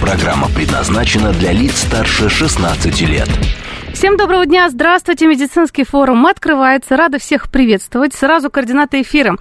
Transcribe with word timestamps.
Программа 0.00 0.48
предназначена 0.48 1.32
для 1.32 1.52
лиц 1.52 1.78
старше 1.78 2.28
16 2.28 3.00
лет. 3.02 3.28
Всем 3.92 4.16
доброго 4.16 4.44
дня, 4.44 4.68
здравствуйте, 4.68 5.26
медицинский 5.26 5.84
форум 5.84 6.26
открывается, 6.26 6.96
рада 6.96 7.18
всех 7.18 7.48
приветствовать. 7.50 8.12
Сразу 8.12 8.50
координаты 8.50 9.02
эфира. 9.02 9.36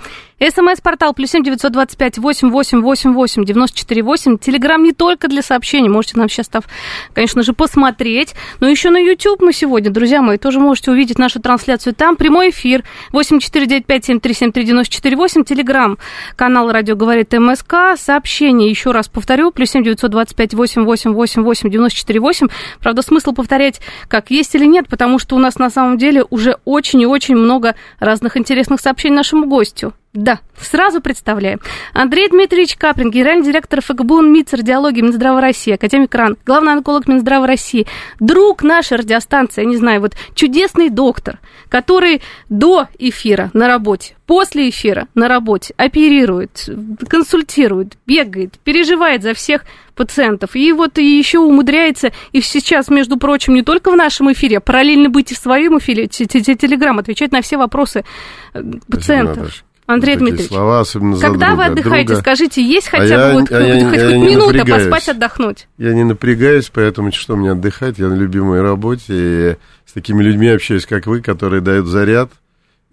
СМС-портал 0.50 1.14
плюс 1.14 1.32
семь 1.32 1.44
девятьсот 1.44 1.72
двадцать 1.72 1.98
пять 1.98 2.18
восемь 2.18 2.50
восемь 2.50 2.82
восемь 2.82 3.14
восемь 3.14 3.46
девяносто 3.46 3.78
четыре 3.78 4.04
восемь. 4.04 4.38
Телеграмм 4.38 4.84
не 4.84 4.92
только 4.92 5.30
для 5.30 5.42
сообщений, 5.42 5.88
можете 5.88 6.18
нам 6.18 6.28
сейчас, 6.28 6.48
став, 6.48 6.66
конечно 7.14 7.44
же, 7.44 7.54
посмотреть, 7.54 8.34
но 8.60 8.68
еще 8.68 8.90
на 8.90 8.98
YouTube 8.98 9.42
мы 9.42 9.54
сегодня, 9.54 9.90
друзья 9.90 10.22
мои, 10.22 10.38
тоже 10.38 10.60
можете 10.60 10.92
увидеть 10.92 11.18
нашу 11.18 11.40
трансляцию 11.40 11.94
там. 11.94 12.18
Прямой 12.18 12.50
эфир 12.50 12.84
восемь 13.12 13.40
четыре 13.40 13.68
девять 13.68 13.86
пять 13.86 14.06
семь 14.06 14.20
три 14.20 14.34
семь 14.34 14.52
три 14.52 14.66
девяносто 14.66 14.94
четыре 14.94 15.16
восемь. 15.16 15.44
Телеграмм, 15.46 15.98
канал 16.36 16.72
радио 16.72 16.96
говорит 16.96 17.32
МСК. 17.32 17.96
Сообщение, 17.96 18.70
еще 18.70 18.92
раз 18.92 19.08
повторю, 19.08 19.52
плюс 19.52 19.70
семь 19.70 19.84
девятьсот 19.84 20.12
двадцать 20.12 20.36
пять 20.36 20.54
восемь 20.54 20.84
восемь 20.84 21.14
восемь 21.14 21.44
восемь 21.44 21.70
девяносто 21.70 22.00
четыре 22.00 22.20
восемь. 22.20 22.48
Правда, 22.82 23.02
смысл 23.02 23.32
повторять, 23.32 23.80
как 24.10 24.30
есть 24.30 24.56
или 24.56 24.66
нет, 24.66 24.88
потому 24.90 25.20
что 25.20 25.36
у 25.36 25.40
нас 25.40 25.58
на 25.58 25.70
самом 25.70 25.98
деле 25.98 26.26
уже 26.30 26.58
очень 26.66 27.02
и 27.02 27.06
очень 27.06 27.36
много 27.36 27.76
разных 28.00 28.36
интересных 28.36 28.82
сообщений 28.82 29.16
нашему 29.16 29.48
гостю. 29.48 29.94
Да, 30.14 30.42
сразу 30.60 31.02
представляем. 31.02 31.60
Андрей 31.92 32.30
Дмитриевич 32.30 32.76
Каплин, 32.76 33.10
генеральный 33.10 33.44
директор 33.44 33.82
ФГБУ 33.82 34.22
МИЦ 34.22 34.54
радиологии 34.54 35.02
Минздрава 35.02 35.42
России, 35.42 35.74
академик 35.74 36.14
РАН, 36.14 36.38
главный 36.46 36.74
онколог 36.74 37.08
Минздрава 37.08 37.48
России, 37.48 37.88
друг 38.20 38.62
нашей 38.62 39.00
радиостанции, 39.00 39.64
я 39.64 39.68
не 39.68 39.76
знаю, 39.76 40.02
вот 40.02 40.14
чудесный 40.36 40.92
доктор, 40.92 41.40
который 41.68 42.22
до 42.48 42.88
эфира 43.00 43.50
на 43.56 43.68
работе, 43.68 44.16
после 44.28 44.70
эфира 44.70 45.08
на 45.16 45.28
работе 45.28 45.74
оперирует, 45.78 46.70
консультирует, 47.08 47.98
бегает, 48.06 48.60
переживает 48.60 49.24
за 49.24 49.34
всех 49.34 49.66
пациентов. 49.96 50.56
И 50.56 50.74
вот 50.74 51.00
еще 51.00 51.40
умудряется, 51.40 52.12
и 52.32 52.42
сейчас, 52.42 52.90
между 52.90 53.18
прочим, 53.18 53.56
не 53.56 53.64
только 53.64 53.90
в 53.90 53.96
нашем 53.96 54.32
эфире, 54.32 54.58
а 54.58 54.62
параллельно 54.62 55.10
быть 55.10 55.32
и 55.32 55.36
в 55.36 55.40
своем 55.40 55.80
эфире, 55.80 56.08
телеграм, 56.08 57.00
отвечать 57.00 57.32
на 57.32 57.42
все 57.42 57.58
вопросы 57.58 58.06
э, 58.54 58.64
пациентов. 58.88 59.64
Андрей 59.86 60.14
Такие 60.14 60.20
Дмитриевич, 60.30 60.48
слова, 60.56 60.80
особенно 60.80 61.20
когда 61.20 61.48
друга, 61.48 61.60
вы 61.60 61.66
отдыхаете, 61.66 62.08
друга. 62.08 62.22
скажите, 62.22 62.64
есть 62.66 62.88
А 62.88 62.92
хотя 62.92 63.06
я- 63.06 63.34
бы 63.34 63.42
вот, 63.42 63.52
а 63.52 63.62
я- 63.62 63.74
хоть, 63.90 63.98
я 63.98 64.06
хоть 64.08 64.16
не 64.16 64.26
минута 64.36 64.54
напрягаюсь. 64.58 64.84
поспать, 64.90 65.10
отдохнуть? 65.16 65.68
Я 65.78 65.94
не 65.94 66.04
напрягаюсь, 66.04 66.70
поэтому 66.74 67.12
что 67.12 67.36
мне 67.36 67.52
отдыхать? 67.52 67.98
Я 68.00 68.08
на 68.08 68.14
любимой 68.14 68.62
работе, 68.62 69.04
и 69.10 69.56
с 69.86 69.94
такими 69.94 70.24
людьми 70.24 70.48
общаюсь, 70.48 70.86
как 70.86 71.06
вы, 71.06 71.22
которые 71.22 71.62
дают 71.62 71.88
заряд. 71.88 72.32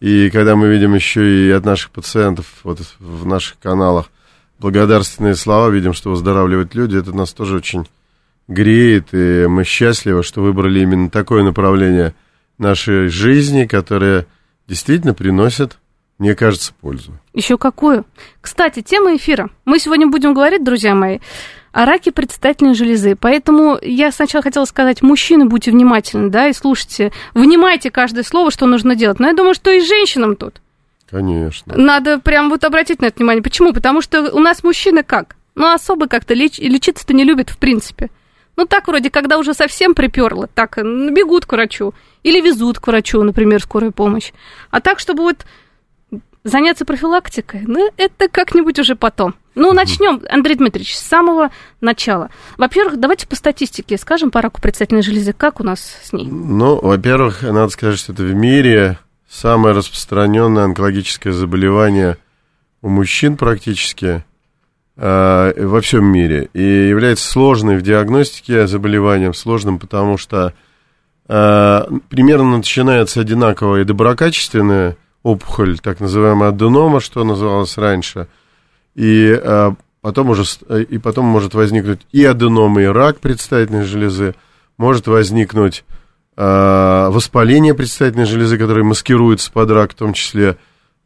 И 0.00 0.30
когда 0.30 0.56
мы 0.56 0.68
видим 0.68 0.94
еще 0.94 1.46
и 1.46 1.50
от 1.50 1.64
наших 1.64 1.90
пациентов 1.90 2.46
вот 2.64 2.80
в 2.98 3.26
наших 3.26 3.58
каналах 3.62 4.06
благодарственные 4.58 5.36
слова, 5.36 5.68
видим, 5.68 5.92
что 5.92 6.10
выздоравливают 6.10 6.74
люди, 6.74 6.96
это 6.96 7.12
нас 7.12 7.32
тоже 7.32 7.56
очень 7.56 7.86
греет, 8.48 9.08
и 9.12 9.46
мы 9.48 9.64
счастливы, 9.64 10.22
что 10.22 10.42
выбрали 10.42 10.80
именно 10.80 11.08
такое 11.08 11.42
направление 11.44 12.14
нашей 12.58 13.08
жизни, 13.08 13.64
которое 13.66 14.26
действительно 14.68 15.14
приносит, 15.14 15.78
мне 16.20 16.34
кажется, 16.34 16.74
пользу. 16.82 17.12
Еще 17.32 17.56
какую? 17.56 18.04
Кстати, 18.42 18.82
тема 18.82 19.16
эфира. 19.16 19.48
Мы 19.64 19.78
сегодня 19.78 20.06
будем 20.06 20.34
говорить, 20.34 20.62
друзья 20.62 20.94
мои, 20.94 21.18
о 21.72 21.86
раке 21.86 22.12
предстательной 22.12 22.74
железы. 22.74 23.16
Поэтому 23.16 23.78
я 23.80 24.12
сначала 24.12 24.42
хотела 24.42 24.66
сказать, 24.66 25.00
мужчины, 25.00 25.46
будьте 25.46 25.70
внимательны, 25.70 26.28
да, 26.28 26.48
и 26.48 26.52
слушайте, 26.52 27.10
внимайте 27.32 27.90
каждое 27.90 28.22
слово, 28.22 28.50
что 28.50 28.66
нужно 28.66 28.94
делать. 28.94 29.18
Но 29.18 29.28
я 29.28 29.32
думаю, 29.32 29.54
что 29.54 29.70
и 29.70 29.80
женщинам 29.80 30.36
тут 30.36 30.60
Конечно. 31.10 31.74
надо 31.74 32.18
прям 32.18 32.50
вот 32.50 32.64
обратить 32.64 33.00
на 33.00 33.06
это 33.06 33.16
внимание. 33.16 33.42
Почему? 33.42 33.72
Потому 33.72 34.02
что 34.02 34.30
у 34.30 34.40
нас 34.40 34.62
мужчины 34.62 35.02
как? 35.02 35.36
Ну, 35.54 35.72
особо 35.72 36.06
как-то 36.06 36.34
леч- 36.34 36.58
лечиться-то 36.60 37.14
не 37.14 37.24
любят, 37.24 37.48
в 37.48 37.56
принципе. 37.56 38.10
Ну, 38.56 38.66
так 38.66 38.88
вроде, 38.88 39.08
когда 39.08 39.38
уже 39.38 39.54
совсем 39.54 39.94
приперло, 39.94 40.48
так 40.48 40.76
бегут 40.76 41.46
к 41.46 41.52
врачу. 41.52 41.94
Или 42.24 42.42
везут 42.42 42.78
к 42.78 42.88
врачу, 42.88 43.22
например, 43.22 43.62
скорую 43.62 43.92
помощь. 43.92 44.32
А 44.70 44.82
так, 44.82 44.98
чтобы 44.98 45.22
вот 45.22 45.46
заняться 46.44 46.84
профилактикой, 46.84 47.62
ну, 47.66 47.90
это 47.96 48.28
как-нибудь 48.28 48.78
уже 48.78 48.96
потом. 48.96 49.34
Ну, 49.54 49.72
начнем, 49.72 50.22
Андрей 50.30 50.54
Дмитриевич, 50.54 50.96
с 50.96 51.02
самого 51.02 51.50
начала. 51.80 52.30
Во-первых, 52.56 52.98
давайте 52.98 53.26
по 53.26 53.36
статистике 53.36 53.98
скажем 53.98 54.30
по 54.30 54.40
раку 54.40 54.60
предстательной 54.60 55.02
железы, 55.02 55.32
как 55.32 55.60
у 55.60 55.64
нас 55.64 55.98
с 56.02 56.12
ней? 56.12 56.26
Ну, 56.26 56.80
во-первых, 56.80 57.42
надо 57.42 57.68
сказать, 57.68 57.98
что 57.98 58.12
это 58.12 58.22
в 58.22 58.34
мире 58.34 58.98
самое 59.28 59.74
распространенное 59.74 60.64
онкологическое 60.64 61.32
заболевание 61.32 62.16
у 62.82 62.88
мужчин 62.88 63.36
практически 63.36 64.24
э, 64.96 65.66
во 65.66 65.80
всем 65.80 66.04
мире. 66.04 66.48
И 66.54 66.62
является 66.62 67.30
сложной 67.30 67.76
в 67.76 67.82
диагностике 67.82 68.66
заболеванием, 68.66 69.34
сложным, 69.34 69.78
потому 69.78 70.16
что 70.16 70.54
э, 71.28 71.82
примерно 72.08 72.56
начинается 72.56 73.20
одинаковая 73.20 73.82
и 73.82 73.84
доброкачественная 73.84 74.96
опухоль, 75.22 75.78
так 75.78 76.00
называемая 76.00 76.50
аденома, 76.50 77.00
что 77.00 77.24
называлось 77.24 77.76
раньше, 77.76 78.28
и 78.94 79.38
э, 79.40 79.72
потом 80.00 80.30
уже 80.30 80.44
э, 80.68 80.82
и 80.82 80.98
потом 80.98 81.26
может 81.26 81.54
возникнуть 81.54 82.00
и 82.12 82.24
аденома, 82.24 82.82
и 82.82 82.86
рак 82.86 83.20
предстательной 83.20 83.84
железы, 83.84 84.34
может 84.76 85.06
возникнуть 85.06 85.84
э, 86.36 87.08
воспаление 87.10 87.74
предстательной 87.74 88.26
железы, 88.26 88.58
которое 88.58 88.82
маскируется 88.82 89.52
под 89.52 89.70
рак, 89.70 89.92
в 89.92 89.96
том 89.96 90.12
числе 90.12 90.56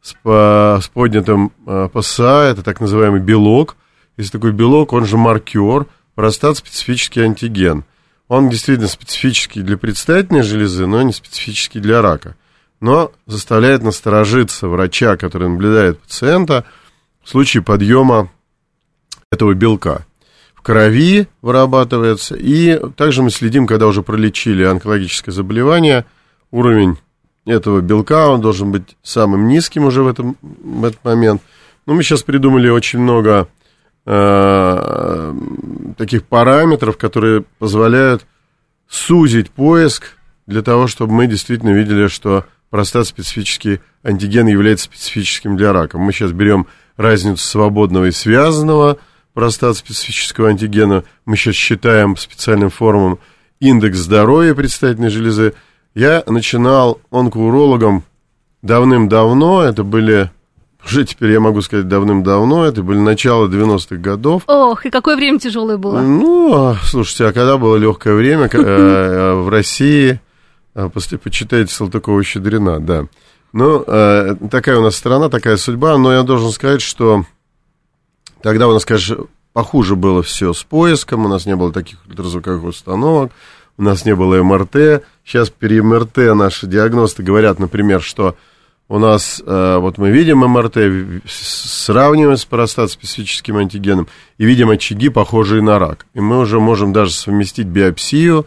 с, 0.01 0.13
по- 0.13 0.79
с 0.81 0.87
поднятым 0.87 1.51
э, 1.65 1.89
ПСА, 1.91 2.47
это 2.49 2.63
так 2.63 2.79
называемый 2.79 3.19
белок. 3.19 3.75
Есть 4.17 4.31
такой 4.31 4.51
белок, 4.51 4.93
он 4.93 5.05
же 5.05 5.17
маркер, 5.17 5.87
простат-специфический 6.13 7.21
антиген. 7.21 7.83
Он 8.27 8.49
действительно 8.49 8.87
специфический 8.87 9.61
для 9.61 9.77
предстательной 9.77 10.41
железы, 10.41 10.87
но 10.87 11.01
не 11.01 11.11
специфический 11.11 11.79
для 11.79 12.01
рака. 12.01 12.35
Но 12.79 13.11
заставляет 13.25 13.83
насторожиться 13.83 14.67
врача, 14.67 15.17
который 15.17 15.49
наблюдает 15.49 15.99
пациента 15.99 16.65
в 17.23 17.29
случае 17.29 17.63
подъема 17.63 18.29
этого 19.31 19.53
белка. 19.53 20.05
В 20.53 20.61
крови 20.61 21.27
вырабатывается, 21.41 22.35
и 22.35 22.79
также 22.95 23.21
мы 23.21 23.29
следим, 23.29 23.67
когда 23.67 23.87
уже 23.87 24.01
пролечили 24.01 24.63
онкологическое 24.63 25.33
заболевание, 25.33 26.05
уровень 26.51 26.97
этого 27.45 27.81
белка, 27.81 28.29
он 28.29 28.41
должен 28.41 28.71
быть 28.71 28.97
самым 29.03 29.47
низким 29.47 29.85
уже 29.85 30.01
в, 30.03 30.07
этом, 30.07 30.37
в 30.41 30.83
этот 30.83 31.03
момент. 31.03 31.41
Но 31.85 31.93
мы 31.93 32.03
сейчас 32.03 32.23
придумали 32.23 32.69
очень 32.69 32.99
много 32.99 33.47
э, 34.05 35.33
таких 35.97 36.23
параметров, 36.23 36.97
которые 36.97 37.43
позволяют 37.59 38.25
сузить 38.87 39.51
поиск 39.51 40.17
для 40.47 40.61
того, 40.61 40.87
чтобы 40.87 41.13
мы 41.13 41.27
действительно 41.27 41.71
видели, 41.71 42.07
что 42.07 42.45
простат-специфический 42.75 43.79
антиген 44.03 44.47
является 44.47 44.83
специфическим 44.83 45.55
для 45.55 45.71
рака. 45.71 45.97
Мы 45.97 46.11
сейчас 46.11 46.33
берем 46.33 46.67
разницу 46.97 47.41
свободного 47.41 48.03
и 48.03 48.11
связанного 48.11 48.97
простат-специфического 49.33 50.49
антигена. 50.49 51.05
Мы 51.23 51.37
сейчас 51.37 51.55
считаем 51.55 52.17
специальным 52.17 52.69
формам 52.69 53.19
индекс 53.61 53.99
здоровья 53.99 54.53
предстательной 54.53 55.09
железы. 55.09 55.53
Я 55.93 56.21
начинал 56.27 56.99
онкоурологом 57.11 58.03
давным-давно, 58.61 59.63
это 59.63 59.85
были, 59.85 60.29
уже 60.85 61.05
теперь 61.05 61.31
я 61.31 61.39
могу 61.39 61.61
сказать 61.61 61.87
давным-давно, 61.87 62.65
это 62.65 62.83
были 62.83 62.97
начало 62.97 63.47
90-х 63.47 63.95
годов. 63.95 64.43
Ох, 64.47 64.85
и 64.85 64.89
какое 64.89 65.15
время 65.15 65.39
тяжелое 65.39 65.77
было. 65.77 66.01
Ну, 66.01 66.53
а, 66.53 66.75
слушайте, 66.83 67.27
а 67.27 67.31
когда 67.31 67.57
было 67.57 67.77
легкое 67.77 68.15
время 68.15 68.49
э, 68.51 69.33
в 69.33 69.47
России, 69.47 70.19
после- 70.75 71.17
почитайте 71.17 71.73
Салтыкова-Щедрина, 71.73 72.79
да. 72.79 73.07
Ну, 73.53 73.83
э, 73.87 74.35
такая 74.51 74.77
у 74.77 74.81
нас 74.81 74.95
страна, 74.95 75.29
такая 75.29 75.55
судьба, 75.57 75.97
но 75.97 76.11
я 76.11 76.23
должен 76.23 76.51
сказать, 76.51 76.81
что 76.81 77.25
тогда 78.41 78.67
у 78.67 78.73
нас, 78.73 78.83
конечно, 78.83 79.17
похуже 79.53 79.95
было 79.95 80.21
все 80.21 80.51
с 80.51 80.63
поиском, 80.63 81.25
у 81.25 81.29
нас 81.29 81.45
не 81.45 81.55
было 81.55 81.71
таких 81.71 81.99
ультразвуковых 82.05 82.65
установок, 82.65 83.31
у 83.77 83.83
нас 83.83 84.03
не 84.05 84.13
было 84.13 84.43
МРТ. 84.43 85.03
Сейчас 85.23 85.49
при 85.49 85.79
МРТ 85.79 86.35
наши 86.35 86.67
диагносты 86.67 87.23
говорят, 87.23 87.57
например, 87.59 88.01
что 88.01 88.35
у 88.87 88.99
нас, 88.99 89.41
э, 89.43 89.77
вот 89.79 89.97
мы 89.97 90.11
видим 90.11 90.39
МРТ, 90.39 91.23
сравниваем 91.25 92.37
с 92.37 92.45
простат-специфическим 92.45 93.57
антигеном 93.57 94.07
и 94.37 94.45
видим 94.45 94.69
очаги, 94.69 95.09
похожие 95.09 95.61
на 95.61 95.79
рак. 95.79 96.05
И 96.13 96.19
мы 96.19 96.39
уже 96.39 96.59
можем 96.59 96.91
даже 96.93 97.11
совместить 97.11 97.67
биопсию 97.67 98.45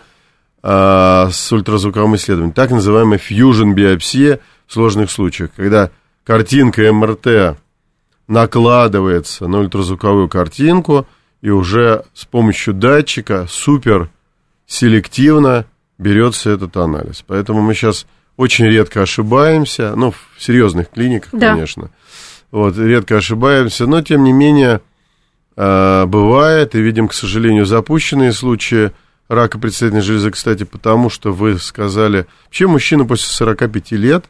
а, 0.62 1.30
с 1.30 1.52
ультразвуковым 1.52 2.16
исследованием. 2.16 2.52
Так 2.52 2.70
называемая 2.70 3.18
фьюжн 3.18 3.72
биопсия 3.72 4.40
в 4.66 4.72
сложных 4.72 5.10
случаях, 5.10 5.50
когда 5.56 5.90
картинка 6.24 6.92
МРТ 6.92 7.56
накладывается 8.26 9.48
на 9.48 9.58
ультразвуковую 9.60 10.28
картинку, 10.28 11.06
и 11.40 11.50
уже 11.50 12.04
с 12.14 12.24
помощью 12.24 12.74
датчика 12.74 13.46
супер 13.48 14.10
селективно 14.66 15.66
берется 15.96 16.50
этот 16.50 16.76
анализ. 16.76 17.24
Поэтому 17.26 17.62
мы 17.62 17.74
сейчас 17.74 18.06
очень 18.36 18.66
редко 18.66 19.02
ошибаемся, 19.02 19.94
ну, 19.96 20.12
в 20.12 20.42
серьезных 20.42 20.90
клиниках, 20.90 21.30
Да. 21.32 21.52
конечно. 21.52 21.90
Вот, 22.50 22.76
редко 22.76 23.16
ошибаемся, 23.16 23.86
но 23.86 24.02
тем 24.02 24.24
не 24.24 24.32
менее 24.32 24.80
а, 25.56 26.06
бывает, 26.06 26.74
и 26.74 26.80
видим, 26.80 27.08
к 27.08 27.14
сожалению, 27.14 27.66
запущенные 27.66 28.32
случаи 28.32 28.92
рака 29.28 29.58
предстательной 29.58 30.00
железы, 30.02 30.30
кстати, 30.30 30.64
потому 30.64 31.10
что 31.10 31.32
вы 31.32 31.58
сказали, 31.58 32.26
вообще 32.46 32.66
мужчина 32.66 33.04
после 33.04 33.26
45 33.26 33.92
лет 33.92 34.24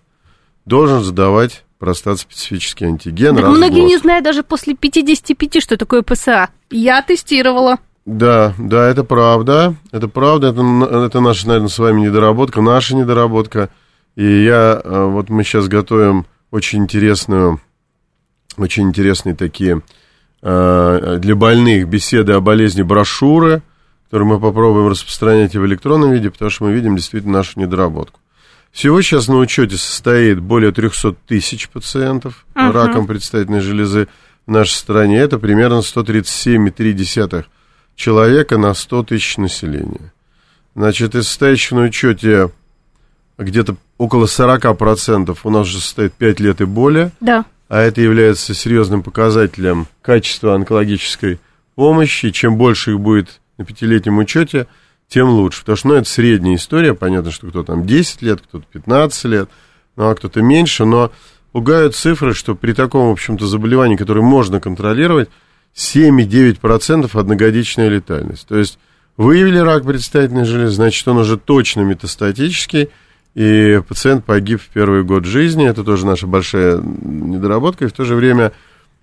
должен 0.65 1.03
задавать 1.03 1.65
простат-специфический 1.79 2.87
антиген 2.87 3.37
Так 3.37 3.45
раз 3.45 3.55
в 3.55 3.57
многие 3.57 3.81
год. 3.83 3.89
не 3.89 3.97
знают 3.99 4.25
даже 4.25 4.43
после 4.43 4.75
55, 4.75 5.63
что 5.63 5.77
такое 5.77 6.03
ПСА. 6.03 6.49
Я 6.71 7.01
тестировала. 7.03 7.79
Да, 8.05 8.55
да, 8.59 8.89
это 8.89 9.05
правда, 9.05 9.75
это 9.93 10.09
правда, 10.09 10.49
это, 10.49 11.07
это 11.07 11.21
наша, 11.21 11.47
наверное, 11.47 11.69
с 11.69 11.79
вами 11.79 12.01
недоработка, 12.03 12.61
наша 12.63 12.97
недоработка. 12.97 13.69
И 14.17 14.45
я, 14.45 14.81
э, 14.83 15.05
вот 15.05 15.29
мы 15.29 15.45
сейчас 15.45 15.69
готовим 15.69 16.27
очень 16.51 16.81
интересную, 16.81 17.61
очень 18.57 18.85
интересные 18.85 19.37
такие 19.37 19.83
э, 20.43 21.19
для 21.21 21.37
больных 21.37 21.87
беседы 21.87 22.33
о 22.33 22.41
болезни 22.41 22.83
брошюры, 22.83 23.63
которые 24.09 24.27
мы 24.27 24.41
попробуем 24.41 24.89
распространять 24.89 25.55
и 25.55 25.59
в 25.59 25.67
электронном 25.67 26.13
виде, 26.13 26.31
потому 26.31 26.51
что 26.51 26.65
мы 26.65 26.73
видим 26.73 26.97
действительно 26.97 27.35
нашу 27.35 27.61
недоработку. 27.61 28.21
Всего 28.73 29.03
сейчас 29.03 29.29
на 29.29 29.37
учете 29.37 29.77
состоит 29.77 30.41
более 30.41 30.73
300 30.73 31.13
тысяч 31.27 31.69
пациентов 31.69 32.47
Ага. 32.55 32.87
раком 32.87 33.07
предстательной 33.07 33.61
железы 33.61 34.09
в 34.47 34.51
нашей 34.51 34.73
стране. 34.77 35.19
Это 35.19 35.39
примерно 35.39 35.83
137,3 35.83 37.45
человека 37.97 38.57
на 38.57 38.73
100 38.73 39.03
тысяч 39.05 39.37
населения. 39.37 40.13
Значит, 40.75 41.15
из 41.15 41.27
состоящих 41.29 41.73
на 41.73 41.83
учете 41.83 42.51
где-то 43.37 43.77
около 43.99 44.25
40% 44.27 45.37
у 45.45 45.51
нас 45.51 45.67
же 45.67 45.81
состоит 45.81 46.15
5 46.15 46.41
лет 46.41 46.61
и 46.63 46.65
более, 46.65 47.11
Да. 47.21 47.45
а 47.69 47.81
это 47.81 48.01
является 48.01 48.55
серьезным 48.55 49.03
показателем 49.03 49.87
качества 50.01 50.55
онкологической 50.55 51.41
помощи. 51.75 52.31
Чем 52.31 52.57
больше 52.57 52.93
их 52.93 53.01
будет 53.01 53.41
на 53.59 53.65
пятилетнем 53.65 54.19
учете, 54.19 54.67
тем 55.09 55.29
лучше. 55.29 55.61
Потому 55.61 55.77
что, 55.77 55.89
ну, 55.89 55.95
это 55.95 56.09
средняя 56.09 56.57
история. 56.57 56.95
Понятно, 56.95 57.31
что 57.31 57.49
кто-то 57.49 57.73
там 57.73 57.87
10 57.87 58.23
лет, 58.23 58.41
кто-то 58.41 58.65
15 58.73 59.25
лет, 59.25 59.51
ну, 59.97 60.09
а 60.09 60.15
кто-то 60.15 60.41
меньше. 60.41 60.85
Но 60.85 61.13
пугают 61.53 61.95
цифры, 61.95 62.35
что 62.35 62.55
при 62.55 62.73
таком, 62.73 63.09
в 63.09 63.13
общем-то, 63.13 63.47
заболевании, 63.47 63.97
которое 63.97 64.23
можно 64.23 64.61
контролировать, 64.61 65.29
7,9% 65.75 67.11
одногодичная 67.19 67.89
летальность. 67.89 68.47
То 68.49 68.57
есть 68.57 68.79
выявили 69.17 69.59
рак 69.59 69.85
предстательной 69.85 70.45
железы, 70.45 70.75
значит, 70.75 71.07
он 71.09 71.19
уже 71.19 71.37
точно 71.37 71.83
метастатический, 71.83 72.91
и 73.35 73.81
пациент 73.87 74.25
погиб 74.25 74.61
в 74.61 74.69
первый 74.69 75.05
год 75.05 75.25
жизни. 75.25 75.69
Это 75.69 75.85
тоже 75.85 76.07
наша 76.07 76.27
большая 76.27 76.81
недоработка. 76.81 77.85
И 77.85 77.89
в 77.89 77.93
то 77.93 78.05
же 78.05 78.17
время 78.17 78.53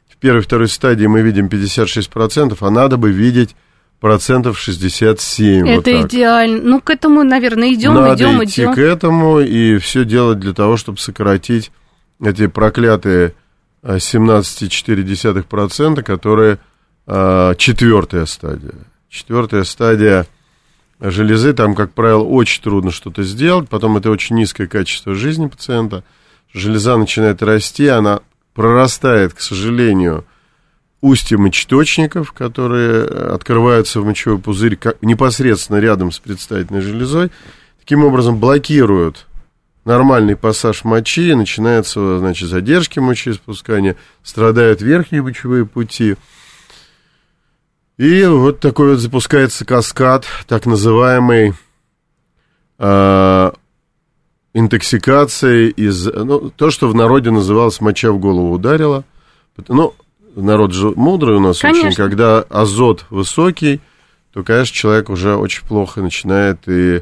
в 0.09 0.17
первой 0.17 0.39
и 0.39 0.43
второй 0.43 0.67
стадии 0.67 1.05
мы 1.05 1.21
видим 1.21 1.47
56%, 1.47 2.57
а 2.59 2.69
надо 2.69 2.97
бы 2.97 3.11
видеть 3.11 3.55
процентов 4.05 4.59
67. 4.59 5.65
вот 5.65 5.71
Это 5.71 5.91
так. 5.91 6.05
идеально. 6.05 6.61
Ну, 6.61 6.79
к 6.79 6.91
этому, 6.91 7.23
наверное, 7.23 7.73
идем, 7.73 7.95
Надо 7.95 8.13
идем, 8.13 8.43
идти 8.43 8.61
идем. 8.61 8.75
к 8.75 8.77
этому 8.77 9.39
и 9.39 9.79
все 9.79 10.05
делать 10.05 10.37
для 10.37 10.53
того, 10.53 10.77
чтобы 10.77 10.99
сократить 10.99 11.71
эти 12.23 12.45
проклятые 12.45 13.33
а, 13.81 13.95
17,4%, 13.95 16.03
которые 16.03 16.59
а, 17.07 17.55
четвертая 17.55 18.27
стадия. 18.27 18.75
Четвертая 19.09 19.63
стадия 19.63 20.27
железы, 20.99 21.53
там, 21.53 21.73
как 21.73 21.93
правило, 21.93 22.21
очень 22.21 22.61
трудно 22.61 22.91
что-то 22.91 23.23
сделать, 23.23 23.69
потом 23.69 23.97
это 23.97 24.11
очень 24.11 24.35
низкое 24.35 24.67
качество 24.67 25.15
жизни 25.15 25.47
пациента. 25.47 26.03
Железа 26.53 26.95
начинает 26.95 27.41
расти, 27.41 27.87
она 27.87 28.19
прорастает, 28.53 29.33
к 29.33 29.39
сожалению, 29.39 30.25
устья 31.05 31.37
мочеточников, 31.37 32.31
которые 32.31 33.05
э, 33.05 33.33
открываются 33.35 34.01
в 34.01 34.05
мочевой 34.05 34.39
пузырь 34.39 34.75
как- 34.75 35.01
непосредственно 35.03 35.77
рядом 35.77 36.11
с 36.11 36.17
предстательной 36.17 36.81
железой, 36.81 37.29
таким 37.79 38.03
образом 38.03 38.39
блокируют 38.39 39.27
нормальный 39.85 40.35
пассаж 40.35 40.83
мочи, 40.83 41.35
начинаются, 41.35 42.17
значит, 42.17 42.49
задержки 42.49 42.97
мочеиспускания, 42.97 43.97
страдают 44.23 44.81
верхние 44.81 45.21
мочевые 45.21 45.67
пути. 45.67 46.15
И 47.97 48.25
вот 48.25 48.59
такой 48.59 48.89
вот 48.89 48.99
запускается 48.99 49.63
каскад, 49.63 50.25
так 50.47 50.65
называемый 50.65 51.53
а, 52.79 53.53
интоксикации 54.55 55.69
из... 55.69 56.07
Ну, 56.07 56.49
то, 56.49 56.71
что 56.71 56.89
в 56.89 56.95
народе 56.95 57.29
называлось 57.29 57.79
«моча 57.79 58.11
в 58.11 58.17
голову 58.17 58.53
ударила». 58.53 59.05
Ну, 59.69 59.93
народ 60.35 60.73
же 60.73 60.89
мудрый 60.91 61.37
у 61.37 61.39
нас 61.39 61.63
очень. 61.63 61.81
Конечно. 61.81 62.03
Когда 62.03 62.39
азот 62.41 63.05
высокий, 63.09 63.81
то, 64.33 64.43
конечно, 64.43 64.75
человек 64.75 65.09
уже 65.09 65.35
очень 65.35 65.65
плохо 65.65 66.01
начинает 66.01 66.59
и 66.67 67.01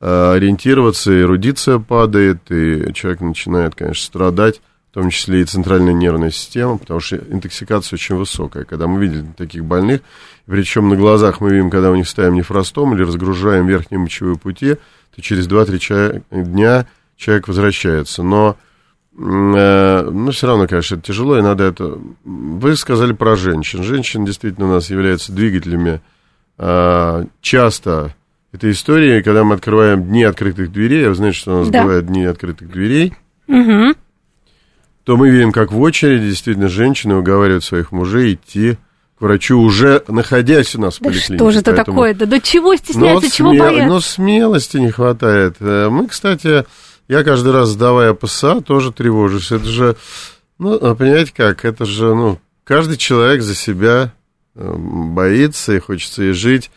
э, 0.00 0.32
ориентироваться, 0.32 1.10
и 1.12 1.20
эрудиция 1.22 1.78
падает, 1.78 2.50
и 2.50 2.92
человек 2.92 3.20
начинает, 3.20 3.74
конечно, 3.74 4.04
страдать, 4.04 4.60
в 4.90 4.94
том 4.94 5.10
числе 5.10 5.40
и 5.40 5.44
центральная 5.44 5.92
нервная 5.92 6.30
система, 6.30 6.78
потому 6.78 7.00
что 7.00 7.16
интоксикация 7.16 7.96
очень 7.96 8.16
высокая. 8.16 8.64
Когда 8.64 8.86
мы 8.86 9.00
видели 9.00 9.26
таких 9.36 9.64
больных, 9.64 10.00
причем 10.46 10.88
на 10.88 10.96
глазах 10.96 11.40
мы 11.40 11.50
видим, 11.50 11.70
когда 11.70 11.90
у 11.90 11.96
них 11.96 12.08
ставим 12.08 12.34
нефростом 12.34 12.94
или 12.94 13.02
разгружаем 13.02 13.66
верхние 13.66 13.98
мочевые 13.98 14.36
пути, 14.38 14.76
то 15.14 15.22
через 15.22 15.48
2-3 15.48 15.78
ча- 15.78 16.20
дня 16.30 16.86
человек 17.16 17.48
возвращается. 17.48 18.22
Но, 18.22 18.56
э, 19.18 20.10
ну, 20.10 20.30
все 20.30 20.46
равно, 20.46 20.66
конечно, 20.66 20.96
это 20.96 21.04
тяжело, 21.04 21.38
и 21.38 21.42
надо 21.42 21.64
это... 21.64 21.98
Вы 22.24 22.76
сказали 22.76 23.12
про 23.12 23.36
женщин. 23.36 23.82
Женщины 23.82 24.26
действительно 24.26 24.66
у 24.66 24.72
нас 24.72 24.90
являются 24.90 25.32
двигателями 25.32 26.00
а, 26.58 27.24
часто 27.40 28.14
этой 28.52 28.70
истории, 28.72 29.20
когда 29.22 29.44
мы 29.44 29.54
открываем 29.56 30.04
дни 30.04 30.22
открытых 30.24 30.72
дверей, 30.72 31.06
а 31.06 31.10
вы 31.10 31.14
знаете, 31.14 31.38
что 31.38 31.54
у 31.56 31.58
нас 31.60 31.68
Да. 31.68 31.82
бывают 31.82 32.06
дни 32.06 32.24
открытых 32.24 32.70
дверей, 32.70 33.14
Мгм. 33.46 33.94
то 35.04 35.16
мы 35.16 35.28
видим, 35.30 35.52
как 35.52 35.72
в 35.72 35.80
очереди 35.80 36.28
действительно 36.30 36.68
женщины 36.68 37.14
уговаривают 37.16 37.64
своих 37.64 37.92
мужей 37.92 38.34
идти 38.34 38.76
к 39.18 39.22
врачу, 39.22 39.58
уже 39.60 40.02
находясь 40.08 40.74
у 40.74 40.80
нас 40.80 40.96
в 40.96 41.00
Да 41.00 41.10
поликлинике. 41.10 41.36
что 41.36 41.50
же 41.50 41.58
это 41.60 41.72
Поэтому- 41.72 41.96
такое? 41.96 42.14
Да 42.14 42.26
до 42.26 42.40
чего 42.40 42.72
Ну, 42.72 42.76
стесняться, 42.78 43.14
вот 43.26 43.32
чего 43.32 43.52
смел- 43.52 43.58
бояться? 43.60 43.86
Но 43.88 44.00
смелости 44.00 44.76
не 44.78 44.90
хватает. 44.90 45.56
Э, 45.60 45.88
Мы, 45.90 46.06
кстати, 46.08 46.64
я 47.08 47.24
каждый 47.24 47.52
раз, 47.52 47.70
сдавая 47.70 48.14
ПСА, 48.14 48.60
тоже 48.60 48.92
тревожусь. 48.92 49.52
Это 49.52 49.66
же, 49.66 49.96
ну, 50.58 50.74
а 50.74 50.94
понимаете 50.94 51.32
как, 51.34 51.64
это 51.64 51.84
же, 51.84 52.14
ну, 52.14 52.38
каждый 52.64 52.96
человек 52.96 53.42
за 53.42 53.54
себя 53.54 54.12
э, 54.54 54.74
боится 54.76 55.74
и 55.74 55.78
хочется 55.78 56.24
и 56.24 56.32
жить 56.32 56.70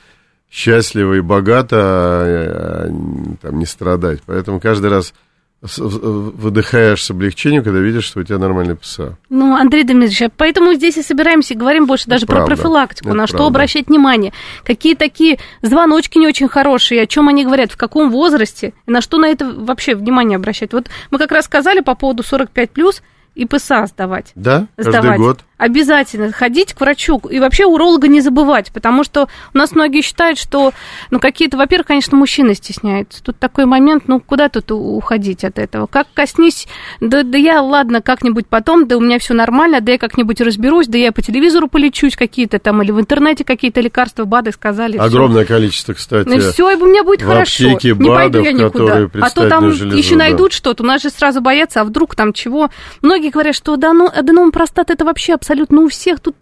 счастливо 0.51 1.15
и 1.15 1.21
богато, 1.21 1.77
а, 1.79 2.87
а, 2.87 3.37
там, 3.41 3.59
не 3.59 3.65
страдать. 3.65 4.21
Поэтому 4.25 4.59
каждый 4.59 4.89
раз 4.89 5.13
выдыхаешь 5.61 7.03
с 7.03 7.11
облегчением, 7.11 7.63
когда 7.63 7.79
видишь, 7.79 8.05
что 8.05 8.19
у 8.21 8.23
тебя 8.23 8.37
нормальный 8.37 8.75
ПСА. 8.75 9.17
Ну, 9.29 9.55
Андрей 9.55 9.83
Дмитриевич, 9.83 10.21
а 10.21 10.29
поэтому 10.35 10.73
здесь 10.73 10.97
и 10.97 11.03
собираемся 11.03 11.53
и 11.53 11.57
говорим 11.57 11.85
больше 11.85 12.07
даже 12.09 12.25
про 12.25 12.37
правда. 12.37 12.55
профилактику, 12.55 13.09
Это 13.09 13.17
на 13.17 13.27
что 13.27 13.37
правда. 13.37 13.51
обращать 13.51 13.87
внимание, 13.87 14.31
какие 14.63 14.95
такие 14.95 15.37
звоночки 15.61 16.17
не 16.17 16.27
очень 16.27 16.47
хорошие, 16.47 17.01
о 17.03 17.07
чем 17.07 17.27
они 17.27 17.43
говорят, 17.45 17.71
в 17.71 17.77
каком 17.77 18.09
возрасте, 18.09 18.73
и 18.87 18.91
на 18.91 19.01
что 19.01 19.17
на 19.17 19.27
это 19.27 19.45
вообще 19.51 19.95
внимание 19.95 20.37
обращать. 20.37 20.71
Вот 20.73 20.89
мы 21.11 21.17
как 21.17 21.31
раз 21.31 21.45
сказали 21.45 21.81
по 21.81 21.95
поводу 21.95 22.23
45 22.23 22.71
плюс 22.71 23.01
и 23.35 23.45
ПСА 23.45 23.85
сдавать. 23.87 24.31
Да? 24.35 24.67
Каждый 24.77 24.91
сдавать. 24.91 25.17
год. 25.19 25.39
Обязательно 25.59 26.31
ходить 26.31 26.73
к 26.73 26.79
врачу 26.79 27.19
и 27.29 27.37
вообще 27.37 27.65
уролога 27.65 28.07
не 28.07 28.21
забывать, 28.21 28.71
потому 28.71 29.03
что 29.03 29.27
у 29.53 29.57
нас 29.57 29.73
многие 29.73 30.01
считают, 30.01 30.39
что, 30.39 30.71
ну, 31.11 31.19
какие-то, 31.19 31.57
во-первых, 31.57 31.87
конечно, 31.87 32.15
мужчины 32.15 32.55
стесняются. 32.55 33.21
Тут 33.21 33.39
такой 33.39 33.65
момент, 33.65 34.03
ну, 34.07 34.21
куда 34.21 34.47
тут 34.47 34.71
уходить 34.71 35.43
от 35.43 35.59
этого? 35.59 35.85
Как 35.85 36.07
коснись, 36.13 36.65
да, 37.01 37.23
да 37.23 37.37
я, 37.37 37.61
ладно, 37.61 38.01
как-нибудь 38.01 38.47
потом, 38.47 38.87
да 38.87 38.95
у 38.95 39.01
меня 39.01 39.19
все 39.19 39.33
нормально, 39.33 39.81
да 39.81 39.91
я 39.91 39.97
как-нибудь 39.97 40.39
разберусь, 40.39 40.87
да 40.87 40.97
я 40.97 41.11
по 41.11 41.21
телевизору 41.21 41.67
полечусь 41.67 42.15
какие-то 42.15 42.57
там, 42.59 42.81
или 42.81 42.91
в 42.91 42.99
интернете 43.01 43.43
какие-то 43.43 43.81
лекарства, 43.81 44.23
БАДы 44.23 44.53
сказали. 44.53 44.93
всё. 44.93 45.03
Огромное 45.03 45.43
количество, 45.43 45.91
кстати. 45.91 46.29
Ну 46.29 46.39
все, 46.39 46.71
и 46.71 46.75
у 46.75 46.85
меня 46.85 47.03
будет 47.03 47.21
в 47.21 47.27
хорошо. 47.27 47.65
аптеке 47.65 47.89
не 47.89 48.07
пойду 48.07 48.39
БАДов, 48.39 48.45
я 48.45 48.51
никуда. 48.53 49.09
А 49.21 49.29
то 49.29 49.49
там 49.49 49.73
железу, 49.73 49.97
еще 49.97 50.11
да. 50.11 50.19
найдут 50.19 50.53
что-то. 50.53 50.83
У 50.83 50.85
нас 50.85 51.01
же 51.01 51.09
сразу 51.09 51.41
боятся, 51.41 51.81
а 51.81 51.83
вдруг 51.83 52.15
там 52.15 52.31
чего. 52.31 52.69
Многие 53.01 53.29
говорят, 53.29 53.55
что 53.55 53.75
да, 53.75 53.91
ну, 53.91 54.07
аденом 54.07 54.53
простаты 54.53 54.93
это 54.93 55.03
вообще 55.03 55.33
абсолютно 55.33 55.48
у 55.55 55.87
всех 55.89 56.19
тут, 56.19 56.35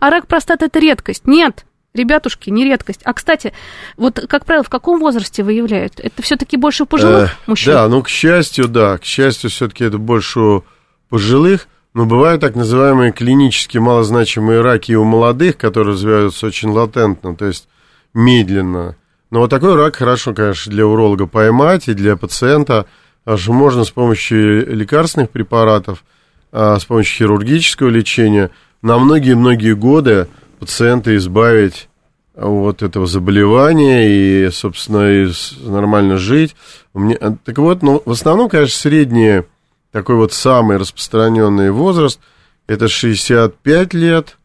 а 0.00 0.10
рак 0.10 0.26
простаты 0.26 0.66
это 0.66 0.78
редкость. 0.78 1.26
Нет. 1.26 1.64
ребятушки, 1.94 2.50
не 2.50 2.64
редкость. 2.64 3.00
А, 3.04 3.14
кстати, 3.14 3.52
вот, 3.96 4.20
как 4.28 4.44
правило, 4.44 4.64
в 4.64 4.68
каком 4.68 5.00
возрасте 5.00 5.42
выявляют? 5.42 5.94
Это 5.98 6.20
все-таки 6.22 6.56
больше 6.56 6.82
у 6.82 6.86
пожилых 6.86 7.30
Э, 7.30 7.50
мужчин? 7.50 7.72
Да, 7.72 7.88
ну, 7.88 8.02
к 8.02 8.08
счастью, 8.08 8.68
да, 8.68 8.98
к 8.98 9.04
счастью, 9.04 9.48
все-таки 9.50 9.84
это 9.84 9.96
больше 9.98 10.40
у 10.40 10.64
пожилых, 11.08 11.68
но 11.94 12.04
бывают 12.04 12.42
так 12.42 12.54
называемые 12.54 13.12
клинически 13.12 13.78
малозначимые 13.78 14.60
раки 14.60 14.92
и 14.92 14.96
у 14.96 15.04
молодых, 15.04 15.56
которые 15.56 15.94
развиваются 15.94 16.46
очень 16.46 16.68
латентно, 16.68 17.34
то 17.34 17.46
есть 17.46 17.68
медленно. 18.12 18.96
Но 19.30 19.40
вот 19.40 19.50
такой 19.50 19.74
рак 19.76 19.96
хорошо, 19.96 20.34
конечно, 20.34 20.70
для 20.70 20.86
уролога 20.86 21.26
поймать 21.26 21.88
и 21.88 21.94
для 21.94 22.16
пациента, 22.16 22.86
аж 23.24 23.48
можно 23.48 23.84
с 23.84 23.90
помощью 23.90 24.66
лекарственных 24.74 25.30
препаратов, 25.30 26.04
с 26.52 26.84
помощью 26.84 27.26
хирургического 27.26 27.88
лечения 27.88 28.50
на 28.82 28.98
многие-многие 28.98 29.74
годы 29.74 30.28
пациента 30.58 31.14
избавить 31.16 31.88
от 32.34 32.82
этого 32.82 33.06
заболевания 33.06 34.08
и, 34.46 34.50
собственно, 34.50 35.10
и 35.10 35.32
нормально 35.68 36.18
жить. 36.18 36.54
Меня- 36.94 37.16
а, 37.20 37.36
так 37.44 37.58
вот, 37.58 37.82
ну, 37.82 38.02
в 38.04 38.10
основном, 38.10 38.48
конечно, 38.48 38.76
средний, 38.78 39.42
такой 39.90 40.16
вот 40.16 40.32
самый 40.32 40.76
распространенный 40.76 41.70
возраст, 41.70 42.20
это 42.66 42.88
65 42.88 43.94
лет, 43.94 44.36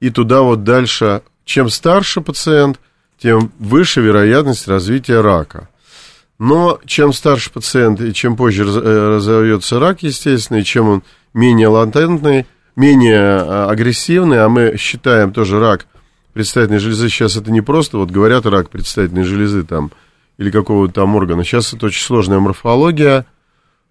и 0.00 0.10
туда 0.10 0.42
вот 0.42 0.64
дальше, 0.64 1.22
чем 1.44 1.68
старше 1.68 2.20
пациент, 2.22 2.80
тем 3.18 3.52
выше 3.58 4.00
вероятность 4.00 4.68
развития 4.68 5.20
рака. 5.20 5.68
Но 6.38 6.78
чем 6.84 7.12
старше 7.12 7.50
пациент 7.50 8.00
и 8.00 8.12
чем 8.12 8.36
позже 8.36 8.64
раз- 8.64 8.76
э, 8.76 9.16
разовьется 9.16 9.78
рак, 9.80 10.02
естественно, 10.02 10.58
и 10.58 10.64
чем 10.64 10.88
он 10.88 11.02
менее 11.36 11.68
латентный, 11.68 12.46
менее 12.74 13.20
а, 13.20 13.68
агрессивный, 13.70 14.42
а 14.42 14.48
мы 14.48 14.76
считаем 14.78 15.32
тоже 15.32 15.60
рак 15.60 15.86
предстательной 16.32 16.78
железы, 16.78 17.08
сейчас 17.08 17.36
это 17.36 17.50
не 17.50 17.60
просто, 17.60 17.98
вот 17.98 18.10
говорят 18.10 18.46
рак 18.46 18.70
предстательной 18.70 19.22
железы 19.22 19.62
там, 19.62 19.92
или 20.38 20.50
какого-то 20.50 20.92
там 20.92 21.14
органа, 21.14 21.44
сейчас 21.44 21.72
это 21.72 21.86
очень 21.86 22.02
сложная 22.02 22.40
морфология. 22.40 23.26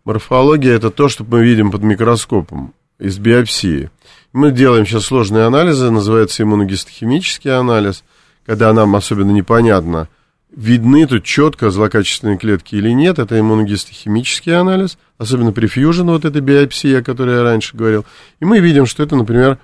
Морфология 0.04 0.76
это 0.76 0.92
то, 0.92 1.10
что 1.10 1.24
мы 1.24 1.44
видим 1.44 1.72
под 1.72 1.82
микроскопом 1.82 2.76
из 3.00 3.18
биопсии. 3.18 3.90
Мы 4.34 4.52
делаем 4.52 4.86
сейчас 4.86 5.06
сложные 5.06 5.46
анализы, 5.46 5.90
называется 5.90 6.44
иммуногистохимический 6.44 7.56
анализ, 7.56 8.04
когда 8.46 8.72
нам 8.74 8.96
особенно 8.96 9.32
непонятно, 9.32 10.08
видны 10.56 11.06
тут 11.06 11.24
четко 11.24 11.70
злокачественные 11.70 12.38
клетки 12.38 12.76
или 12.76 12.90
нет, 12.92 13.20
это 13.20 13.40
иммуногистохимический 13.40 14.58
анализ, 14.58 14.98
особенно 15.18 15.52
при 15.52 15.68
фьюжн, 15.68 16.10
вот 16.10 16.26
эта 16.26 16.40
биопсия, 16.42 17.00
о 17.00 17.04
которой 17.04 17.36
я 17.36 17.44
раньше 17.44 17.76
говорил. 17.76 18.06
И 18.40 18.46
мы 18.46 18.60
видим, 18.60 18.86
что 18.86 19.04
это, 19.04 19.16
например, 19.16 19.58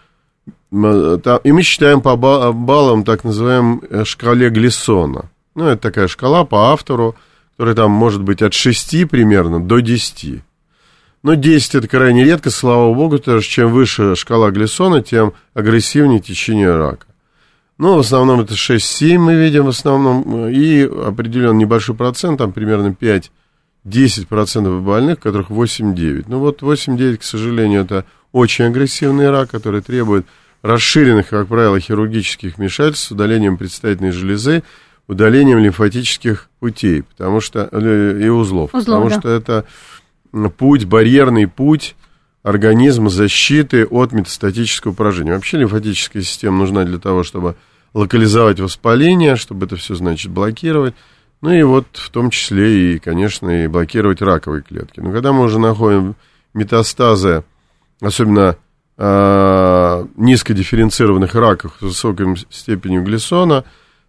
та- 1.24 1.40
и 1.44 1.52
мы 1.52 1.62
считаем 1.64 2.02
по 2.02 2.16
ба- 2.16 2.52
баллам 2.52 3.04
так 3.04 3.24
называемой 3.24 3.80
э, 3.90 4.04
шкале 4.06 4.50
Глиссона. 4.50 5.30
Ну, 5.56 5.66
это 5.66 5.82
такая 5.82 6.08
шкала 6.08 6.44
по 6.46 6.72
автору, 6.72 7.16
которая 7.52 7.76
там 7.76 7.92
может 7.92 8.22
быть 8.22 8.42
от 8.42 8.54
6 8.54 9.06
примерно 9.10 9.60
до 9.60 9.80
10. 9.80 10.42
Но 11.24 11.36
10 11.36 11.76
это 11.76 11.88
крайне 11.88 12.24
редко, 12.24 12.50
слава 12.50 12.94
богу, 12.94 13.18
потому 13.18 13.42
что 13.42 13.52
чем 13.52 13.72
выше 13.72 14.16
шкала 14.16 14.50
Глиссона, 14.52 15.02
тем 15.02 15.34
агрессивнее 15.54 16.20
течение 16.20 16.76
рака. 16.76 17.06
Ну, 17.82 17.96
в 17.96 18.02
основном 18.02 18.42
это 18.42 18.54
6-7 18.54 19.18
мы 19.18 19.34
видим 19.34 19.66
в 19.66 19.70
основном, 19.70 20.48
и 20.50 20.84
определен 20.84 21.58
небольшой 21.58 21.96
процент, 21.96 22.38
там 22.38 22.52
примерно 22.52 22.96
5-10% 23.88 24.82
больных, 24.82 25.20
которых 25.20 25.50
8-9. 25.50 26.26
Ну 26.28 26.38
вот 26.38 26.62
8-9, 26.62 27.18
к 27.18 27.24
сожалению, 27.24 27.82
это 27.82 28.06
очень 28.34 28.66
агрессивный 28.66 29.32
рак, 29.32 29.50
который 29.50 29.82
требует 29.82 30.28
расширенных, 30.62 31.30
как 31.30 31.48
правило, 31.48 31.80
хирургических 31.80 32.60
вмешательств 32.60 33.08
с 33.08 33.12
удалением 33.14 33.58
предстательной 33.58 34.12
железы, 34.12 34.62
удалением 35.08 35.58
лимфатических 35.58 36.52
путей, 36.60 37.02
потому 37.02 37.42
что 37.42 37.68
э, 37.72 38.22
и 38.22 38.30
узлов, 38.30 38.76
Узлов, 38.76 38.86
потому 38.86 39.10
да. 39.10 39.20
что 39.20 39.30
это 39.30 39.66
путь, 40.56 40.86
барьерный 40.86 41.48
путь 41.48 41.96
организма 42.44 43.10
защиты 43.10 43.88
от 43.88 44.12
метастатического 44.12 44.94
поражения. 44.94 45.34
Вообще 45.34 45.58
лимфатическая 45.58 46.22
система 46.22 46.60
нужна 46.60 46.84
для 46.84 47.00
того, 47.00 47.24
чтобы 47.24 47.56
локализовать 47.94 48.60
воспаление, 48.60 49.36
чтобы 49.36 49.66
это 49.66 49.76
все, 49.76 49.96
значит, 49.96 50.32
блокировать. 50.32 50.94
Ну 51.42 51.52
и 51.52 51.64
вот 51.64 51.88
в 51.94 52.10
том 52.10 52.30
числе 52.30 52.96
и, 52.96 53.00
конечно, 53.00 53.64
и 53.64 53.68
блокировать 53.68 54.22
раковые 54.22 54.62
клетки. 54.62 55.00
Но 55.00 55.12
когда 55.12 55.34
мы 55.34 55.44
уже 55.44 55.60
находим 55.60 56.16
метастазы, 56.54 57.44
особенно 58.00 58.58
э, 58.98 60.06
низкодифференцированных 60.16 61.34
раках 61.34 61.78
с 61.80 61.82
высокой 61.82 62.38
степенью 62.50 63.04
глиссона, 63.04 63.66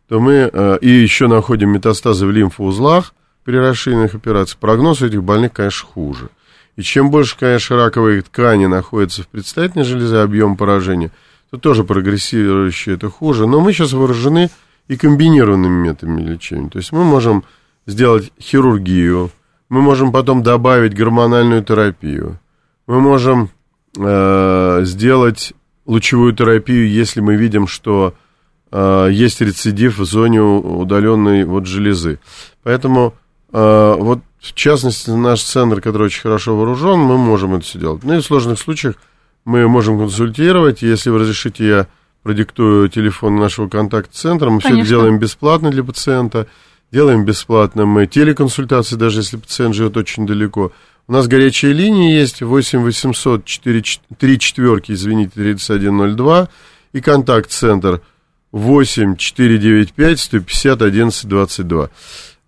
то 0.09 0.21
мы 0.21 0.51
э, 0.53 0.79
и 0.83 0.89
еще 0.89 1.27
находим 1.27 1.71
метастазы 1.71 2.27
в 2.27 2.31
лимфоузлах 2.31 3.15
при 3.45 3.57
расширенных 3.57 4.15
операциях. 4.15 4.59
Прогноз 4.59 5.01
у 5.01 5.07
этих 5.07 5.23
больных, 5.23 5.53
конечно, 5.55 5.89
хуже. 5.89 6.29
И 6.77 6.83
чем 6.83 7.11
больше, 7.11 7.37
конечно, 7.39 7.77
раковые 7.77 8.23
ткани 8.23 8.67
находятся 8.67 9.23
в 9.23 9.29
предстательной 9.29 9.85
железе, 9.85 10.19
объем 10.19 10.57
поражения, 10.57 11.11
то 11.53 11.59
тоже 11.59 11.85
прогрессирующее 11.85 12.95
это 12.95 13.11
хуже. 13.11 13.47
Но 13.47 13.61
мы 13.61 13.75
сейчас 13.75 13.93
вооружены 13.93 14.49
и 14.89 14.97
комбинированными 14.97 15.89
методами 15.89 16.23
лечения. 16.23 16.71
То 16.71 16.79
есть 16.79 16.93
мы 16.93 17.05
можем 17.05 17.45
сделать 17.87 18.33
хирургию, 18.41 19.31
мы 19.69 19.83
можем 19.83 20.13
потом 20.13 20.43
добавить 20.43 20.95
гормональную 20.95 21.63
терапию, 21.63 22.39
мы 22.87 23.01
можем 23.01 23.51
э, 23.99 24.81
сделать 24.85 25.53
лучевую 25.85 26.33
терапию, 26.33 26.89
если 26.89 27.21
мы 27.21 27.37
видим, 27.37 27.67
что 27.67 28.15
э, 28.71 29.09
есть 29.13 29.43
рецидив 29.43 29.99
в 29.99 30.05
зоне 30.07 30.41
удаленной 30.41 31.45
вот 31.45 31.67
железы. 31.67 32.19
Поэтому 32.63 33.13
э, 33.53 33.95
вот 33.99 34.21
в 34.41 34.55
частности 34.55 35.11
наш 35.11 35.43
центр, 35.43 35.83
который 35.83 36.07
очень 36.07 36.23
хорошо 36.23 36.57
вооружен, 36.57 36.99
мы 36.99 37.19
можем 37.19 37.55
это 37.55 37.65
все 37.65 37.79
делать. 37.79 38.05
Ну 38.05 38.15
и 38.15 38.21
в 38.21 38.25
сложных 38.25 38.59
случаях 38.59 38.95
мы 39.45 39.69
можем 39.69 39.99
консультировать. 39.99 40.83
Если 40.83 41.11
вы 41.11 41.21
разрешите, 41.21 41.67
я 41.67 41.87
продиктую 42.23 42.89
телефон 42.89 43.37
нашего 43.37 43.69
контакт-центра. 43.69 44.51
Мы 44.51 44.61
все 44.61 44.69
это 44.69 44.77
Конечно. 44.77 44.91
делаем 44.91 45.19
бесплатно 45.19 45.71
для 45.71 45.83
пациента. 45.83 46.47
Делаем 46.93 47.25
бесплатно 47.25 47.87
мы 47.87 48.07
телеконсультации, 48.07 48.97
даже 48.97 49.21
если 49.21 49.39
пациент 49.39 49.75
живет 49.75 49.97
очень 49.97 50.27
далеко. 50.27 50.73
У 51.09 51.13
нас 51.13 51.27
горячая 51.27 51.73
линия 51.73 52.21
есть 52.21 52.43
8 52.43 52.81
800 52.81 53.45
4, 53.45 53.83
3 54.19 54.39
четверки, 54.39 54.93
извините, 54.93 55.33
3102. 55.35 56.49
И 56.93 57.01
контакт-центр 57.01 58.03
8 58.53 59.17
495 59.17 60.21
150 60.21 60.83
11 60.83 61.29
22. 61.29 61.91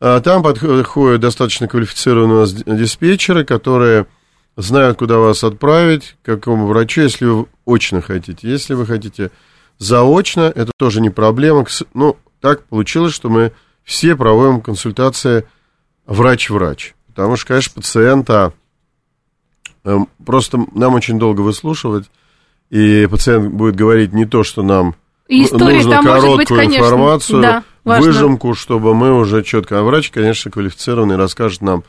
А 0.00 0.20
Там 0.20 0.42
подходят 0.42 1.20
достаточно 1.20 1.66
квалифицированные 1.66 2.36
у 2.36 2.40
нас 2.40 2.52
диспетчеры, 2.52 3.44
которые 3.44 4.06
знают, 4.56 4.98
куда 4.98 5.18
вас 5.18 5.44
отправить, 5.44 6.16
к 6.22 6.26
какому 6.26 6.66
врачу, 6.66 7.02
если 7.02 7.24
вы 7.26 7.46
очно 7.66 8.00
хотите. 8.00 8.48
Если 8.48 8.74
вы 8.74 8.86
хотите 8.86 9.30
заочно, 9.78 10.52
это 10.54 10.72
тоже 10.76 11.00
не 11.00 11.10
проблема. 11.10 11.64
Ну, 11.92 12.16
так 12.40 12.64
получилось, 12.64 13.14
что 13.14 13.28
мы 13.28 13.52
все 13.82 14.16
проводим 14.16 14.60
консультации 14.60 15.46
врач-врач. 16.06 16.94
Потому 17.08 17.36
что, 17.36 17.48
конечно, 17.48 17.72
пациента 17.74 18.52
эм, 19.84 20.08
просто 20.24 20.64
нам 20.72 20.94
очень 20.94 21.18
долго 21.18 21.42
выслушивать, 21.42 22.10
и 22.70 23.06
пациент 23.10 23.52
будет 23.52 23.76
говорить 23.76 24.12
не 24.12 24.26
то, 24.26 24.42
что 24.42 24.62
нам 24.62 24.96
И 25.28 25.44
история 25.44 25.76
нужно 25.76 25.90
там 25.92 26.04
короткую 26.04 26.36
быть, 26.36 26.48
конечно, 26.48 26.76
информацию, 26.76 27.42
да, 27.42 27.64
важно. 27.84 28.06
выжимку, 28.06 28.54
чтобы 28.54 28.94
мы 28.94 29.16
уже 29.16 29.42
четко. 29.44 29.80
А 29.80 29.82
врач, 29.82 30.10
конечно, 30.10 30.50
квалифицированный, 30.50 31.16
расскажет 31.16 31.62
нам 31.62 31.84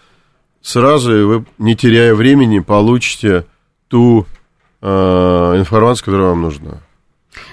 сразу, 0.65 1.15
и 1.15 1.23
вы, 1.23 1.45
не 1.59 1.75
теряя 1.75 2.15
времени, 2.15 2.59
получите 2.59 3.45
ту 3.87 4.25
э, 4.81 4.87
информацию, 5.57 6.05
которая 6.05 6.29
вам 6.29 6.41
нужна. 6.41 6.81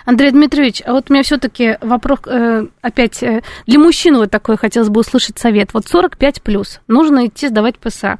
Андрей 0.05 0.31
Дмитриевич, 0.31 0.83
а 0.85 0.93
вот 0.93 1.07
у 1.09 1.13
меня 1.13 1.23
все-таки 1.23 1.79
вопрос, 1.81 2.21
э, 2.27 2.67
опять, 2.81 3.23
э, 3.23 3.43
для 3.67 3.79
мужчин 3.79 4.17
вот 4.17 4.31
такой 4.31 4.57
хотелось 4.57 4.89
бы 4.89 5.01
услышать 5.01 5.39
совет. 5.39 5.71
Вот 5.73 5.87
45 5.87 6.43
плюс, 6.43 6.81
нужно 6.89 7.27
идти 7.27 7.49
сдавать 7.49 7.79
ПСА. 7.79 8.19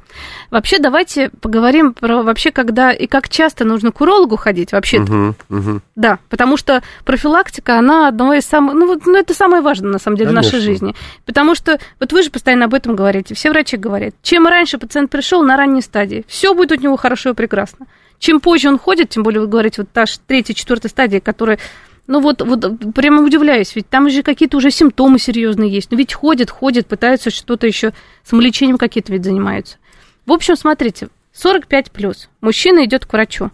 Вообще 0.51 0.79
давайте 0.79 1.29
поговорим 1.41 1.93
про 1.93 2.23
вообще, 2.23 2.51
когда 2.51 2.91
и 2.91 3.07
как 3.07 3.29
часто 3.29 3.65
нужно 3.65 3.91
к 3.91 4.01
урологу 4.01 4.37
ходить 4.37 4.71
вообще. 4.71 4.99
Мгм, 4.99 5.35
мгм. 5.49 5.81
Да, 5.95 6.19
потому 6.29 6.57
что 6.57 6.81
профилактика, 7.05 7.77
она 7.77 8.07
одно 8.07 8.33
из 8.33 8.45
самых, 8.45 8.73
ну, 8.73 8.87
вот, 8.87 9.05
ну 9.05 9.15
это 9.15 9.33
самое 9.33 9.61
важное 9.61 9.91
на 9.91 9.99
самом 9.99 10.17
деле 10.17 10.29
в 10.29 10.33
нашей 10.33 10.51
Конечно. 10.51 10.71
жизни. 10.71 10.95
Потому 11.25 11.55
что, 11.55 11.79
вот 11.99 12.13
вы 12.13 12.23
же 12.23 12.29
постоянно 12.29 12.65
об 12.65 12.73
этом 12.73 12.95
говорите, 12.95 13.35
все 13.35 13.49
врачи 13.49 13.77
говорят, 13.77 14.13
чем 14.21 14.47
раньше 14.47 14.77
пациент 14.77 15.11
пришел 15.11 15.43
на 15.43 15.57
ранней 15.57 15.81
стадии, 15.81 16.25
все 16.27 16.53
будет 16.53 16.71
у 16.71 16.81
него 16.81 16.97
хорошо 16.97 17.31
и 17.31 17.33
прекрасно. 17.33 17.85
Чем 18.19 18.39
позже 18.39 18.69
он 18.69 18.77
ходит, 18.77 19.09
тем 19.09 19.23
более 19.23 19.41
вы 19.41 19.47
говорите, 19.47 19.81
вот 19.81 19.91
та 19.91 20.05
ж 20.05 20.17
третья, 20.25 20.53
четвертая 20.53 20.89
стадия, 20.89 21.19
которая, 21.19 21.59
ну 22.07 22.21
вот, 22.21 22.41
вот 22.41 22.93
прямо 22.93 23.21
удивляюсь, 23.21 23.75
ведь 23.75 23.89
там 23.89 24.09
же 24.09 24.23
какие-то 24.23 24.57
уже 24.57 24.71
симптомы 24.71 25.19
серьезные 25.19 25.71
есть, 25.71 25.91
но 25.91 25.97
ведь 25.97 26.13
ходят, 26.13 26.49
ходят, 26.49 26.87
пытаются 26.87 27.29
что-то 27.29 27.67
еще, 27.67 27.93
самолечением 28.23 28.77
какие-то 28.77 29.11
ведь 29.11 29.23
занимаются. 29.23 29.77
В 30.25 30.31
общем, 30.31 30.55
смотрите, 30.55 31.09
45 31.33 31.91
плюс, 31.91 32.29
мужчина 32.41 32.85
идет 32.85 33.05
к 33.05 33.13
врачу, 33.13 33.51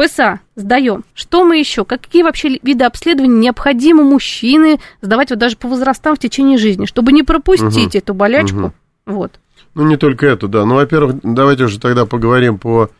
ПСА 0.00 0.40
сдаем. 0.56 1.04
Что 1.14 1.44
мы 1.44 1.58
еще? 1.58 1.84
Какие 1.84 2.22
вообще 2.22 2.58
виды 2.62 2.84
обследований 2.84 3.38
необходимы 3.38 4.04
мужчины 4.04 4.80
сдавать 5.02 5.30
вот 5.30 5.38
даже 5.38 5.56
по 5.56 5.68
возрастам 5.68 6.16
в 6.16 6.18
течение 6.18 6.58
жизни, 6.58 6.86
чтобы 6.86 7.12
не 7.12 7.22
пропустить 7.22 7.88
угу. 7.88 7.98
эту 7.98 8.14
болячку? 8.14 8.58
Угу. 8.58 8.72
Вот. 9.06 9.32
Ну, 9.74 9.86
не 9.86 9.96
только 9.96 10.26
эту, 10.26 10.48
да. 10.48 10.64
Ну, 10.64 10.76
во-первых, 10.76 11.16
давайте 11.22 11.64
уже 11.64 11.78
тогда 11.78 12.06
поговорим 12.06 12.58
по 12.58 12.90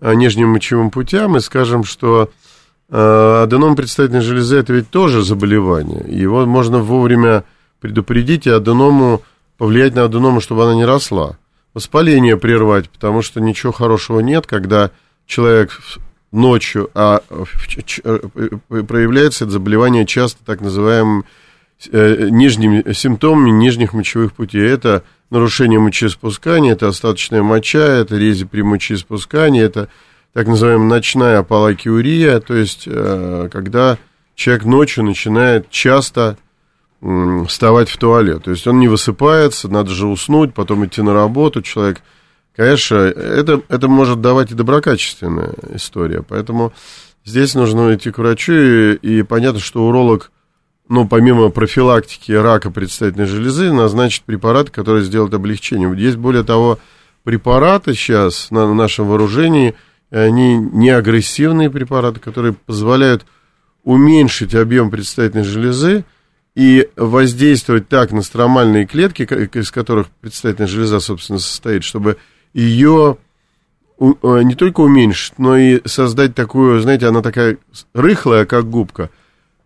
нижним 0.00 0.50
мочевым 0.50 0.90
путям 0.90 1.36
и 1.36 1.40
скажем, 1.40 1.84
что 1.84 2.30
э, 2.88 3.42
аденом 3.42 3.76
предстательной 3.76 4.20
железы 4.20 4.56
это 4.56 4.72
ведь 4.72 4.90
тоже 4.90 5.22
заболевание. 5.22 6.04
Его 6.06 6.46
можно 6.46 6.78
вовремя 6.78 7.44
предупредить 7.80 8.46
и 8.46 8.50
аденому 8.50 9.22
повлиять 9.58 9.94
на 9.94 10.04
аденому, 10.04 10.40
чтобы 10.40 10.64
она 10.64 10.74
не 10.74 10.84
росла. 10.84 11.38
Воспаление 11.74 12.36
прервать, 12.36 12.88
потому 12.90 13.22
что 13.22 13.40
ничего 13.40 13.72
хорошего 13.72 14.20
нет, 14.20 14.46
когда 14.46 14.90
человек 15.26 15.78
ночью, 16.32 16.90
а 16.94 17.22
э, 17.30 18.82
проявляется 18.82 19.44
это 19.44 19.52
заболевание 19.52 20.06
часто 20.06 20.44
так 20.44 20.60
называемым 20.60 21.24
э, 21.90 22.28
нижними 22.30 22.92
симптомами 22.92 23.50
нижних 23.50 23.92
мочевых 23.92 24.32
путей. 24.32 24.68
Это 24.68 25.02
нарушение 25.30 25.78
мочеиспускания, 25.78 26.72
это 26.72 26.88
остаточная 26.88 27.42
моча, 27.42 27.84
это 27.84 28.16
рези 28.16 28.44
при 28.44 28.62
мочеиспускании, 28.62 29.62
это 29.62 29.88
так 30.32 30.46
называемая 30.46 30.88
ночная 30.88 31.38
апалакиурия, 31.38 32.40
то 32.40 32.54
есть 32.54 32.84
э, 32.86 33.48
когда 33.50 33.98
человек 34.34 34.64
ночью 34.64 35.04
начинает 35.04 35.70
часто 35.70 36.36
вставать 37.46 37.88
в 37.88 37.96
туалет. 37.98 38.44
То 38.44 38.50
есть 38.50 38.66
он 38.66 38.78
не 38.78 38.88
высыпается, 38.88 39.68
надо 39.68 39.90
же 39.90 40.06
уснуть, 40.06 40.54
потом 40.54 40.86
идти 40.86 41.02
на 41.02 41.12
работу. 41.12 41.62
Человек, 41.62 42.00
конечно, 42.54 42.96
это, 42.96 43.62
это 43.68 43.88
может 43.88 44.20
давать 44.20 44.50
и 44.50 44.54
доброкачественная 44.54 45.54
история. 45.74 46.24
Поэтому 46.26 46.72
здесь 47.24 47.54
нужно 47.54 47.94
идти 47.94 48.10
к 48.10 48.18
врачу, 48.18 48.52
и, 48.52 48.94
и 48.94 49.22
понятно, 49.22 49.60
что 49.60 49.86
уролог, 49.86 50.32
ну, 50.88 51.06
помимо 51.08 51.48
профилактики 51.50 52.32
рака 52.32 52.70
предстательной 52.70 53.26
железы, 53.26 53.72
назначит 53.72 54.24
препараты, 54.24 54.70
которые 54.70 55.04
сделают 55.04 55.34
облегчение. 55.34 55.92
Есть, 55.96 56.16
более 56.16 56.44
того, 56.44 56.78
препараты 57.24 57.94
сейчас 57.94 58.50
на 58.50 58.72
нашем 58.72 59.08
вооружении, 59.08 59.74
они 60.10 60.56
не 60.56 60.90
агрессивные 60.90 61.70
препараты, 61.70 62.20
которые 62.20 62.52
позволяют 62.52 63.26
уменьшить 63.82 64.54
объем 64.54 64.90
предстательной 64.90 65.44
железы, 65.44 66.04
и 66.56 66.88
воздействовать 66.96 67.86
так 67.88 68.12
на 68.12 68.22
стромальные 68.22 68.86
клетки, 68.86 69.22
из 69.22 69.70
которых 69.70 70.08
предстательная 70.22 70.66
железа, 70.66 71.00
собственно, 71.00 71.38
состоит, 71.38 71.84
чтобы 71.84 72.16
ее 72.54 73.18
э, 74.00 74.06
не 74.22 74.54
только 74.54 74.80
уменьшить, 74.80 75.38
но 75.38 75.58
и 75.58 75.86
создать 75.86 76.34
такую, 76.34 76.80
знаете, 76.80 77.08
она 77.08 77.20
такая 77.20 77.58
рыхлая, 77.92 78.46
как 78.46 78.70
губка, 78.70 79.10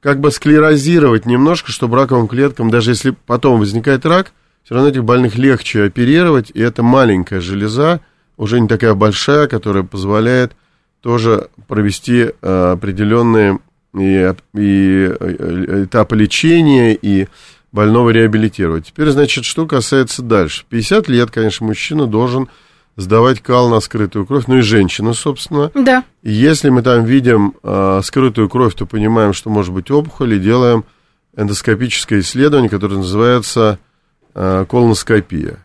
как 0.01 0.21
бы 0.21 0.31
склерозировать 0.31 1.27
немножко, 1.27 1.73
чтобы 1.73 1.97
раковым 1.97 2.27
клеткам, 2.29 2.71
даже 2.71 2.93
если 2.93 3.15
потом 3.27 3.61
возникает 3.61 4.07
рак, 4.07 4.33
все 4.65 4.75
равно 4.75 4.91
этих 4.91 5.05
больных 5.05 5.37
легче 5.37 5.85
оперировать, 5.85 6.51
и 6.53 6.61
это 6.61 6.83
маленькая 6.83 7.41
железа, 7.41 8.01
уже 8.37 8.61
не 8.61 8.69
такая 8.69 8.95
большая, 8.95 9.47
которая 9.47 9.83
позволяет 9.83 10.53
тоже 11.03 11.49
провести 11.67 12.31
э, 12.41 12.71
определенные 12.73 13.59
и, 13.95 14.35
и 14.55 15.13
э, 15.19 15.85
этапа 15.85 16.15
лечения, 16.15 16.95
и 16.95 17.29
больного 17.73 18.11
реабилитировать. 18.11 18.87
Теперь, 18.87 19.11
значит, 19.11 19.45
что 19.45 19.67
касается 19.67 20.23
дальше. 20.23 20.65
50 20.69 21.09
лет, 21.09 21.31
конечно, 21.31 21.67
мужчина 21.67 22.07
должен 22.07 22.49
сдавать 22.97 23.41
кал 23.41 23.71
на 23.71 23.81
скрытую 23.81 24.27
кровь, 24.27 24.45
ну 24.47 24.59
и 24.59 24.61
женщина, 24.61 25.13
собственно. 25.13 25.71
Да. 25.75 26.05
И 26.23 26.33
если 26.33 26.69
мы 26.69 26.83
там 26.83 27.05
видим 27.05 27.55
э, 27.63 28.01
скрытую 28.05 28.49
кровь, 28.49 28.75
то 28.75 28.87
понимаем, 28.87 29.33
что 29.33 29.51
может 29.51 29.73
быть 29.73 29.91
опухоль, 29.91 30.35
и 30.35 30.39
делаем 30.39 30.85
эндоскопическое 31.37 32.21
исследование, 32.21 32.69
которое 32.69 32.97
называется 32.97 33.79
э, 34.35 34.67
колоноскопия. 34.69 35.59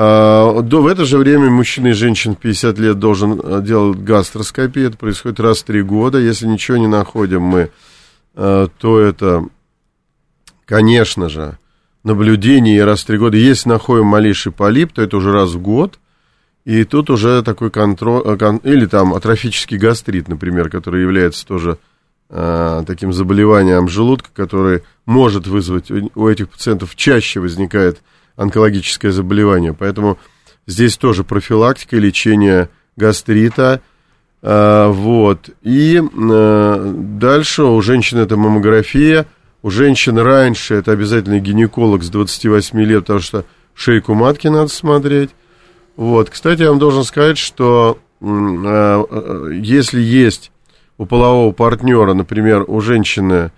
А, 0.00 0.62
до, 0.62 0.80
в 0.80 0.86
это 0.86 1.04
же 1.04 1.18
время 1.18 1.50
мужчина 1.50 1.88
и 1.88 1.92
женщина 1.92 2.34
в 2.34 2.38
50 2.38 2.78
лет 2.78 3.00
должен 3.00 3.40
э, 3.42 3.60
делать 3.62 3.98
гастроскопию. 3.98 4.86
Это 4.86 4.96
происходит 4.96 5.40
раз 5.40 5.58
в 5.58 5.64
3 5.64 5.82
года. 5.82 6.18
Если 6.18 6.46
ничего 6.46 6.76
не 6.76 6.86
находим 6.86 7.42
мы, 7.42 7.70
э, 8.36 8.68
то 8.78 9.00
это, 9.00 9.44
конечно 10.66 11.28
же, 11.28 11.58
наблюдение 12.04 12.84
раз 12.84 13.00
в 13.00 13.06
3 13.06 13.18
года. 13.18 13.36
Если 13.36 13.68
находим 13.68 14.06
малейший 14.06 14.52
полип, 14.52 14.92
то 14.92 15.02
это 15.02 15.16
уже 15.16 15.32
раз 15.32 15.50
в 15.50 15.60
год. 15.60 15.98
И 16.68 16.84
тут 16.84 17.08
уже 17.08 17.42
такой 17.42 17.70
контроль, 17.70 18.22
э, 18.26 18.58
или 18.62 18.84
там 18.84 19.14
атрофический 19.14 19.78
гастрит, 19.78 20.28
например, 20.28 20.68
который 20.68 21.00
является 21.00 21.46
тоже 21.46 21.78
таким 22.30 23.10
заболеванием 23.10 23.88
желудка, 23.88 24.28
который 24.34 24.82
может 25.06 25.46
вызвать 25.46 25.90
у 25.90 26.28
этих 26.28 26.50
пациентов 26.50 26.94
чаще 26.94 27.40
возникает 27.40 28.02
онкологическое 28.36 29.12
заболевание. 29.12 29.72
Поэтому 29.72 30.18
здесь 30.66 30.98
тоже 30.98 31.24
профилактика 31.24 31.96
и 31.96 32.00
лечение 32.00 32.68
гастрита. 32.96 33.80
А, 34.42 34.90
вот. 34.90 35.48
И 35.62 36.02
дальше 36.12 37.62
у 37.62 37.80
женщины 37.80 38.20
это 38.20 38.36
маммография. 38.36 39.24
У 39.62 39.70
женщин 39.70 40.18
раньше 40.18 40.74
это 40.74 40.92
обязательно 40.92 41.40
гинеколог 41.40 42.02
с 42.02 42.10
28 42.10 42.78
лет, 42.82 43.04
потому 43.04 43.20
что 43.20 43.46
шейку 43.72 44.12
матки 44.12 44.48
надо 44.48 44.68
смотреть. 44.68 45.30
Вот. 45.98 46.30
Кстати, 46.30 46.62
я 46.62 46.70
вам 46.70 46.78
должен 46.78 47.02
сказать, 47.02 47.38
что 47.38 47.98
а, 48.22 49.48
если 49.50 50.00
есть 50.00 50.52
у 50.96 51.06
полового 51.06 51.52
партнера, 51.52 52.14
например, 52.14 52.64
у 52.66 52.80
женщины 52.80 53.50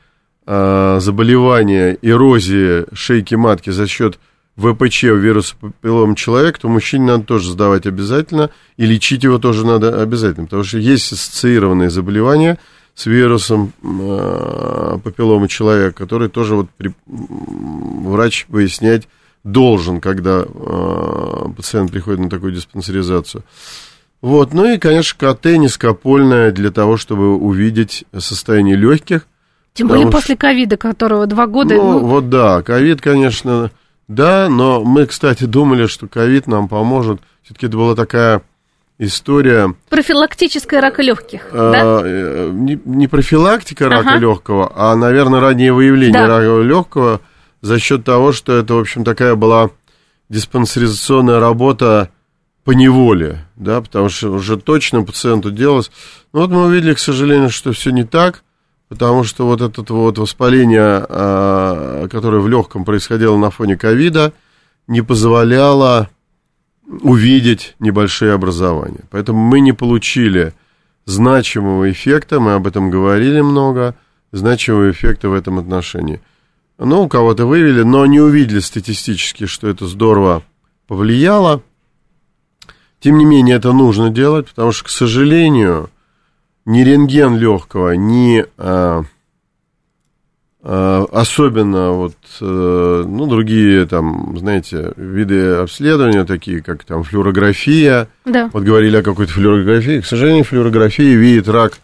заболевание, 0.47 1.97
эрозия 2.03 2.87
шейки 2.93 3.37
матки 3.37 3.71
за 3.71 3.87
счет 3.87 4.19
ВПЧ, 4.57 5.05
вирус 5.05 5.55
папиллом 5.61 6.15
человек, 6.15 6.59
то 6.59 6.69
мужчине 6.69 7.05
надо 7.05 7.25
тоже 7.25 7.53
сдавать 7.53 7.87
обязательно, 7.87 8.51
и 8.77 8.87
лечить 8.87 9.23
его 9.23 9.39
тоже 9.39 9.65
надо 9.65 10.03
обязательно, 10.03 10.47
потому 10.47 10.65
что 10.65 10.79
есть 10.79 11.13
ассоциированные 11.13 11.91
заболевания 11.91 12.59
с 12.95 13.07
вирусом 13.07 13.73
э, 13.83 14.99
папиллома 15.05 15.47
человека, 15.47 15.93
который 15.93 16.29
тоже 16.29 16.57
вот 16.57 16.71
при, 16.77 16.93
врач 17.07 18.47
выяснять 18.49 19.09
должен, 19.45 20.01
когда 20.01 20.45
э, 20.45 21.45
пациент 21.57 21.91
приходит 21.91 22.21
на 22.21 22.31
такую 22.31 22.53
диспансеризацию. 22.53 23.43
Вот, 24.21 24.53
ну 24.53 24.67
и, 24.67 24.79
конечно, 24.79 25.35
КТ 25.35 25.47
низкопольное 25.47 26.51
для 26.53 26.71
того, 26.71 26.97
чтобы 26.97 27.37
увидеть 27.37 28.05
состояние 28.19 28.77
легких. 28.77 29.27
Тем 29.73 29.89
более 29.89 30.11
после 30.11 30.37
ковида, 30.37 30.77
которого 30.77 31.27
два 31.27 31.47
года. 31.47 31.75
Ну, 31.75 31.93
ну, 31.93 31.99
вот 32.01 32.29
да, 32.29 32.61
ковид, 32.63 33.01
конечно, 33.01 33.71
да, 34.09 34.49
но 34.51 34.85
мы, 34.85 35.07
кстати, 35.07 35.45
думали, 35.45 35.87
что 35.87 36.07
ковид 36.07 36.47
нам 36.47 36.69
поможет. 36.69 37.21
Все-таки 37.43 37.67
это 37.67 37.77
была 37.77 37.95
такая 37.95 38.43
история... 38.99 39.75
Профилактическая 39.89 40.81
рака 40.81 41.01
легких, 41.01 41.49
э, 41.53 41.71
да? 41.73 42.03
Э, 42.05 42.51
не, 42.53 42.79
не 42.85 43.09
профилактика 43.09 43.89
рака 43.89 44.11
ага. 44.11 44.19
легкого, 44.19 44.73
а, 44.75 44.95
наверное, 44.97 45.41
раннее 45.41 45.73
выявление 45.73 46.13
да. 46.13 46.27
рака 46.27 46.61
легкого 46.61 47.21
за 47.61 47.79
счет 47.79 48.05
того, 48.05 48.33
что 48.33 48.53
это, 48.53 48.75
в 48.75 48.79
общем, 48.79 49.05
такая 49.05 49.35
была 49.35 49.71
диспансеризационная 50.29 51.41
работа 51.41 52.11
по 52.65 52.73
неволе, 52.73 53.47
да, 53.57 53.81
потому 53.81 54.09
что 54.09 54.31
уже 54.31 54.57
точно 54.57 55.03
пациенту 55.03 55.51
делалось. 55.51 55.91
Но 56.33 56.41
вот 56.41 56.51
мы 56.51 56.67
увидели, 56.67 56.95
к 56.95 56.99
сожалению, 56.99 57.51
что 57.51 57.73
все 57.73 57.91
не 57.91 58.05
так 58.05 58.43
потому 58.91 59.23
что 59.23 59.47
вот 59.47 59.63
это 59.63 59.95
вот 59.95 60.19
воспаление, 60.19 61.07
а, 61.09 62.09
которое 62.09 62.41
в 62.41 62.49
легком 62.49 62.85
происходило 62.85 63.39
на 63.39 63.51
фоне 63.51 63.77
ковида, 63.77 64.33
не 64.89 65.01
позволяло 65.01 66.11
увидеть 67.03 67.77
небольшие 67.79 68.33
образования. 68.33 69.05
Поэтому 69.11 69.39
мы 69.39 69.61
не 69.61 69.73
получили 69.73 70.53
значимого 71.07 71.91
эффекта, 71.91 72.41
мы 72.41 72.55
об 72.55 72.67
этом 72.67 72.91
говорили 72.91 73.41
много, 73.41 73.95
значимого 74.33 74.91
эффекта 74.91 75.29
в 75.29 75.35
этом 75.35 75.61
отношении. 75.61 76.21
Ну, 76.83 77.03
у 77.03 77.09
кого-то 77.09 77.45
вывели, 77.45 77.83
но 77.83 78.07
не 78.07 78.21
увидели 78.21 78.61
статистически, 78.61 79.45
что 79.45 79.69
это 79.69 79.87
здорово 79.87 80.43
повлияло. 80.87 81.63
Тем 83.01 83.19
не 83.19 83.27
менее, 83.27 83.57
это 83.57 83.73
нужно 83.73 84.09
делать, 84.09 84.49
потому 84.49 84.73
что, 84.73 84.87
к 84.87 84.89
сожалению, 84.89 85.91
ни 86.65 86.81
рентген 86.81 87.37
легкого, 87.37 87.93
ни 87.93 88.47
а, 88.57 89.03
а, 90.63 91.05
особенно 91.13 91.93
вот, 91.93 92.17
а, 92.41 93.05
ну, 93.05 93.27
другие 93.27 93.85
там, 93.85 94.39
знаете, 94.39 94.95
виды 94.97 95.57
обследования, 95.57 96.25
такие 96.25 96.63
как 96.63 96.85
там 96.85 97.03
флюорография. 97.03 98.09
Да. 98.25 98.49
Вот 98.55 98.63
говорили 98.63 98.97
о 98.97 99.03
какой-то 99.03 99.33
флюорографии. 99.33 100.01
К 100.01 100.07
сожалению, 100.07 100.45
флюорография 100.45 101.15
видит 101.15 101.47
рак 101.47 101.79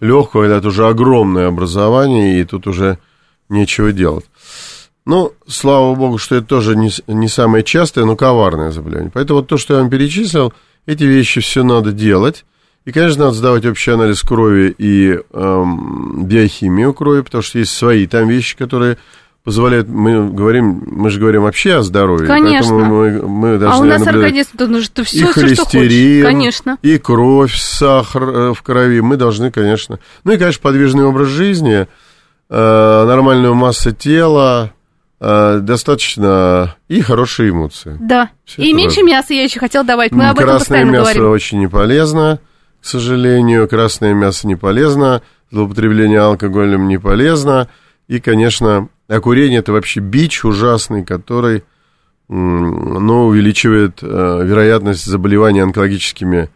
легкого, 0.00 0.44
это 0.44 0.68
уже 0.68 0.86
огромное 0.86 1.48
образование, 1.48 2.40
и 2.40 2.44
тут 2.44 2.68
уже 2.68 2.98
нечего 3.48 3.92
делать. 3.92 4.24
Ну, 5.04 5.32
слава 5.46 5.94
богу, 5.94 6.18
что 6.18 6.34
это 6.34 6.46
тоже 6.46 6.74
не, 6.76 6.90
не 7.06 7.28
самое 7.28 7.62
частое, 7.62 8.04
но 8.04 8.16
коварное 8.16 8.72
заболевание. 8.72 9.10
Поэтому 9.14 9.40
вот 9.40 9.48
то, 9.48 9.56
что 9.56 9.74
я 9.74 9.80
вам 9.80 9.90
перечислил, 9.90 10.52
эти 10.86 11.04
вещи 11.04 11.40
все 11.40 11.62
надо 11.62 11.92
делать. 11.92 12.44
И, 12.84 12.92
конечно, 12.92 13.26
надо 13.26 13.36
сдавать 13.36 13.66
общий 13.66 13.90
анализ 13.90 14.22
крови 14.22 14.74
и 14.76 15.18
эм, 15.32 16.24
биохимию 16.26 16.92
крови, 16.92 17.22
потому 17.22 17.42
что 17.42 17.58
есть 17.58 17.72
свои 17.72 18.06
там 18.06 18.28
вещи, 18.28 18.56
которые 18.56 18.98
позволяют, 19.46 19.88
мы 19.88 20.28
говорим, 20.28 20.82
мы 20.86 21.08
же 21.08 21.20
говорим 21.20 21.42
вообще 21.42 21.74
о 21.74 21.82
здоровье. 21.82 22.26
Конечно. 22.26 22.72
Поэтому 22.72 22.94
мы, 22.94 23.22
мы 23.22 23.58
должны 23.58 23.78
а 23.78 23.80
у 23.80 23.98
нас 23.98 24.04
организм, 24.04 24.50
ну, 24.58 24.82
что 24.82 25.04
все, 25.04 25.18
и 25.18 25.22
все, 25.22 25.30
что 25.30 25.40
холестерин, 25.40 26.24
Конечно. 26.24 26.78
и 26.82 26.98
кровь, 26.98 27.56
сахар 27.56 28.22
э, 28.24 28.54
в 28.54 28.62
крови. 28.62 29.00
Мы 29.00 29.16
должны, 29.16 29.52
конечно... 29.52 30.00
Ну 30.24 30.32
и, 30.32 30.36
конечно, 30.36 30.60
подвижный 30.60 31.04
образ 31.04 31.28
жизни, 31.28 31.86
э, 32.48 33.04
нормальная 33.06 33.52
масса 33.52 33.92
тела, 33.92 34.72
э, 35.20 35.58
достаточно 35.62 36.76
и 36.88 37.00
хорошие 37.00 37.50
эмоции. 37.50 37.96
Да. 38.00 38.30
Всё 38.44 38.62
и 38.62 38.72
меньше 38.72 39.00
важно. 39.00 39.10
мяса 39.10 39.34
я 39.34 39.44
еще 39.44 39.60
хотела 39.60 39.84
добавить. 39.84 40.12
Мы 40.12 40.28
об 40.28 40.36
этом 40.36 40.50
Красное 40.50 40.58
постоянно 40.58 40.90
мясо 40.90 41.02
говорим. 41.14 41.30
очень 41.30 41.58
не 41.60 41.68
полезно, 41.68 42.40
к 42.80 42.84
сожалению. 42.86 43.68
Красное 43.68 44.14
мясо 44.14 44.46
не 44.46 44.56
полезно. 44.56 45.22
Злоупотребление 45.50 46.20
алкоголем 46.20 46.88
не 46.88 46.98
полезно. 46.98 47.68
И, 48.08 48.20
конечно, 48.20 48.88
а 49.08 49.20
курение 49.20 49.60
это 49.60 49.72
вообще 49.72 50.00
бич 50.00 50.44
ужасный, 50.44 51.04
который 51.04 51.64
ну, 52.28 53.26
увеличивает 53.26 54.00
э, 54.02 54.06
вероятность 54.44 55.04
заболевания 55.04 55.62
онкологическими 55.62 56.50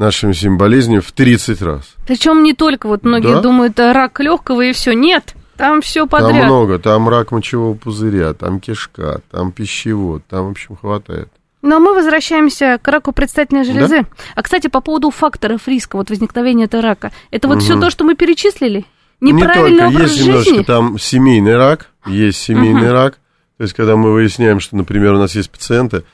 нашими 0.00 0.32
всеми 0.32 0.56
болезнями 0.56 0.98
в 1.00 1.12
30 1.12 1.62
раз. 1.62 1.94
Причем 2.06 2.42
не 2.42 2.54
только, 2.54 2.88
вот 2.88 3.04
многие 3.04 3.34
Да. 3.34 3.40
думают, 3.40 3.78
рак 3.78 4.18
легкого 4.20 4.62
и 4.62 4.72
все. 4.72 4.92
Нет, 4.94 5.34
там 5.56 5.80
все 5.82 6.06
Там 6.06 6.08
подряд. 6.08 6.46
много, 6.46 6.78
там 6.78 7.08
рак 7.08 7.30
мочевого 7.30 7.74
пузыря, 7.74 8.32
там 8.34 8.58
кишка, 8.60 9.20
там 9.30 9.52
пищевод, 9.52 10.22
там, 10.28 10.48
в 10.48 10.50
общем, 10.52 10.76
хватает. 10.76 11.28
Но 11.62 11.78
мы 11.78 11.92
возвращаемся 11.94 12.78
к 12.82 12.88
раку 12.88 13.12
предстательной 13.12 13.64
железы. 13.64 14.06
А, 14.34 14.42
кстати, 14.42 14.68
по 14.68 14.80
поводу 14.80 15.10
факторов 15.10 15.68
риска 15.68 15.96
вот 15.96 16.08
возникновения 16.08 16.64
этого 16.64 16.82
рака. 16.82 17.12
Это 17.30 17.48
вот 17.48 17.62
все 17.62 17.74
Мгм. 17.74 17.82
то, 17.82 17.90
что 17.90 18.04
мы 18.04 18.14
перечислили? 18.14 18.86
Не 19.20 19.32
Неправильный 19.32 19.80
только, 19.80 19.94
образ 19.96 20.12
есть 20.12 20.24
немножечко 20.26 20.50
жизни? 20.54 20.64
там 20.64 20.98
семейный 20.98 21.56
рак, 21.58 21.90
есть 22.06 22.38
семейный 22.40 22.90
рак. 22.90 23.18
То 23.58 23.64
есть, 23.64 23.74
когда 23.74 23.96
мы 23.96 24.12
выясняем, 24.14 24.58
что, 24.60 24.74
например, 24.76 25.12
у 25.12 25.18
нас 25.18 25.34
есть 25.34 25.50
пациенты, 25.50 26.04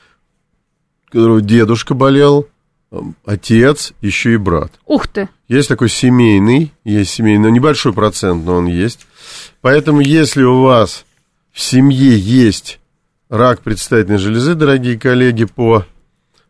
у 1.07 1.11
которого 1.13 1.39
дедушка 1.39 1.93
болел, 1.93 2.47
отец, 3.25 3.93
еще 4.01 4.33
и 4.33 4.37
брат. 4.37 4.71
Ух 4.85 5.07
ты. 5.07 5.29
Есть 5.47 5.67
такой 5.69 5.89
семейный, 5.89 6.71
есть 6.83 7.11
семейный, 7.11 7.43
но 7.43 7.49
небольшой 7.49 7.93
процент, 7.93 8.45
но 8.45 8.55
он 8.55 8.65
есть. 8.67 9.05
Поэтому, 9.61 10.01
если 10.01 10.43
у 10.43 10.61
вас 10.61 11.05
в 11.51 11.59
семье 11.61 12.17
есть 12.17 12.79
рак 13.29 13.61
предстательной 13.61 14.17
железы, 14.17 14.55
дорогие 14.55 14.97
коллеги 14.99 15.45
по 15.45 15.85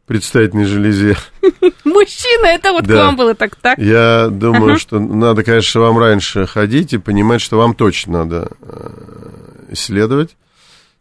предстательной 0.05 0.65
железе, 0.65 1.17
Мужчина, 1.83 2.47
это 2.47 2.71
вот 2.71 2.83
к 2.83 2.87
Да. 2.87 3.05
вам 3.05 3.15
было 3.15 3.33
так, 3.33 3.55
так? 3.55 3.77
я 3.79 4.27
думаю, 4.29 4.71
Ага. 4.73 4.79
что 4.79 4.99
надо, 4.99 5.43
конечно, 5.43 5.81
вам 5.81 5.97
раньше 5.97 6.45
ходить 6.45 6.93
и 6.93 6.97
понимать, 6.97 7.41
что 7.41 7.57
вам 7.57 7.73
точно 7.73 8.19
надо 8.23 8.51
э, 8.61 9.65
исследовать, 9.71 10.37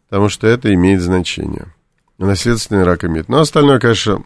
потому 0.08 0.28
что 0.28 0.46
это 0.46 0.72
имеет 0.74 1.02
значение. 1.02 1.66
Наследственный 2.18 2.84
рак 2.84 3.04
имеет. 3.04 3.28
Но 3.28 3.40
остальное, 3.40 3.78
конечно, 3.78 4.24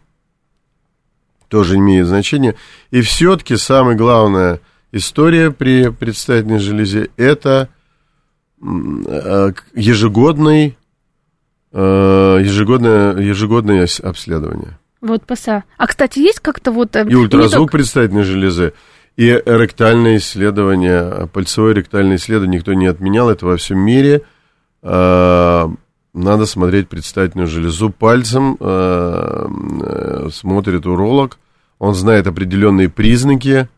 тоже 1.50 1.76
имеет 1.76 2.06
значение. 2.06 2.54
И 2.90 3.02
все-таки 3.02 3.56
самая 3.56 3.96
главная 3.96 4.60
история 4.92 5.50
при 5.50 5.90
предстательной 5.90 6.60
железе– 6.60 7.10
это 7.18 7.68
э, 8.62 9.52
ежегодный, 9.74 10.78
э, 11.72 12.38
ежегодное, 12.42 13.16
ежегодное 13.18 13.86
обследование. 14.02 14.78
Вот 15.00 15.24
ПСА. 15.26 15.64
А, 15.76 15.86
кстати, 15.86 16.20
есть 16.20 16.40
как-то 16.40 16.72
вот... 16.72 16.94
э, 16.96 17.06
И 17.08 17.14
ультразвук 17.14 17.70
только- 17.70 17.72
предстательной 17.78 18.22
железы, 18.22 18.72
и 19.16 19.26
ректальное 19.44 20.16
исследование, 20.18 21.26
пальцевое 21.32 21.74
ректальное 21.74 22.16
исследование 22.16 22.58
никто 22.58 22.72
не 22.74 22.86
отменял, 22.86 23.28
это 23.28 23.44
во 23.44 23.56
всем 23.56 23.78
мире. 23.80 24.22
Надо 26.12 26.44
смотреть 26.46 26.88
предстательную 26.88 27.46
железу 27.46 27.90
пальцем, 27.90 28.56
а, 28.60 29.46
э, 29.82 30.28
смотрит 30.32 30.86
уролог, 30.86 31.38
он 31.78 31.94
знает 31.94 32.26
определенные 32.26 32.88
признаки, 32.88 33.68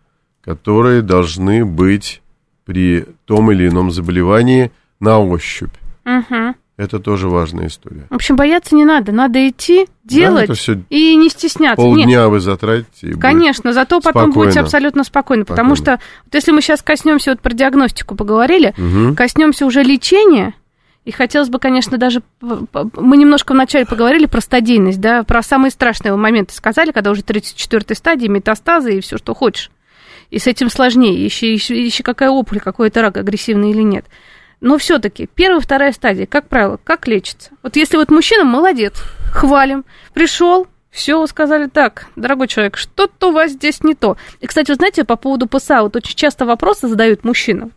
которые 0.42 1.02
должны 1.02 1.64
быть 1.64 2.22
при 2.64 3.04
том 3.26 3.52
или 3.52 3.68
ином 3.68 3.90
заболевании 3.90 4.72
на 4.98 5.18
ощупь. 5.18 5.72
Мгм. 6.04 6.54
Это 6.78 6.98
тоже 6.98 7.28
важная 7.28 7.66
история. 7.66 8.06
В 8.08 8.14
общем, 8.14 8.34
бояться 8.34 8.74
не 8.74 8.84
надо. 8.84 9.12
Надо 9.12 9.46
идти, 9.48 9.86
делать 10.04 10.44
это 10.44 10.54
всё 10.54 10.80
и 10.88 11.14
не 11.16 11.28
стесняться. 11.28 11.84
Нет, 11.84 11.94
Полдня 11.96 12.28
вы 12.28 12.40
затратите. 12.40 13.08
и. 13.10 13.12
Конечно, 13.12 13.72
зато 13.74 14.00
потом 14.00 14.30
спокойно. 14.30 14.32
будете 14.32 14.60
абсолютно 14.60 15.04
спокойны, 15.04 15.44
потому 15.44 15.76
Спокойно. 15.76 15.98
что 15.98 16.06
вот 16.24 16.34
если 16.34 16.50
мы 16.50 16.62
сейчас 16.62 16.82
коснемся 16.82 17.32
вот 17.32 17.40
про 17.40 17.52
диагностику 17.52 18.16
поговорили, 18.16 18.72
Мгм. 18.78 19.14
коснемся 19.14 19.66
уже 19.66 19.82
лечения, 19.82 20.54
и 21.04 21.10
хотелось 21.10 21.48
бы, 21.48 21.58
конечно, 21.58 21.98
даже 21.98 22.22
мы 22.40 23.16
немножко 23.16 23.52
вначале 23.52 23.84
поговорили 23.84 24.26
про 24.26 24.40
стадийность, 24.40 25.00
да, 25.00 25.24
про 25.24 25.42
самые 25.42 25.72
страшные 25.72 26.14
моменты 26.14 26.54
сказали, 26.54 26.92
когда 26.92 27.10
уже 27.10 27.22
34 27.22 27.96
стадии, 27.96 28.28
метастазы 28.28 28.98
и 28.98 29.00
все, 29.00 29.18
что 29.18 29.34
хочешь. 29.34 29.70
И 30.30 30.38
с 30.38 30.46
этим 30.46 30.70
сложнее, 30.70 31.22
еще, 31.22 31.52
еще, 31.52 31.84
еще 31.84 32.04
какая 32.04 32.30
опухоль, 32.30 32.60
какой 32.60 32.88
это 32.88 33.02
рак, 33.02 33.16
агрессивный 33.16 33.70
или 33.70 33.82
нет. 33.82 34.06
Но 34.60 34.78
все-таки 34.78 35.28
первая, 35.34 35.60
вторая 35.60 35.92
стадия, 35.92 36.26
как 36.26 36.48
правило, 36.48 36.78
как 36.82 37.08
лечится? 37.08 37.50
Вот 37.64 37.74
если 37.74 37.96
вот 37.96 38.10
мужчина 38.12 38.44
молодец, 38.44 39.02
хвалим, 39.32 39.84
пришел, 40.14 40.68
все, 40.92 41.26
сказали 41.26 41.66
так, 41.66 42.06
дорогой 42.14 42.46
человек, 42.46 42.76
что-то 42.76 43.30
у 43.30 43.32
вас 43.32 43.50
здесь 43.50 43.82
не 43.82 43.94
то. 43.94 44.16
И, 44.40 44.46
кстати, 44.46 44.70
вы 44.70 44.76
знаете, 44.76 45.02
по 45.02 45.16
поводу 45.16 45.48
ПСА, 45.48 45.82
вот 45.82 45.96
очень 45.96 46.14
часто 46.14 46.46
вопросы 46.46 46.86
задают 46.86 47.24
мужчинам. 47.24 47.72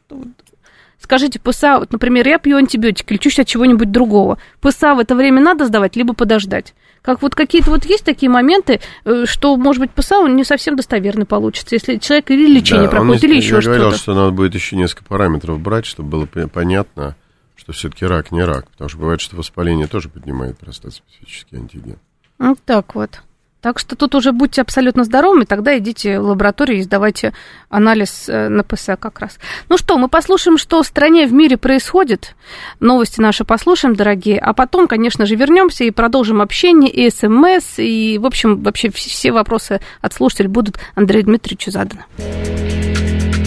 Скажите, 1.05 1.39
ПСА, 1.39 1.77
вот, 1.77 1.91
например, 1.91 2.27
я 2.27 2.39
пью 2.39 2.57
антибиотики, 2.57 3.13
лечусь 3.13 3.37
от 3.37 3.45
чего-нибудь 3.45 3.91
другого. 3.91 4.39
ПСА 4.59 4.95
в 4.95 4.99
это 4.99 5.13
время 5.13 5.39
надо 5.39 5.67
сдавать, 5.67 5.95
либо 5.95 6.15
подождать? 6.15 6.73
Как 7.03 7.21
вот 7.21 7.35
какие-то 7.35 7.69
вот 7.69 7.85
есть 7.85 8.03
такие 8.03 8.27
моменты, 8.27 8.81
э, 9.03 9.25
что, 9.27 9.55
может 9.55 9.81
быть, 9.81 9.91
ПСА 9.91 10.17
он 10.17 10.35
не 10.35 10.43
совсем 10.43 10.75
достоверный 10.75 11.27
получится, 11.27 11.75
если 11.75 11.97
человек 11.97 12.31
или 12.31 12.47
лечение 12.47 12.85
Да, 12.85 12.89
проходит, 12.97 13.23
он, 13.23 13.29
или 13.29 13.35
я 13.35 13.37
еще 13.37 13.61
говорил, 13.61 13.81
что-то. 13.89 13.97
что 13.99 14.13
надо 14.15 14.31
будет 14.31 14.55
еще 14.55 14.75
несколько 14.77 15.03
параметров 15.03 15.59
брать, 15.59 15.85
чтобы 15.85 16.09
было 16.09 16.25
пон- 16.25 16.47
понятно, 16.47 17.15
что 17.55 17.71
все-таки 17.71 18.03
рак 18.07 18.31
не 18.31 18.43
рак. 18.43 18.67
Потому 18.71 18.89
что 18.89 18.97
бывает, 18.97 19.21
что 19.21 19.35
воспаление 19.35 19.85
тоже 19.85 20.09
поднимает 20.09 20.57
простат-специфический 20.57 21.57
антиген. 21.57 21.97
Вот 22.39 22.57
так 22.65 22.95
вот. 22.95 23.21
Так 23.65 23.79
что 23.79 23.95
тут 23.95 24.13
уже 24.13 24.31
будьте 24.31 24.61
абсолютно 24.61 25.03
здоровыми, 25.05 25.43
тогда 25.43 25.75
идите 25.79 26.19
в 26.19 26.25
лабораторию 26.25 26.77
и 26.77 26.81
сдавайте 26.83 27.33
анализ 27.67 28.29
э, 28.29 28.47
на 28.47 28.61
ПСА 28.61 28.95
как 28.95 29.19
раз. 29.19 29.39
Ну 29.69 29.79
что, 29.79 29.97
мы 29.97 30.07
послушаем, 30.07 30.59
что 30.59 30.83
в 30.83 30.85
стране, 30.85 31.25
в 31.25 31.33
мире 31.33 31.57
происходит. 31.57 32.35
Новости 32.79 33.19
наши 33.19 33.43
послушаем, 33.43 33.95
дорогие. 33.95 34.37
А 34.37 34.53
потом, 34.53 34.87
конечно 34.87 35.25
же, 35.25 35.33
вернемся 35.33 35.83
и 35.83 35.89
продолжим 35.89 36.43
общение, 36.43 36.91
и 36.91 37.09
СМС, 37.09 37.79
и, 37.79 38.19
в 38.21 38.27
общем, 38.27 38.61
вообще 38.61 38.89
вс- 38.89 39.09
все 39.09 39.31
вопросы 39.31 39.81
от 39.99 40.13
слушателей 40.13 40.49
будут 40.49 40.77
Андрею 40.93 41.25
Дмитриевичу 41.25 41.71
заданы. 41.71 42.05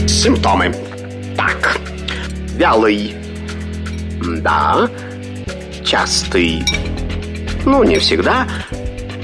Симптомы. 0.09 0.75
Так. 1.37 1.79
Вялый. 2.57 3.15
Да. 4.41 4.91
Частый. 5.85 6.65
Ну, 7.65 7.85
не 7.85 8.01
всегда. 8.01 8.49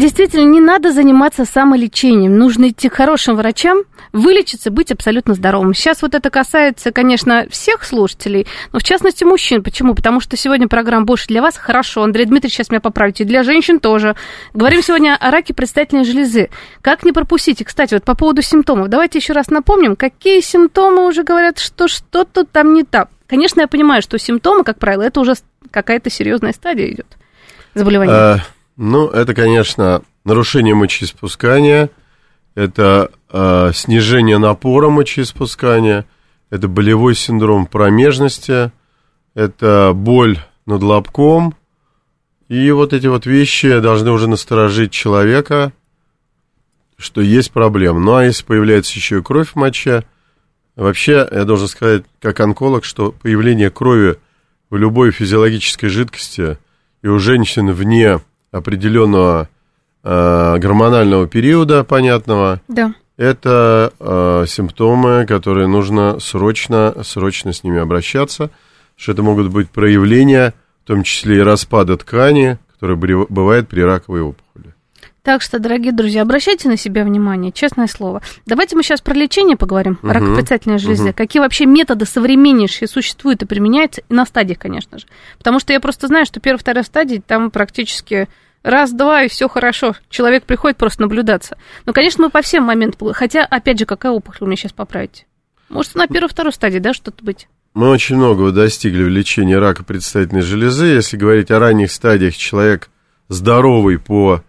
Действительно, 0.00 0.46
не 0.46 0.60
надо 0.60 0.92
заниматься 0.92 1.44
самолечением. 1.44 2.38
Нужно 2.38 2.70
идти 2.70 2.88
к 2.88 2.94
хорошим 2.94 3.36
врачам, 3.36 3.82
вылечиться, 4.14 4.70
быть 4.70 4.90
абсолютно 4.90 5.34
здоровым. 5.34 5.74
Сейчас 5.74 6.00
вот 6.00 6.14
это 6.14 6.30
касается, 6.30 6.90
конечно, 6.90 7.44
всех 7.50 7.84
слушателей, 7.84 8.46
но 8.72 8.78
в 8.78 8.82
частности 8.82 9.24
мужчин. 9.24 9.62
Почему? 9.62 9.94
Потому 9.94 10.20
что 10.20 10.38
сегодня 10.38 10.68
программа 10.68 11.04
больше 11.04 11.26
для 11.26 11.42
вас. 11.42 11.58
Хорошо, 11.58 12.02
Андрей 12.02 12.24
Дмитриевич, 12.24 12.56
сейчас 12.56 12.70
меня 12.70 12.80
поправите. 12.80 13.24
Для 13.24 13.42
женщин 13.42 13.78
тоже. 13.78 14.16
Говорим 14.54 14.82
сегодня 14.82 15.18
о 15.20 15.30
раке 15.30 15.52
предстательной 15.52 16.04
железы. 16.04 16.48
Как 16.80 17.04
не 17.04 17.12
пропустить? 17.12 17.60
И, 17.60 17.64
кстати, 17.64 17.92
вот 17.92 18.02
по 18.04 18.14
поводу 18.14 18.40
симптомов. 18.40 18.88
Давайте 18.88 19.18
еще 19.18 19.34
раз 19.34 19.50
напомним, 19.50 19.96
какие 19.96 20.40
симптомы 20.40 21.06
уже 21.06 21.24
говорят, 21.24 21.58
что 21.58 21.88
что-то 21.88 22.46
там 22.46 22.72
не 22.72 22.84
так. 22.84 23.10
Конечно, 23.26 23.60
я 23.60 23.68
понимаю, 23.68 24.00
что 24.00 24.18
симптомы, 24.18 24.64
как 24.64 24.78
правило, 24.78 25.02
это 25.02 25.20
уже 25.20 25.34
какая-то 25.70 26.08
серьезная 26.08 26.54
стадия 26.54 26.90
идет 26.90 27.18
заболевания. 27.74 28.42
Ну, 28.82 29.08
это, 29.08 29.34
конечно, 29.34 30.02
нарушение 30.24 30.74
мочеиспускания, 30.74 31.90
это 32.54 33.10
а, 33.28 33.72
снижение 33.74 34.38
напора 34.38 34.88
мочеиспускания, 34.88 36.06
это 36.48 36.66
болевой 36.66 37.14
синдром 37.14 37.66
промежности, 37.66 38.72
это 39.34 39.92
боль 39.94 40.38
над 40.64 40.82
лобком 40.82 41.54
И 42.48 42.70
вот 42.70 42.94
эти 42.94 43.06
вот 43.06 43.26
вещи 43.26 43.80
должны 43.80 44.12
уже 44.12 44.28
насторожить 44.28 44.92
человека, 44.92 45.74
что 46.96 47.20
есть 47.20 47.50
проблема. 47.50 48.00
Ну, 48.00 48.14
а 48.14 48.24
если 48.24 48.46
появляется 48.46 48.94
еще 48.94 49.18
и 49.18 49.22
кровь 49.22 49.50
в 49.50 49.56
моче, 49.56 50.06
вообще, 50.74 51.28
я 51.30 51.44
должен 51.44 51.68
сказать, 51.68 52.04
как 52.18 52.40
онколог, 52.40 52.86
что 52.86 53.12
появление 53.12 53.68
крови 53.68 54.16
в 54.70 54.78
любой 54.78 55.10
физиологической 55.10 55.90
жидкости 55.90 56.56
и 57.02 57.08
у 57.08 57.18
женщин 57.18 57.70
вне 57.72 58.20
определенного 58.52 59.48
э, 60.02 60.56
гормонального 60.58 61.26
периода, 61.26 61.84
понятного, 61.84 62.60
Да. 62.68 62.94
это 63.16 63.92
э, 63.98 64.44
симптомы, 64.48 65.26
которые 65.26 65.66
нужно 65.66 66.18
срочно, 66.20 66.94
срочно 67.04 67.52
с 67.52 67.62
ними 67.64 67.78
обращаться, 67.80 68.50
что 68.96 69.12
это 69.12 69.22
могут 69.22 69.48
быть 69.48 69.70
проявления, 69.70 70.54
в 70.84 70.86
том 70.86 71.02
числе 71.02 71.36
и 71.38 71.40
распада 71.40 71.96
ткани, 71.96 72.58
который 72.72 72.96
бри- 72.96 73.26
бывает 73.28 73.68
при 73.68 73.80
раковой 73.82 74.22
опухоли. 74.22 74.74
Так 75.22 75.42
что, 75.42 75.58
дорогие 75.58 75.92
друзья, 75.92 76.22
обращайте 76.22 76.68
на 76.68 76.78
себя 76.78 77.04
внимание, 77.04 77.52
честное 77.52 77.86
слово. 77.86 78.22
Давайте 78.46 78.74
мы 78.74 78.82
сейчас 78.82 79.02
про 79.02 79.12
лечение 79.12 79.56
поговорим, 79.56 79.98
Мгм. 80.00 80.12
ракопредстательной 80.12 80.78
железы. 80.78 81.04
Мгм. 81.04 81.12
Какие 81.12 81.40
вообще 81.42 81.66
методы 81.66 82.06
современнейшие 82.06 82.88
существуют 82.88 83.42
и 83.42 83.46
применяются, 83.46 84.00
и 84.08 84.14
на 84.14 84.24
стадиях, 84.24 84.58
конечно 84.58 84.98
же. 84.98 85.06
Потому 85.36 85.60
что 85.60 85.74
я 85.74 85.80
просто 85.80 86.06
знаю, 86.06 86.24
что 86.24 86.40
первая, 86.40 86.58
вторая 86.58 86.84
стадии, 86.84 87.22
там 87.24 87.50
практически 87.50 88.28
раз-два, 88.62 89.24
и 89.24 89.28
все 89.28 89.48
хорошо. 89.48 89.94
Человек 90.08 90.44
приходит 90.44 90.78
просто 90.78 91.02
наблюдаться. 91.02 91.58
Но, 91.84 91.92
конечно, 91.92 92.24
мы 92.24 92.30
по 92.30 92.40
всем 92.40 92.64
моментам... 92.64 93.12
Хотя, 93.12 93.44
опять 93.44 93.78
же, 93.78 93.84
какая 93.84 94.12
опухоль 94.12 94.38
вы 94.40 94.46
мне 94.48 94.56
сейчас 94.56 94.72
поправите? 94.72 95.26
Может, 95.68 95.94
на 95.96 96.06
первой, 96.06 96.28
второй 96.28 96.52
стадии, 96.52 96.78
да, 96.78 96.94
что-то 96.94 97.22
быть? 97.24 97.46
Мы 97.74 97.88
очень 97.88 98.16
многого 98.16 98.52
достигли 98.52 99.02
в 99.04 99.08
лечении 99.08 99.54
рака 99.54 99.84
предстательной 99.84 100.42
железы. 100.42 100.86
Если 100.86 101.16
говорить 101.16 101.50
о 101.50 101.58
ранних 101.58 101.92
стадиях, 101.92 102.36
человек 102.36 102.90
здоровый 103.28 103.98
по 103.98 104.42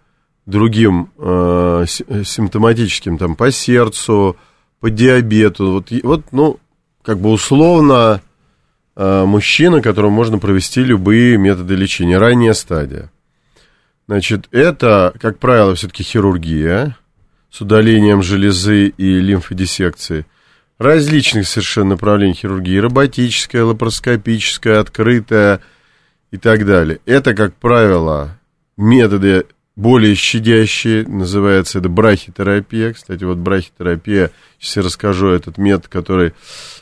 другим 0.46 1.10
э, 1.18 1.84
э, 2.08 2.24
симптоматическим, 2.24 3.18
там, 3.18 3.36
по 3.36 3.50
сердцу, 3.50 4.36
по 4.80 4.90
диабету, 4.90 5.72
вот, 5.72 5.90
вот 6.02 6.24
ну, 6.32 6.58
как 7.02 7.18
бы 7.18 7.30
условно 7.30 8.20
э, 8.96 9.24
мужчина, 9.24 9.80
которому 9.80 10.14
можно 10.14 10.38
провести 10.38 10.82
любые 10.82 11.38
методы 11.38 11.74
лечения, 11.74 12.18
ранняя 12.18 12.52
стадия. 12.54 13.10
Значит, 14.08 14.48
это, 14.50 15.14
как 15.20 15.38
правило, 15.38 15.74
все-таки 15.74 16.02
хирургия 16.02 16.96
с 17.50 17.60
удалением 17.60 18.22
железы 18.22 18.88
и 18.88 19.20
лимфодиссекции 19.20 20.26
различных 20.78 21.46
совершенно 21.46 21.90
направлений 21.90 22.34
хирургии, 22.34 22.78
роботическая, 22.78 23.64
лапароскопическая, 23.64 24.80
открытая 24.80 25.60
и 26.32 26.38
так 26.38 26.66
далее. 26.66 26.98
Это, 27.06 27.34
как 27.34 27.54
правило, 27.54 28.38
методы 28.76 29.46
более 29.76 30.14
щадящие, 30.14 31.06
называется 31.06 31.78
это 31.78 31.88
брахитерапия. 31.88 32.92
Кстати, 32.92 33.24
вот 33.24 33.38
брахитерапия, 33.38 34.30
сейчас 34.58 34.76
я 34.76 34.82
расскажу 34.82 35.28
этот 35.28 35.58
метод, 35.58 35.88
который 35.88 36.34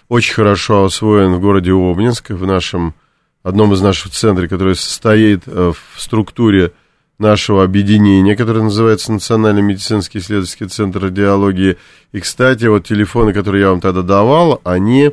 очень 0.09 0.35
хорошо 0.35 0.85
освоен 0.85 1.35
в 1.35 1.41
городе 1.41 1.73
Обнинск, 1.73 2.31
в 2.31 2.47
нашем, 2.47 2.95
одном 3.43 3.73
из 3.73 3.81
наших 3.81 4.13
центров, 4.13 4.51
который 4.51 4.75
состоит 4.75 5.43
э, 5.47 5.73
в 5.73 6.01
структуре 6.01 6.73
нашего 7.19 7.63
объединения, 7.63 8.35
которое 8.35 8.63
называется 8.65 9.13
Национальный 9.13 9.63
медицинский 9.63 10.19
исследовательский 10.19 10.67
центр 10.67 11.01
радиологии. 11.05 11.77
И, 12.13 12.21
кстати, 12.21 12.65
вот 12.65 12.87
телефоны, 12.87 13.33
которые 13.33 13.63
я 13.63 13.71
вам 13.71 13.81
тогда 13.81 14.03
давал, 14.03 14.61
они 14.65 15.11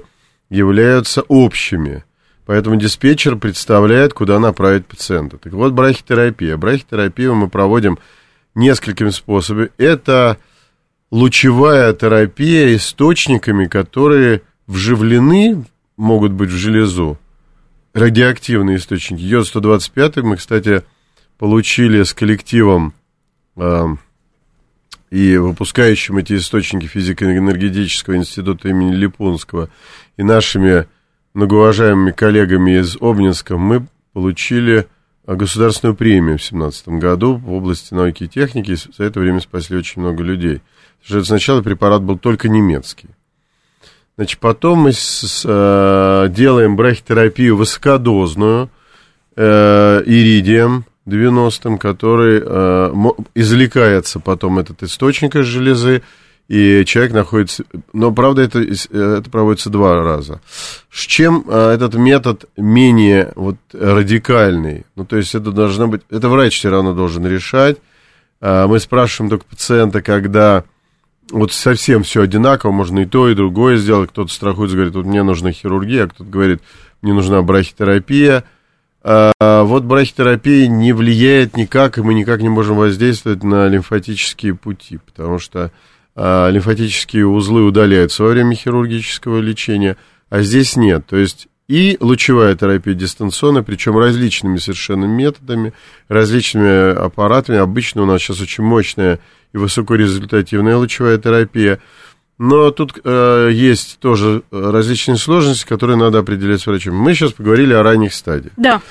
являются 0.50 1.22
общими. 1.24 2.06
Поэтому 2.48 2.78
диспетчер 2.78 3.36
представляет, 3.36 4.14
куда 4.14 4.40
направить 4.40 4.86
пациента. 4.86 5.38
Так 5.38 5.52
вот, 5.52 5.74
брахитерапия. 5.74 6.56
Брахитерапию 6.56 7.36
мы 7.36 7.50
проводим 7.50 8.00
несколькими 8.56 9.10
способами. 9.10 9.70
Это 9.78 10.38
лучевая 11.12 11.92
терапия 11.92 12.74
источниками, 12.78 13.66
которые 13.66 14.44
вживлены, 14.66 15.66
могут 15.98 16.32
быть 16.32 16.50
в 16.50 16.56
железу, 16.56 17.20
радиоактивные 17.94 18.78
источники. 18.78 19.22
Йод-125 19.24 20.22
мы, 20.22 20.38
кстати, 20.38 20.84
получили 21.38 22.02
с 22.04 22.14
коллективом 22.14 22.94
э, 23.58 23.88
и 25.12 25.36
выпускающим 25.36 26.18
эти 26.18 26.38
источники 26.38 26.86
физико-энергетического 26.86 28.16
института 28.16 28.70
имени 28.70 28.96
Липунского 28.96 29.70
и 30.16 30.24
нашими 30.24 30.88
многоуважаемыми 31.38 32.12
коллегами 32.12 32.80
из 32.80 32.98
Обнинска 33.00 33.58
мы 33.58 33.86
получили 34.14 34.88
э, 35.28 35.36
государственную 35.36 35.96
премию 35.96 36.40
в 36.40 36.42
2017 36.42 36.88
году 36.88 37.36
в 37.36 37.54
области 37.54 37.94
науки 37.94 38.24
и 38.24 38.28
техники, 38.28 38.72
и 38.72 38.76
за 38.76 39.04
это 39.04 39.20
время 39.20 39.40
спасли 39.40 39.78
очень 39.78 40.02
много 40.02 40.24
людей. 40.24 40.62
Что 41.06 41.24
сначала 41.24 41.62
препарат 41.62 42.02
был 42.02 42.18
только 42.18 42.50
немецкий. 42.50 43.10
Значит, 44.18 44.40
потом 44.40 44.80
мы 44.80 44.94
с, 44.94 45.44
э, 45.46 46.28
делаем 46.30 46.76
брахитерапию 46.76 47.56
высокодозную, 47.56 48.72
э, 49.36 50.02
иридием 50.08 50.86
90-м, 51.06 51.78
который 51.78 52.42
э, 52.44 52.94
извлекается 53.36 54.20
потом 54.20 54.58
этот 54.58 54.82
источник 54.82 55.36
из 55.36 55.46
железы, 55.46 56.02
и 56.48 56.84
человек 56.86 57.14
находится... 57.14 57.66
Но, 57.92 58.12
правда, 58.14 58.42
это, 58.42 58.60
э, 58.62 58.74
это 59.20 59.30
проводится 59.30 59.70
два 59.70 60.02
раза. 60.02 60.42
С 60.90 61.02
чем 61.02 61.44
э, 61.48 61.72
этот 61.74 61.96
метод 61.96 62.46
менее 62.56 63.34
вот, 63.36 63.58
радикальный? 63.74 64.86
Ну, 64.96 65.06
то 65.06 65.18
есть 65.18 65.36
это 65.36 65.52
должно 65.52 65.88
быть... 65.90 66.04
Это 66.10 66.30
врач 66.30 66.58
все 66.58 66.70
равно 66.70 66.94
должен 66.94 67.28
решать. 67.28 67.78
А, 68.40 68.68
Мы 68.68 68.80
спрашиваем 68.80 69.30
только 69.30 69.46
пациента, 69.46 70.02
когда 70.02 70.64
вот 71.32 71.52
совсем 71.52 72.04
все 72.04 72.22
одинаково, 72.22 72.72
можно 72.72 73.00
и 73.00 73.06
то, 73.06 73.28
и 73.28 73.36
другое 73.36 73.76
сделать. 73.76 74.10
Кто-то 74.12 74.32
страхуется, 74.32 74.78
говорит, 74.78 74.96
вот 74.96 75.06
мне 75.06 75.24
нужна 75.24 75.52
хирургия, 75.52 76.06
а 76.06 76.08
кто-то 76.08 76.30
говорит, 76.30 76.62
мне 77.02 77.14
нужна 77.14 77.42
брахитерапия. 77.42 78.46
А, 79.04 79.64
вот 79.64 79.84
брахитерапия 79.84 80.68
не 80.68 80.94
влияет 80.94 81.58
никак, 81.58 81.98
и 81.98 82.02
мы 82.02 82.14
никак 82.14 82.42
не 82.42 82.50
можем 82.50 82.78
воздействовать 82.78 83.44
на 83.44 83.68
лимфатические 83.68 84.56
пути, 84.56 84.98
потому 84.98 85.40
что 85.40 85.72
а, 86.20 86.50
лимфатические 86.50 87.28
узлы 87.28 87.64
удаляются 87.64 88.24
во 88.24 88.30
время 88.30 88.56
хирургического 88.56 89.40
лечения, 89.40 89.98
а 90.30 90.42
здесь 90.42 90.76
нет. 90.76 91.06
То 91.06 91.16
есть 91.16 91.48
и 91.68 91.96
лучевая 92.00 92.56
терапия 92.56 92.96
дистанционная, 92.96 93.62
причем 93.62 93.96
различными 93.96 94.58
совершенно 94.58 95.06
методами, 95.06 95.74
различными 96.08 96.96
аппаратами. 96.96 97.60
Обычно 97.60 98.02
у 98.02 98.06
нас 98.08 98.22
сейчас 98.22 98.42
очень 98.42 98.64
мощная 98.64 99.20
и 99.54 99.58
высокорезультативная 99.58 100.78
лучевая 100.78 101.20
терапия. 101.20 101.80
Но 102.40 102.72
тут 102.72 103.00
э, 103.04 103.50
есть 103.54 104.00
тоже 104.00 104.42
различные 104.52 105.18
сложности, 105.18 105.68
которые 105.68 105.98
надо 105.98 106.20
определять 106.20 106.62
с 106.62 106.68
врачом. 106.68 106.96
Мы 106.96 107.14
сейчас 107.14 107.34
поговорили 107.34 107.74
о 107.74 107.84
ранних 107.84 108.14
стадиях. 108.14 108.54
Да. 108.58 108.82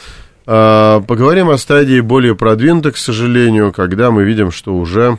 А, 0.47 1.01
поговорим 1.01 1.51
о 1.51 1.59
стадии 1.59 2.01
более 2.01 2.37
продвинутой, 2.37 2.93
к 2.93 2.97
сожалению, 2.97 3.73
когда 3.73 4.13
мы 4.13 4.23
видим, 4.23 4.53
что 4.53 4.77
уже 4.77 5.19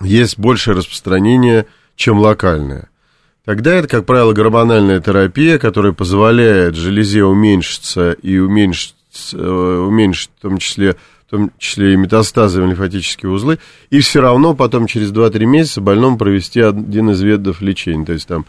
есть 0.00 0.38
большее 0.38 0.76
распространение, 0.76 1.66
чем 1.96 2.18
локальное. 2.18 2.88
Тогда 3.44 3.74
это, 3.74 3.88
как 3.88 4.04
правило, 4.04 4.32
гормональная 4.32 5.00
терапия, 5.00 5.58
которая 5.58 5.92
позволяет 5.92 6.74
железе 6.74 7.24
уменьшиться 7.24 8.12
и 8.12 8.38
уменьшить, 8.38 8.94
э, 9.32 9.38
уменьшить 9.38 10.30
в 10.38 10.42
том 10.42 10.58
числе 10.58 10.96
в 11.28 11.30
том 11.30 11.50
числе 11.58 11.92
и 11.92 11.96
метастазы 11.96 12.62
в 12.62 12.66
лимфатические 12.66 13.30
узлы, 13.30 13.58
и 13.90 14.00
все 14.00 14.22
равно 14.22 14.54
потом 14.54 14.86
через 14.86 15.12
2-3 15.12 15.44
месяца 15.44 15.82
больному 15.82 16.16
провести 16.16 16.62
один 16.62 17.10
из 17.10 17.20
видов 17.20 17.60
лечения, 17.60 18.06
то 18.06 18.14
есть 18.14 18.26
там 18.26 18.46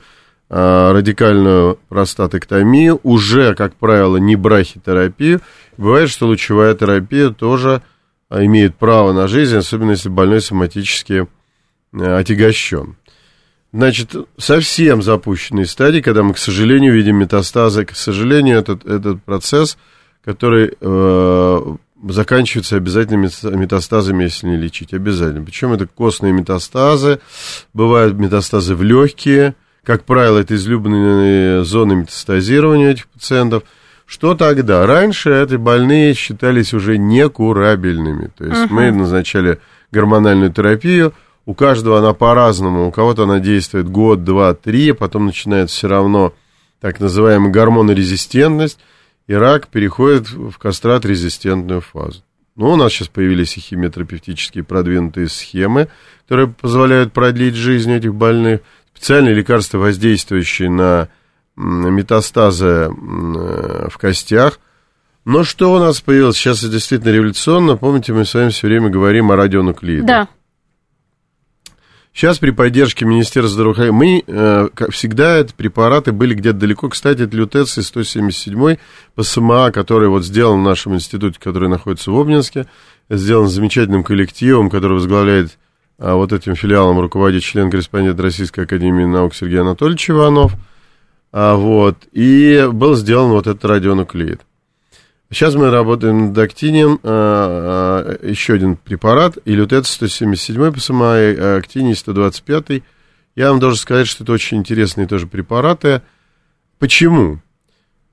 а, 0.49 0.93
радикальную 0.93 1.77
простатэктомию, 1.89 2.99
уже, 3.03 3.53
как 3.53 3.75
правило, 3.75 4.15
не 4.17 4.35
брахитерапию. 4.35 5.41
Бывает, 5.77 6.09
что 6.09 6.25
лучевая 6.25 6.73
терапия 6.73 7.29
тоже 7.29 7.81
а, 8.29 8.43
имеет 8.45 8.75
право 8.75 9.11
на 9.11 9.27
жизнь, 9.27 9.57
особенно 9.57 9.91
если 9.91 10.09
больной 10.09 10.41
соматически 10.41 11.27
а, 11.27 11.27
отягощен. 11.93 12.95
Значит, 13.71 14.15
совсем 14.37 15.03
запущенные 15.03 15.65
стадии, 15.65 16.01
когда 16.01 16.23
мы, 16.23 16.33
к 16.33 16.39
сожалению, 16.39 16.93
видим 16.93 17.17
метастазы, 17.17 17.85
к 17.85 17.95
сожалению, 17.95 18.57
этот, 18.57 18.83
этот 18.85 19.23
процесс, 19.23 19.77
который 20.25 20.73
э, 20.79 21.75
заканчивается 22.07 22.77
обязательно 22.77 23.27
мета- 23.27 23.55
метастазами, 23.55 24.23
если 24.23 24.47
не 24.47 24.57
лечить, 24.57 24.93
обязательно. 24.93 25.45
Причем 25.45 25.73
это 25.73 25.85
костные 25.85 26.33
метастазы, 26.33 27.19
бывают 27.73 28.15
метастазы 28.15 28.73
в 28.73 28.81
легкие, 28.81 29.55
как 29.83 30.03
правило, 30.03 30.39
это 30.39 30.55
излюбленные 30.55 31.63
зоны 31.63 31.95
метастазирования 31.95 32.91
этих 32.91 33.07
пациентов. 33.07 33.63
Что 34.05 34.33
тогда? 34.33 34.85
Раньше 34.85 35.31
эти 35.31 35.55
больные 35.55 36.15
считались 36.15 36.73
уже 36.73 36.97
некурабельными. 36.97 38.31
То 38.37 38.45
есть 38.45 38.71
мы 38.71 38.91
назначали 38.91 39.59
гормональную 39.91 40.51
терапию, 40.51 41.13
у 41.45 41.53
каждого 41.53 41.99
она 41.99 42.13
по-разному, 42.13 42.87
у 42.87 42.91
кого-то 42.91 43.23
она 43.23 43.39
действует 43.39 43.89
год, 43.89 44.23
два, 44.23 44.53
три, 44.53 44.91
потом 44.91 45.25
начинается 45.25 45.75
все 45.75 45.87
равно 45.87 46.33
так 46.79 46.99
называемая 46.99 47.51
гормонорезистентность, 47.51 48.79
и 49.27 49.33
рак 49.33 49.67
переходит 49.67 50.29
в 50.29 50.57
кастрат-резистентную 50.57 51.81
фазу. 51.81 52.23
Но 52.55 52.73
у 52.73 52.75
нас 52.75 52.91
сейчас 52.91 53.07
появились 53.07 53.57
и 53.57 53.61
химиотерапевтические 53.61 54.63
продвинутые 54.63 55.29
схемы, 55.29 55.87
которые 56.23 56.47
позволяют 56.49 57.13
продлить 57.13 57.55
жизнь 57.55 57.91
этих 57.91 58.13
больных. 58.13 58.61
Специальные 58.93 59.33
лекарства, 59.33 59.77
воздействующие 59.77 60.69
на 60.69 61.07
метастазы 61.55 62.89
в 62.89 63.97
костях. 63.97 64.59
Но 65.25 65.43
что 65.43 65.73
у 65.73 65.79
нас 65.79 66.01
появилось? 66.01 66.37
Сейчас 66.37 66.63
это 66.63 66.73
действительно 66.73 67.11
революционно. 67.11 67.77
Помните, 67.77 68.13
мы 68.13 68.25
с 68.25 68.33
вами 68.33 68.49
все 68.49 68.67
время 68.67 68.89
говорим 68.89 69.31
о 69.31 69.35
радионуклидах. 69.35 70.07
Да. 70.07 70.27
Сейчас 72.13 72.39
при 72.39 72.51
поддержке 72.51 73.05
Министерства 73.05 73.53
здравоохранения, 73.53 73.97
мы, 73.97 74.23
э, 74.25 74.69
как 74.73 74.91
всегда, 74.91 75.37
это 75.37 75.53
препараты 75.53 76.11
были 76.11 76.33
где-то 76.33 76.57
далеко. 76.57 76.89
Кстати, 76.89 77.21
это 77.21 77.37
лютеций 77.37 77.83
177 77.83 78.77
по 79.15 79.23
СМА, 79.23 79.71
который 79.71 80.09
вот 80.09 80.25
сделан 80.25 80.61
в 80.61 80.63
нашем 80.63 80.95
институте, 80.95 81.39
который 81.39 81.69
находится 81.69 82.11
в 82.11 82.19
Обнинске, 82.19 82.65
сделан 83.09 83.47
замечательным 83.47 84.03
коллективом, 84.03 84.69
который 84.69 84.93
возглавляет 84.93 85.57
а, 85.99 86.15
вот 86.15 86.33
этим 86.33 86.55
филиалом 86.55 86.99
руководит 86.99 87.43
член-корреспондент 87.43 88.19
Российской 88.19 88.61
Академии 88.61 89.05
Наук 89.05 89.35
Сергей 89.35 89.59
Анатольевич 89.59 90.09
Иванов. 90.09 90.53
А, 91.31 91.55
вот, 91.55 92.07
и 92.11 92.67
был 92.71 92.95
сделан 92.95 93.31
вот 93.31 93.47
этот 93.47 93.63
радионуклеид. 93.65 94.41
Сейчас 95.31 95.53
мы 95.53 95.69
работаем 95.69 96.27
над 96.29 96.37
актинием, 96.39 96.99
а, 97.03 98.17
а, 98.21 98.25
еще 98.25 98.55
один 98.55 98.77
препарат, 98.77 99.37
и 99.45 99.53
лютет 99.53 99.85
177 99.85 100.71
по 100.71 100.79
самой 100.79 101.57
актинии 101.57 101.93
125. 101.93 102.81
Я 103.35 103.51
вам 103.51 103.59
должен 103.59 103.77
сказать, 103.77 104.07
что 104.07 104.23
это 104.23 104.33
очень 104.33 104.57
интересные 104.57 105.07
тоже 105.07 105.27
препараты. 105.27 106.01
Почему? 106.79 107.41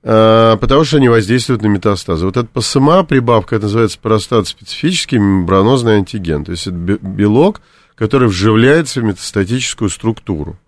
А, 0.03 0.57
потому 0.57 0.83
что 0.83 0.97
они 0.97 1.09
воздействуют 1.09 1.63
на 1.63 1.67
метастазы. 1.67 2.23
Вот 2.23 2.37
эта 2.37 2.47
ПСМА 2.53 3.03
прибавка, 3.03 3.55
это 3.55 3.65
называется 3.65 3.97
простат 3.99 4.47
специфический 4.47 5.17
мембранозный 5.17 5.95
антиген. 5.95 6.45
То 6.45 6.51
есть 6.51 6.67
это 6.67 6.75
белок, 6.75 7.61
который 7.95 8.27
вживляется 8.27 9.01
в 9.01 9.05
метастатическую 9.05 9.89
структуру. 9.89 10.59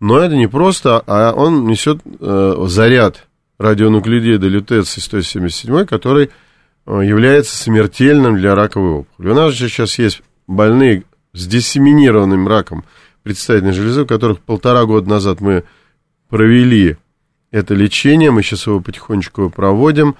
Но 0.00 0.18
это 0.18 0.34
не 0.34 0.48
просто, 0.48 1.00
а 1.06 1.32
он 1.32 1.64
несет 1.64 2.00
э, 2.04 2.64
заряд 2.66 3.28
радионуклидида 3.62 4.46
лютеций 4.48 5.00
177, 5.00 5.86
который 5.86 6.30
э, 6.86 7.00
является 7.04 7.56
смертельным 7.56 8.36
для 8.36 8.54
раковой 8.54 8.90
опухоли. 9.00 9.28
У 9.28 9.34
нас 9.34 9.54
же 9.54 9.68
сейчас 9.68 9.98
есть 9.98 10.22
больные 10.46 11.04
с 11.32 11.46
диссеминированным 11.46 12.46
раком 12.46 12.84
предстательной 13.22 13.72
железы, 13.72 14.02
у 14.02 14.06
которых 14.06 14.40
полтора 14.40 14.84
года 14.84 15.08
назад 15.08 15.40
мы 15.40 15.64
провели 16.28 16.96
это 17.50 17.74
лечение, 17.74 18.30
мы 18.30 18.42
сейчас 18.42 18.66
его 18.66 18.80
потихонечку 18.80 19.48
проводим, 19.48 20.16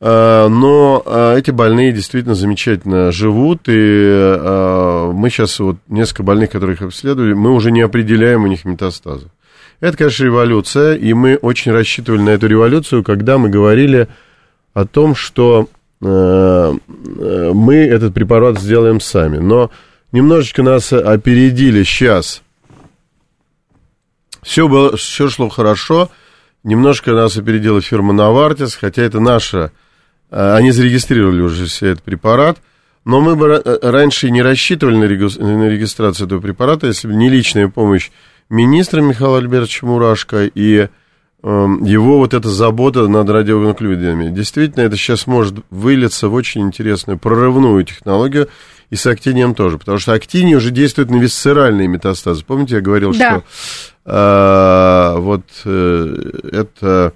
э, 0.00 0.48
но 0.48 1.02
э, 1.04 1.38
эти 1.38 1.50
больные 1.50 1.92
действительно 1.92 2.34
замечательно 2.34 3.10
живут, 3.10 3.62
и 3.68 5.12
мы 5.14 5.30
сейчас 5.30 5.58
вот 5.60 5.78
несколько 5.88 6.22
больных, 6.24 6.50
которых 6.50 6.82
обследовали, 6.82 7.32
мы 7.32 7.52
уже 7.52 7.70
не 7.70 7.80
определяем 7.80 8.44
у 8.44 8.48
них 8.48 8.64
метастазы. 8.64 9.30
Это, 9.80 9.96
конечно, 9.96 10.24
революция, 10.24 10.94
и 10.94 11.12
мы 11.12 11.36
очень 11.36 11.72
рассчитывали 11.72 12.22
на 12.22 12.30
эту 12.30 12.46
революцию, 12.46 13.04
когда 13.04 13.36
мы 13.36 13.50
говорили 13.50 14.08
о 14.72 14.86
том, 14.86 15.14
что 15.14 15.68
э, 16.00 16.06
э, 16.06 17.50
мы 17.54 17.76
этот 17.76 18.14
препарат 18.14 18.58
сделаем 18.58 19.00
сами. 19.00 19.38
Но 19.38 19.70
немножечко 20.12 20.62
нас 20.62 20.92
опередили 20.92 21.82
сейчас. 21.82 22.42
Все, 24.42 24.68
было, 24.68 24.96
все 24.96 25.28
шло 25.28 25.48
хорошо. 25.48 26.10
Немножко 26.64 27.12
нас 27.12 27.36
опередила 27.36 27.80
фирма 27.80 28.14
Novartis, 28.14 28.76
хотя 28.78 29.02
это 29.02 29.20
наша... 29.20 29.72
Э, 30.30 30.54
они 30.54 30.70
зарегистрировали 30.70 31.42
уже 31.42 31.66
все 31.66 31.88
этот 31.88 32.02
препарат. 32.02 32.58
Но 33.04 33.20
мы 33.20 33.36
бы 33.36 33.62
раньше 33.82 34.30
не 34.30 34.42
рассчитывали 34.42 34.96
на 34.96 35.04
регистрацию 35.68 36.26
этого 36.26 36.40
препарата, 36.40 36.88
если 36.88 37.06
бы 37.06 37.14
не 37.14 37.28
личная 37.28 37.68
помощь 37.68 38.10
министра 38.48 39.00
Михаила 39.00 39.38
Альбертовича 39.38 39.86
Мурашко 39.86 40.44
и 40.46 40.76
э, 40.78 40.88
его 41.42 42.18
вот 42.18 42.34
эта 42.34 42.48
забота 42.48 43.08
над 43.08 43.28
радионуклидами. 43.28 44.30
Действительно, 44.30 44.82
это 44.82 44.96
сейчас 44.96 45.26
может 45.26 45.56
вылиться 45.70 46.28
в 46.28 46.34
очень 46.34 46.62
интересную 46.62 47.18
прорывную 47.18 47.84
технологию, 47.84 48.48
и 48.90 48.96
с 48.96 49.06
актинием 49.06 49.54
тоже, 49.54 49.78
потому 49.78 49.98
что 49.98 50.12
актиний 50.12 50.54
уже 50.54 50.70
действует 50.70 51.10
на 51.10 51.16
висцеральные 51.16 51.88
метастазы. 51.88 52.44
Помните, 52.44 52.76
я 52.76 52.80
говорил, 52.80 53.12
да. 53.12 53.42
что 54.04 55.14
э, 55.16 55.20
вот 55.20 55.44
э, 55.64 56.30
это 56.52 57.12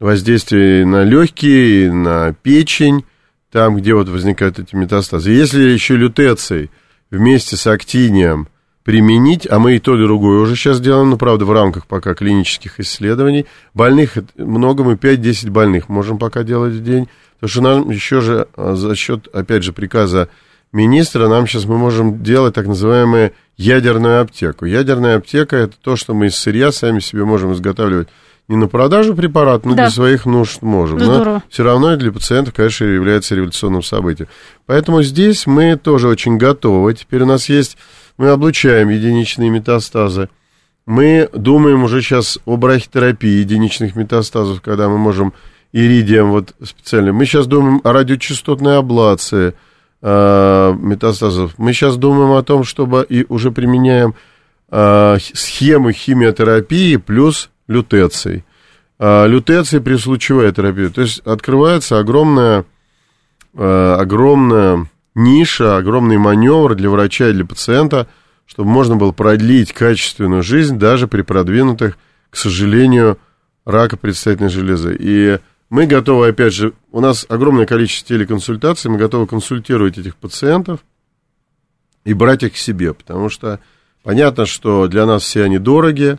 воздействие 0.00 0.84
на 0.84 1.04
легкие, 1.04 1.92
на 1.92 2.34
печень, 2.34 3.04
там, 3.52 3.76
где 3.76 3.94
вот 3.94 4.08
возникают 4.08 4.58
эти 4.58 4.74
метастазы. 4.74 5.30
Если 5.30 5.60
еще 5.60 5.96
лютеций 5.96 6.70
вместе 7.10 7.56
с 7.56 7.66
актинием 7.66 8.48
применить, 8.84 9.46
а 9.48 9.58
мы 9.58 9.76
и 9.76 9.78
то, 9.78 9.96
и 9.96 10.02
другое 10.02 10.40
уже 10.40 10.56
сейчас 10.56 10.80
делаем, 10.80 11.10
но, 11.10 11.16
правда, 11.16 11.44
в 11.44 11.52
рамках 11.52 11.86
пока 11.86 12.14
клинических 12.14 12.80
исследований. 12.80 13.46
Больных 13.74 14.18
много, 14.36 14.82
мы 14.82 14.94
5-10 14.94 15.50
больных 15.50 15.88
можем 15.88 16.18
пока 16.18 16.42
делать 16.42 16.74
в 16.74 16.82
день, 16.82 17.08
потому 17.34 17.50
что 17.50 17.60
нам 17.62 17.90
еще 17.90 18.20
же 18.20 18.48
а, 18.56 18.74
за 18.74 18.94
счет, 18.96 19.28
опять 19.32 19.62
же, 19.62 19.72
приказа 19.72 20.28
министра, 20.72 21.28
нам 21.28 21.46
сейчас 21.46 21.64
мы 21.66 21.78
можем 21.78 22.22
делать 22.22 22.54
так 22.54 22.66
называемую 22.66 23.32
ядерную 23.56 24.22
аптеку. 24.22 24.64
Ядерная 24.64 25.16
аптека– 25.18 25.56
это 25.58 25.74
то, 25.80 25.96
что 25.96 26.14
мы 26.14 26.26
из 26.26 26.36
сырья 26.36 26.72
сами 26.72 26.98
себе 27.00 27.24
можем 27.24 27.52
изготавливать 27.52 28.08
не 28.48 28.56
на 28.56 28.66
продажу 28.66 29.14
препарат, 29.14 29.64
но 29.64 29.74
да. 29.74 29.84
для 29.84 29.90
своих 29.90 30.26
нужд 30.26 30.62
можем. 30.62 30.98
Здорово. 30.98 31.34
Но 31.34 31.42
все 31.48 31.62
равно 31.62 31.96
для 31.96 32.10
пациентов, 32.10 32.54
конечно, 32.54 32.84
является 32.84 33.34
революционным 33.34 33.82
событием. 33.82 34.28
Поэтому 34.66 35.02
здесь 35.02 35.46
мы 35.46 35.76
тоже 35.76 36.08
очень 36.08 36.38
готовы. 36.38 36.92
Теперь 36.94 37.22
у 37.22 37.26
нас 37.26 37.48
есть 37.48 37.78
мы 38.16 38.28
облучаем 38.28 38.88
единичные 38.88 39.50
метастазы. 39.50 40.28
Мы 40.86 41.28
думаем 41.32 41.84
уже 41.84 42.02
сейчас 42.02 42.38
о 42.44 42.56
брахитерапии 42.56 43.40
единичных 43.40 43.94
метастазов, 43.94 44.60
когда 44.60 44.88
мы 44.88 44.98
можем 44.98 45.32
иридием 45.72 46.30
вот 46.30 46.54
специально. 46.62 47.12
Мы 47.12 47.24
сейчас 47.24 47.46
думаем 47.46 47.80
о 47.84 47.92
радиочастотной 47.92 48.78
аблации 48.78 49.54
э, 50.02 50.74
метастазов. 50.78 51.54
Мы 51.56 51.72
сейчас 51.72 51.96
думаем 51.96 52.32
о 52.32 52.42
том, 52.42 52.64
чтобы 52.64 53.06
и 53.08 53.24
уже 53.28 53.50
применяем 53.52 54.14
э, 54.70 55.18
схему 55.20 55.92
химиотерапии 55.92 56.96
плюс 56.96 57.50
лютеций. 57.68 58.44
Э, 58.98 59.26
лютеций 59.26 59.80
при 59.80 59.96
случевой 59.96 60.52
терапии. 60.52 60.88
То 60.88 61.00
есть 61.00 61.20
открывается 61.20 61.98
огромная, 61.98 62.64
э, 63.54 63.96
огромная 63.98 64.86
ниша, 65.14 65.76
огромный 65.76 66.18
маневр 66.18 66.74
для 66.74 66.90
врача 66.90 67.28
и 67.28 67.32
для 67.32 67.44
пациента, 67.44 68.08
чтобы 68.46 68.70
можно 68.70 68.96
было 68.96 69.12
продлить 69.12 69.72
качественную 69.72 70.42
жизнь 70.42 70.78
даже 70.78 71.08
при 71.08 71.22
продвинутых, 71.22 71.98
к 72.30 72.36
сожалению, 72.36 73.18
рака 73.64 73.96
предстательной 73.96 74.50
железы. 74.50 74.96
И 74.98 75.38
мы 75.70 75.86
готовы, 75.86 76.28
опять 76.28 76.52
же, 76.52 76.72
у 76.90 77.00
нас 77.00 77.24
огромное 77.28 77.66
количество 77.66 78.08
телеконсультаций, 78.08 78.90
мы 78.90 78.98
готовы 78.98 79.26
консультировать 79.26 79.98
этих 79.98 80.16
пациентов 80.16 80.80
и 82.04 82.12
брать 82.14 82.42
их 82.42 82.54
к 82.54 82.56
себе, 82.56 82.92
потому 82.92 83.28
что 83.28 83.60
понятно, 84.02 84.44
что 84.46 84.88
для 84.88 85.06
нас 85.06 85.22
все 85.22 85.44
они 85.44 85.58
дороги, 85.58 86.18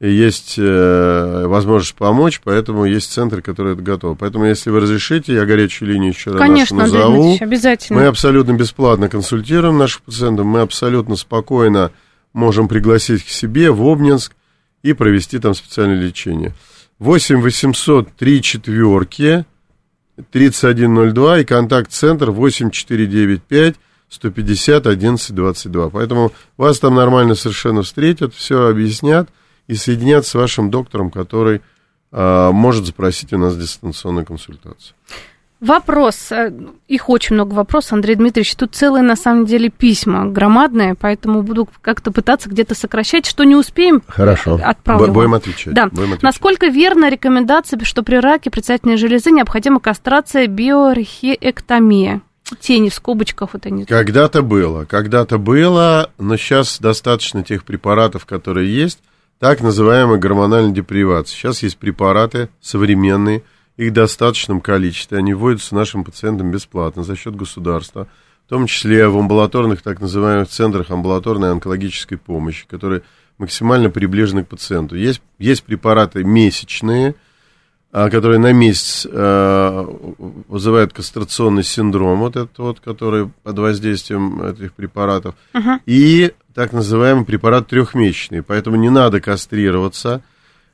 есть 0.00 0.54
э, 0.58 1.46
возможность 1.46 1.94
помочь, 1.94 2.40
поэтому 2.44 2.84
есть 2.84 3.10
центры, 3.10 3.42
которые 3.42 3.74
это 3.74 3.82
готовы. 3.82 4.14
Поэтому, 4.14 4.44
если 4.44 4.70
вы 4.70 4.80
разрешите, 4.80 5.34
я 5.34 5.44
горячую 5.44 5.90
линию 5.90 6.12
еще 6.12 6.30
раз 6.30 6.38
Конечно, 6.38 6.76
назову. 6.78 7.32
Андрей 7.32 7.38
обязательно. 7.40 8.00
Мы 8.00 8.06
абсолютно 8.06 8.52
бесплатно 8.52 9.08
консультируем 9.08 9.76
наших 9.76 10.02
пациентов, 10.02 10.46
мы 10.46 10.60
абсолютно 10.60 11.16
спокойно 11.16 11.90
можем 12.32 12.68
пригласить 12.68 13.24
к 13.24 13.28
себе 13.28 13.72
в 13.72 13.82
Обнинск 13.82 14.34
и 14.84 14.92
провести 14.92 15.40
там 15.40 15.54
специальное 15.54 16.00
лечение. 16.00 16.54
8 17.00 17.40
800 17.40 18.12
3 18.16 18.42
четверки 18.42 19.44
3102 20.30 21.38
и 21.40 21.44
контакт-центр 21.44 22.30
8495 22.30 23.74
150 24.08 24.86
11 24.86 25.34
22. 25.34 25.90
Поэтому 25.90 26.32
вас 26.56 26.78
там 26.78 26.94
нормально 26.94 27.34
совершенно 27.34 27.82
встретят, 27.82 28.34
все 28.34 28.68
объяснят 28.68 29.28
и 29.68 29.74
соединятся 29.74 30.30
с 30.32 30.34
вашим 30.34 30.70
доктором, 30.70 31.10
который 31.10 31.60
а, 32.10 32.50
может 32.50 32.86
запросить 32.86 33.32
у 33.32 33.38
нас 33.38 33.56
дистанционную 33.56 34.26
консультацию. 34.26 34.94
Вопрос, 35.60 36.30
э, 36.30 36.52
их 36.86 37.08
очень 37.08 37.34
много 37.34 37.52
вопросов, 37.52 37.94
Андрей 37.94 38.14
Дмитриевич, 38.14 38.54
тут 38.54 38.76
целые, 38.76 39.02
на 39.02 39.16
самом 39.16 39.44
деле, 39.44 39.70
письма 39.70 40.26
громадные, 40.26 40.94
поэтому 40.94 41.42
буду 41.42 41.68
как-то 41.82 42.12
пытаться 42.12 42.48
где-то 42.48 42.76
сокращать, 42.76 43.26
что 43.26 43.42
не 43.42 43.56
успеем, 43.56 44.00
Хорошо. 44.06 44.60
отправлю 44.62 45.12
Будем 45.12 45.34
отвечать. 45.34 45.74
Да. 45.74 45.88
Будем 45.88 46.04
отвечать. 46.04 46.22
Насколько 46.22 46.68
верна 46.68 47.10
рекомендация, 47.10 47.80
что 47.82 48.04
при 48.04 48.16
раке 48.16 48.50
предстательной 48.50 48.96
железы 48.96 49.32
необходима 49.32 49.80
кастрация 49.80 50.46
биорхиэктомия? 50.46 52.20
Тени 52.60 52.88
в 52.88 52.94
скобочках 52.94 53.52
вот 53.52 53.66
они. 53.66 53.84
Когда-то 53.84 54.42
было, 54.42 54.84
когда-то 54.84 55.38
было, 55.38 56.12
но 56.18 56.36
сейчас 56.36 56.78
достаточно 56.78 57.42
тех 57.42 57.64
препаратов, 57.64 58.26
которые 58.26 58.74
есть, 58.74 59.00
так 59.38 59.60
называемая 59.60 60.18
гормональная 60.18 60.72
депривация. 60.72 61.36
Сейчас 61.36 61.62
есть 61.62 61.78
препараты 61.78 62.48
современные, 62.60 63.42
их 63.76 63.90
в 63.90 63.94
достаточном 63.94 64.60
количестве, 64.60 65.18
они 65.18 65.34
вводятся 65.34 65.74
нашим 65.74 66.02
пациентам 66.04 66.50
бесплатно 66.50 67.04
за 67.04 67.14
счет 67.14 67.36
государства, 67.36 68.08
в 68.46 68.48
том 68.48 68.66
числе 68.66 69.06
в 69.08 69.16
амбулаторных, 69.16 69.82
так 69.82 70.00
называемых 70.00 70.48
центрах 70.48 70.90
амбулаторной 70.90 71.52
онкологической 71.52 72.18
помощи, 72.18 72.66
которые 72.66 73.02
максимально 73.36 73.88
приближены 73.90 74.42
к 74.44 74.48
пациенту. 74.48 74.96
Есть, 74.96 75.22
есть 75.38 75.62
препараты 75.62 76.24
месячные, 76.24 77.14
а, 77.92 78.10
которые 78.10 78.38
на 78.38 78.52
месяц 78.52 79.06
э, 79.10 79.86
вызывают 80.48 80.92
кастрационный 80.92 81.62
синдром, 81.62 82.18
вот 82.18 82.36
этот 82.36 82.58
вот, 82.58 82.80
который 82.80 83.30
под 83.44 83.58
воздействием 83.58 84.42
этих 84.42 84.72
препаратов, 84.72 85.36
Мгм. 85.54 85.80
и 85.86 86.32
так 86.54 86.72
называемый 86.72 87.24
препарат 87.24 87.68
трехмесячный. 87.68 88.42
Поэтому 88.42 88.76
не 88.76 88.90
надо 88.90 89.20
кастрироваться. 89.20 90.22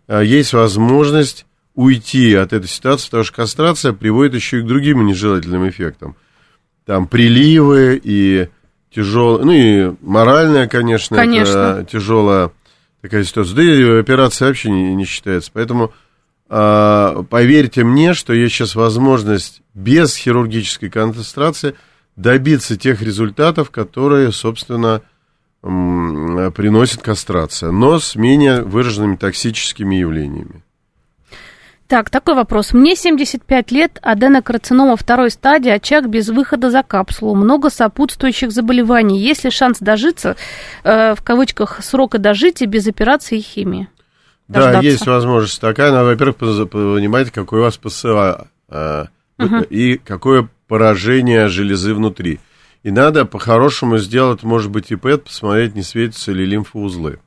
А, 0.06 0.20
Есть 0.22 0.52
возможность 0.52 1.46
уйти 1.74 2.34
от 2.34 2.52
этой 2.52 2.68
ситуации, 2.68 3.06
потому 3.06 3.24
что 3.24 3.34
кастрация 3.34 3.92
приводит 3.92 4.34
еще 4.34 4.58
и 4.58 4.62
к 4.62 4.66
другим 4.66 5.04
нежелательным 5.06 5.68
эффектам. 5.68 6.16
Там 6.86 7.08
приливы 7.08 8.00
и 8.02 8.48
тяжелая, 8.94 9.44
ну 9.44 9.52
и 9.52 9.94
моральная, 10.00 10.68
конечно, 10.68 11.16
Конечно. 11.16 11.50
это 11.50 11.88
тяжелая 11.90 12.52
такая 13.02 13.24
ситуация. 13.24 13.56
Да 13.56 13.62
и 13.62 13.98
операция 14.00 14.48
вообще 14.48 14.70
не, 14.70 14.94
не 14.94 15.04
считается. 15.04 15.50
Поэтому 15.52 15.92
а, 16.48 17.24
поверьте 17.24 17.84
мне, 17.84 18.14
что 18.14 18.32
есть 18.32 18.54
сейчас 18.54 18.74
возможность 18.74 19.62
без 19.74 20.14
хирургической 20.14 20.90
кастрации 20.90 21.74
добиться 22.16 22.76
тех 22.76 23.02
результатов, 23.02 23.70
которые, 23.70 24.30
собственно, 24.30 25.02
приносит 25.64 27.00
кастрация, 27.00 27.70
но 27.70 27.98
с 27.98 28.16
менее 28.16 28.62
выраженными 28.62 29.16
токсическими 29.16 29.96
явлениями. 29.96 30.62
Так, 31.86 32.10
такой 32.10 32.34
вопрос. 32.34 32.72
Мне 32.72 32.96
75 32.96 33.70
лет, 33.70 33.98
аденокарцинома 34.02 34.96
второй 34.96 35.30
стадии, 35.30 35.70
очаг 35.70 36.08
без 36.08 36.28
выхода 36.28 36.70
за 36.70 36.82
капсулу, 36.82 37.34
много 37.34 37.70
сопутствующих 37.70 38.52
заболеваний. 38.52 39.20
Есть 39.20 39.44
ли 39.44 39.50
шанс 39.50 39.78
дожиться, 39.80 40.36
э, 40.82 41.14
в 41.14 41.22
кавычках, 41.22 41.80
срока 41.82 42.18
дожития 42.18 42.66
без 42.66 42.86
операции 42.86 43.38
и 43.38 43.42
химии? 43.42 43.88
Да, 44.48 44.60
Дождаться. 44.60 44.86
есть 44.86 45.06
возможность 45.06 45.60
такая, 45.60 45.92
но, 45.92 46.04
во-первых, 46.04 46.36
понимаете, 46.36 47.30
какой 47.30 47.60
у 47.60 47.62
вас 47.62 47.76
ПСА 47.76 48.48
э, 48.68 49.06
и 49.70 49.98
какое 49.98 50.48
поражение 50.68 51.48
железы 51.48 51.94
внутри. 51.94 52.40
И 52.84 52.90
надо 52.90 53.24
по-хорошему 53.24 53.96
сделать, 53.96 54.42
может 54.42 54.70
быть, 54.70 54.92
и 54.92 54.96
посмотреть, 54.96 55.74
не 55.74 55.82
светятся 55.82 56.32
ли 56.32 56.44
лимфоузлы. 56.44 57.18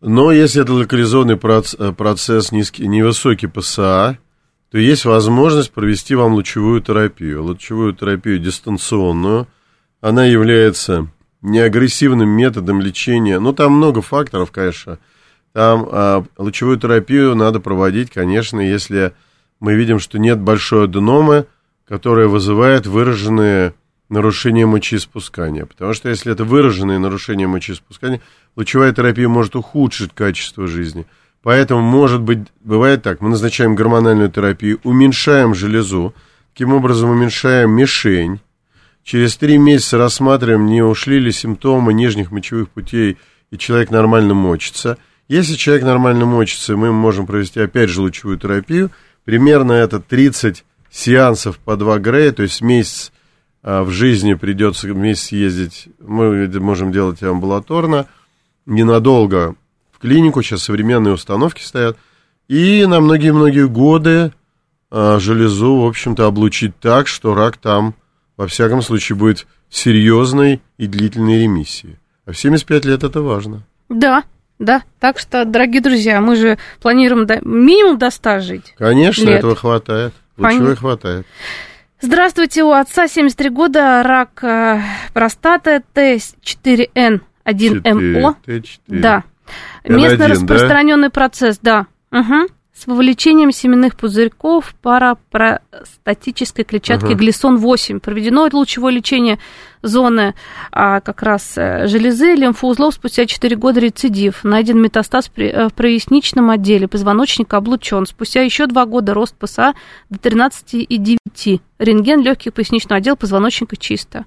Но 0.00 0.32
если 0.32 0.62
это 0.62 0.72
локализованный 0.72 1.38
э, 1.38 1.92
процесс, 1.92 2.50
низкий, 2.50 2.88
невысокий 2.88 3.46
ПСА, 3.46 4.18
то 4.70 4.78
есть 4.78 5.04
возможность 5.04 5.70
провести 5.70 6.16
вам 6.16 6.34
лучевую 6.34 6.80
терапию. 6.82 7.44
Лучевую 7.44 7.94
терапию 7.94 8.40
дистанционную. 8.40 9.46
Она 10.00 10.24
является 10.26 11.06
неагрессивным 11.40 12.28
методом 12.28 12.80
лечения. 12.80 13.38
Ну, 13.38 13.52
там 13.52 13.72
много 13.74 14.02
факторов, 14.02 14.50
конечно. 14.50 14.98
Там 15.52 15.88
а, 15.92 16.24
лучевую 16.38 16.78
терапию 16.78 17.36
надо 17.36 17.60
проводить, 17.60 18.10
конечно, 18.10 18.58
если 18.58 19.14
мы 19.60 19.74
видим, 19.74 20.00
что 20.00 20.18
нет 20.18 20.40
большой 20.40 20.86
аденомы, 20.86 21.46
которая 21.86 22.26
вызывает 22.28 22.86
выраженные 22.86 23.74
нарушения 24.08 24.66
мочеиспускания. 24.66 25.66
Потому 25.66 25.94
что 25.94 26.08
если 26.08 26.32
это 26.32 26.44
выраженные 26.44 26.98
нарушения 26.98 27.46
мочеиспускания, 27.46 28.20
лучевая 28.56 28.92
терапия 28.92 29.28
может 29.28 29.56
ухудшить 29.56 30.12
качество 30.14 30.66
жизни. 30.66 31.06
Поэтому, 31.42 31.82
может 31.82 32.22
быть, 32.22 32.40
бывает 32.62 33.02
так, 33.02 33.20
мы 33.20 33.28
назначаем 33.28 33.74
гормональную 33.74 34.30
терапию, 34.30 34.80
уменьшаем 34.82 35.54
железу, 35.54 36.14
таким 36.52 36.72
образом 36.72 37.10
уменьшаем 37.10 37.70
мишень, 37.70 38.40
Через 39.04 39.36
три 39.36 39.58
месяца 39.58 39.98
рассматриваем, 39.98 40.64
не 40.64 40.82
ушли 40.82 41.18
ли 41.18 41.30
симптомы 41.30 41.92
нижних 41.92 42.30
мочевых 42.30 42.70
путей, 42.70 43.18
и 43.50 43.58
человек 43.58 43.90
нормально 43.90 44.32
мочится. 44.32 44.96
Если 45.28 45.56
человек 45.56 45.84
нормально 45.84 46.24
мочится, 46.24 46.74
мы 46.74 46.90
можем 46.90 47.26
провести 47.26 47.60
опять 47.60 47.90
же 47.90 48.00
лучевую 48.00 48.38
терапию. 48.38 48.90
Примерно 49.24 49.72
это 49.72 50.00
30 50.00 50.64
сеансов 50.94 51.58
по 51.58 51.76
2 51.76 51.98
грея, 51.98 52.32
то 52.32 52.42
есть 52.42 52.60
месяц 52.62 53.12
а, 53.62 53.82
в 53.82 53.90
жизни 53.90 54.34
придется 54.34 54.88
месяц 54.88 55.32
ездить. 55.32 55.88
Мы 55.98 56.48
можем 56.60 56.92
делать 56.92 57.22
амбулаторно, 57.22 58.06
ненадолго 58.66 59.56
в 59.92 59.98
клинику, 59.98 60.42
сейчас 60.42 60.62
современные 60.62 61.14
установки 61.14 61.62
стоят. 61.62 61.96
И 62.48 62.84
на 62.86 63.00
многие-многие 63.00 63.68
годы 63.68 64.32
а, 64.90 65.18
железу, 65.18 65.80
в 65.80 65.86
общем-то, 65.86 66.26
облучить 66.26 66.78
так, 66.78 67.08
что 67.08 67.34
рак 67.34 67.56
там 67.56 67.94
во 68.36 68.46
всяком 68.46 68.82
случае, 68.82 69.16
будет 69.16 69.46
серьезной 69.68 70.60
и 70.76 70.86
длительной 70.86 71.42
ремиссии. 71.42 71.98
А 72.26 72.32
в 72.32 72.38
75 72.38 72.84
лет 72.84 73.04
это 73.04 73.20
важно. 73.20 73.62
Да, 73.88 74.24
да. 74.58 74.82
Так 74.98 75.18
что, 75.18 75.44
дорогие 75.44 75.80
друзья, 75.82 76.20
мы 76.20 76.36
же 76.36 76.58
планируем 76.80 77.26
до- 77.26 77.40
минимум 77.42 77.98
до 77.98 78.10
100 78.10 78.40
жить. 78.40 78.74
Конечно, 78.76 79.24
Лет. 79.24 79.38
этого 79.38 79.54
хватает. 79.54 80.14
Лучевой 80.36 80.76
хватает. 80.76 81.26
Здравствуйте, 82.00 82.64
у 82.64 82.72
отца 82.72 83.06
73 83.08 83.48
года, 83.50 84.02
рак 84.02 84.42
э, 84.42 84.80
простаты, 85.14 85.82
Т4Н1МО. 85.94 88.34
Т4. 88.46 88.78
Да. 88.88 89.22
N1, 89.84 89.96
Местно 89.96 90.18
да? 90.18 90.28
распространенный 90.28 91.10
процесс, 91.10 91.58
да. 91.62 91.86
Угу. 92.12 92.48
С 92.76 92.88
вовлечением 92.88 93.52
семенных 93.52 93.94
пузырьков 93.96 94.74
парапростатической 94.82 96.64
клетчатки 96.64 97.12
Ага. 97.12 97.14
глисон-8. 97.14 98.00
Проведено 98.00 98.48
лучевое 98.52 98.92
лечение 98.92 99.38
зоны 99.80 100.34
а, 100.72 101.00
как 101.00 101.22
раз 101.22 101.52
э, 101.56 101.86
железы, 101.86 102.34
лимфоузлов 102.34 102.94
спустя 102.94 103.26
4 103.26 103.54
года 103.56 103.78
рецидив. 103.78 104.42
Найден 104.42 104.80
метастаз 104.82 105.28
при- 105.28 105.50
э, 105.50 105.68
в 105.68 105.72
проясничном 105.72 106.50
отделе, 106.50 106.88
позвоночник 106.88 107.54
облучен. 107.54 108.06
Спустя 108.06 108.42
еще 108.42 108.66
2 108.66 108.86
года 108.86 109.14
рост 109.14 109.36
ПСА 109.36 109.74
до 110.10 110.18
13,9. 110.18 111.60
Рентген 111.78 112.22
легких 112.22 112.54
поясничного 112.54 112.96
отдела, 112.96 113.14
позвоночника 113.14 113.76
чисто. 113.76 114.24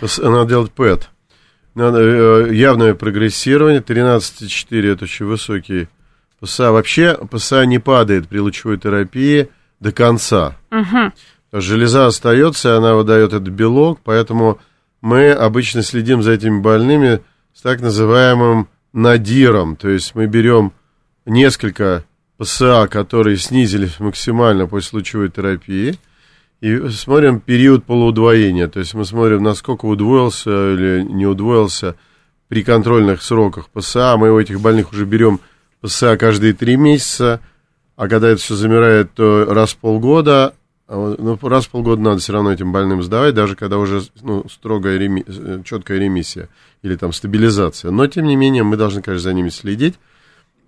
Надо 0.00 0.46
делать 0.48 0.72
ПЭТ. 0.72 1.10
Надо, 1.74 1.98
э, 2.00 2.54
явное 2.54 2.94
прогрессирование. 2.94 3.82
13,4 3.82 4.92
это 4.94 5.04
очень 5.04 5.26
высокий 5.26 5.88
ПСА. 6.40 6.72
Вообще 6.72 7.18
ПСА 7.30 7.64
не 7.66 7.78
падает 7.78 8.28
при 8.28 8.38
лучевой 8.38 8.78
терапии 8.78 9.48
до 9.78 9.92
конца. 9.92 10.56
Угу. 10.70 11.60
Железа 11.60 12.06
остается, 12.06 12.68
и 12.68 12.76
она 12.76 12.94
выдает 12.94 13.32
этот 13.32 13.48
белок, 13.48 14.00
поэтому 14.04 14.58
мы 15.00 15.30
обычно 15.30 15.82
следим 15.82 16.22
за 16.22 16.32
этими 16.32 16.60
больными 16.60 17.20
с 17.54 17.62
так 17.62 17.80
называемым 17.80 18.68
надиром. 18.92 19.76
То 19.76 19.88
есть 19.88 20.14
мы 20.14 20.26
берем 20.26 20.72
несколько 21.26 22.04
ПСА, 22.38 22.88
которые 22.88 23.36
снизились 23.36 24.00
максимально 24.00 24.66
после 24.66 24.98
лучевой 24.98 25.30
терапии, 25.30 25.98
и 26.60 26.88
смотрим 26.88 27.40
период 27.40 27.84
полуудвоения. 27.84 28.68
То 28.68 28.80
есть 28.80 28.94
мы 28.94 29.04
смотрим, 29.04 29.42
насколько 29.42 29.86
удвоился 29.86 30.72
или 30.72 31.02
не 31.02 31.26
удвоился 31.26 31.96
при 32.48 32.62
контрольных 32.62 33.22
сроках 33.22 33.68
ПСА. 33.70 34.16
Мы 34.18 34.30
у 34.30 34.38
этих 34.38 34.60
больных 34.60 34.92
уже 34.92 35.06
берем 35.06 35.40
ПСА 35.80 36.16
каждые 36.16 36.52
три 36.52 36.76
месяца, 36.76 37.40
а 37.96 38.08
когда 38.08 38.28
это 38.28 38.40
все 38.40 38.54
замирает, 38.54 39.12
то 39.12 39.46
раз 39.48 39.72
в 39.72 39.76
полгода, 39.76 40.54
а 40.88 41.14
ну, 41.18 41.38
раз 41.42 41.66
в 41.66 41.70
полгода 41.70 42.02
надо 42.02 42.18
все 42.18 42.32
равно 42.32 42.52
этим 42.52 42.72
больным 42.72 43.02
сдавать, 43.02 43.34
даже 43.34 43.54
когда 43.54 43.78
уже 43.78 44.02
ну, 44.22 44.44
строгая 44.50 44.98
реми... 44.98 45.24
э, 45.26 45.62
четкая 45.64 45.98
ремиссия 45.98 46.48
или 46.82 46.96
там 46.96 47.12
стабилизация. 47.12 47.92
Но, 47.92 48.06
тем 48.08 48.26
не 48.26 48.34
менее, 48.34 48.64
мы 48.64 48.76
должны, 48.76 49.00
конечно, 49.00 49.22
за 49.22 49.32
ними 49.32 49.50
следить. 49.50 50.00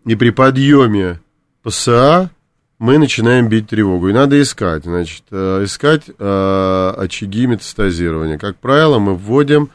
И 0.05 0.15
при 0.15 0.31
подъеме 0.31 1.21
ПСА 1.63 2.31
мы 2.79 2.99
начинаем 2.99 3.49
бить 3.49 3.69
тревогу. 3.69 4.11
И 4.11 4.13
надо 4.13 4.41
искать, 4.41 4.85
значит, 4.85 5.25
э, 5.33 5.65
искать 5.65 6.05
э, 6.17 6.95
очаги 6.99 7.47
метастазирования. 7.47 8.39
Как 8.39 8.57
правило, 8.59 8.99
мы 8.99 9.15
вводим 9.15 9.71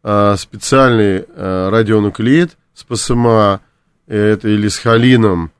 специальный 0.00 1.26
радионуклеид 1.36 2.56
с 2.72 2.84
ПСМА, 2.84 3.60
это 4.08 4.48
или 4.48 4.68
с 4.68 4.78
холином, 4.78 5.52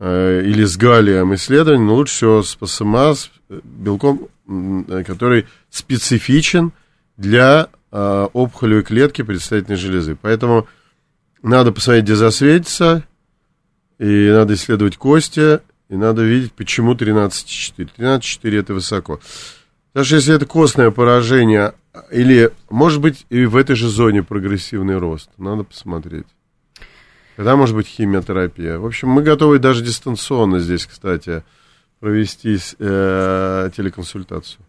э, 0.00 0.42
или 0.44 0.64
с 0.64 0.76
галлием 0.76 1.34
исследований, 1.34 1.84
но 1.84 1.94
лучше 1.94 2.14
всего 2.14 2.42
с 2.42 2.56
ПСМА, 2.56 3.14
с 3.14 3.30
э, 3.50 3.60
белком, 3.62 4.28
э, 4.48 5.04
который 5.06 5.46
специфичен 5.70 6.72
для 7.16 7.68
опухолевой 7.90 8.84
клетки 8.84 9.20
предстательной 9.20 9.76
железы. 9.76 10.16
Поэтому 10.20 10.66
надо 11.42 11.72
посмотреть, 11.72 12.04
где 12.04 12.14
засветится, 12.14 13.04
и 13.98 14.30
надо 14.30 14.54
исследовать 14.54 14.96
кости, 14.96 15.60
и 15.90 15.96
надо 15.96 16.22
видеть, 16.22 16.54
почему 16.54 16.94
13,4. 16.94 17.90
13,4 17.98 18.58
это 18.58 18.72
высоко. 18.72 19.20
Что 19.94 20.14
если 20.16 20.34
это 20.34 20.46
костное 20.46 20.90
поражение, 20.90 21.74
или, 22.10 22.50
может 22.70 23.02
быть, 23.02 23.26
и 23.28 23.44
в 23.44 23.56
этой 23.56 23.76
же 23.76 23.90
зоне 23.90 24.22
прогрессивный 24.22 24.96
рост, 24.96 25.28
надо 25.36 25.64
посмотреть. 25.64 26.26
Когда 27.36 27.56
может 27.56 27.74
быть 27.74 27.86
химиотерапия? 27.86 28.78
В 28.78 28.86
общем, 28.86 29.08
мы 29.08 29.22
готовы 29.22 29.58
даже 29.58 29.82
дистанционно 29.82 30.60
здесь, 30.60 30.86
кстати, 30.86 31.42
провести 32.00 32.58
э, 32.78 33.70
телеконсультацию. 33.76 34.64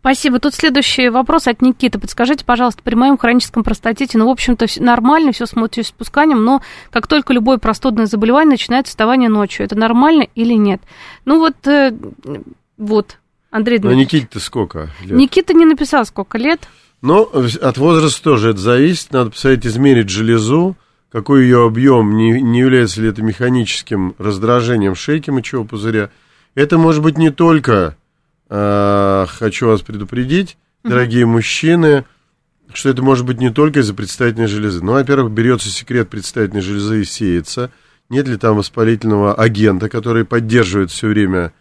Спасибо. 0.00 0.38
Тут 0.38 0.54
следующий 0.54 1.08
вопрос 1.08 1.46
от 1.46 1.62
Никиты. 1.62 1.98
Подскажите, 1.98 2.44
пожалуйста, 2.44 2.82
при 2.82 2.94
моем 2.94 3.16
хроническом 3.16 3.64
простатите, 3.64 4.18
ну, 4.18 4.26
в 4.26 4.30
общем-то, 4.30 4.66
нормально, 4.80 5.32
все 5.32 5.46
с 5.46 5.54
мочеиспусканием, 5.54 6.44
но 6.44 6.60
как 6.90 7.06
только 7.06 7.32
любое 7.32 7.58
простудное 7.58 8.06
заболевание 8.06 8.52
начинает 8.52 8.86
вставание 8.86 9.28
ночью, 9.28 9.64
это 9.64 9.76
нормально 9.76 10.26
или 10.34 10.54
нет? 10.54 10.82
Ну, 11.24 11.38
вот, 11.38 11.66
э, 11.66 11.96
вот, 12.76 13.18
Андрей 13.50 13.78
ну, 13.78 13.90
Дмитриевич. 13.90 14.12
А 14.12 14.16
Никите-то 14.16 14.40
сколько 14.40 14.90
лет? 15.02 15.18
Никита 15.18 15.54
не 15.54 15.64
написал, 15.64 16.04
сколько 16.04 16.36
лет. 16.36 16.68
Ну, 17.00 17.22
от 17.22 17.78
возраста 17.78 18.22
тоже 18.22 18.50
это 18.50 18.60
зависит. 18.60 19.12
Надо 19.12 19.30
посмотреть, 19.30 19.66
измерить 19.66 20.08
железу, 20.08 20.76
какой 21.12 21.42
ее 21.42 21.66
объем, 21.66 22.16
не, 22.16 22.40
не 22.40 22.60
является 22.60 23.02
ли 23.02 23.08
это 23.08 23.22
механическим 23.22 24.14
раздражением 24.18 24.94
шейки 24.94 25.30
мочевого 25.30 25.66
пузыря. 25.66 26.10
Это 26.54 26.78
может 26.78 27.02
быть 27.02 27.18
не 27.18 27.30
только 27.30 27.96
Э, 28.54 29.24
хочу 29.30 29.68
вас 29.68 29.80
предупредить, 29.80 30.58
дорогие 30.84 31.24
мужчины, 31.24 32.04
что 32.74 32.90
это 32.90 33.00
может 33.00 33.24
быть 33.24 33.38
не 33.38 33.50
только 33.50 33.80
из-за 33.80 33.94
предстательной 33.94 34.46
железы. 34.46 34.84
Ну, 34.84 34.92
во-первых, 34.92 35.32
берется 35.32 35.70
секрет 35.70 36.10
предстательной 36.10 36.60
железы 36.60 37.00
и 37.00 37.04
сеется. 37.04 37.70
Нет 38.10 38.28
ли 38.28 38.36
там 38.36 38.58
воспалительного 38.58 39.34
агента, 39.34 39.88
который 39.88 40.26
поддерживает 40.26 40.90
все 40.90 41.08
время 41.08 41.54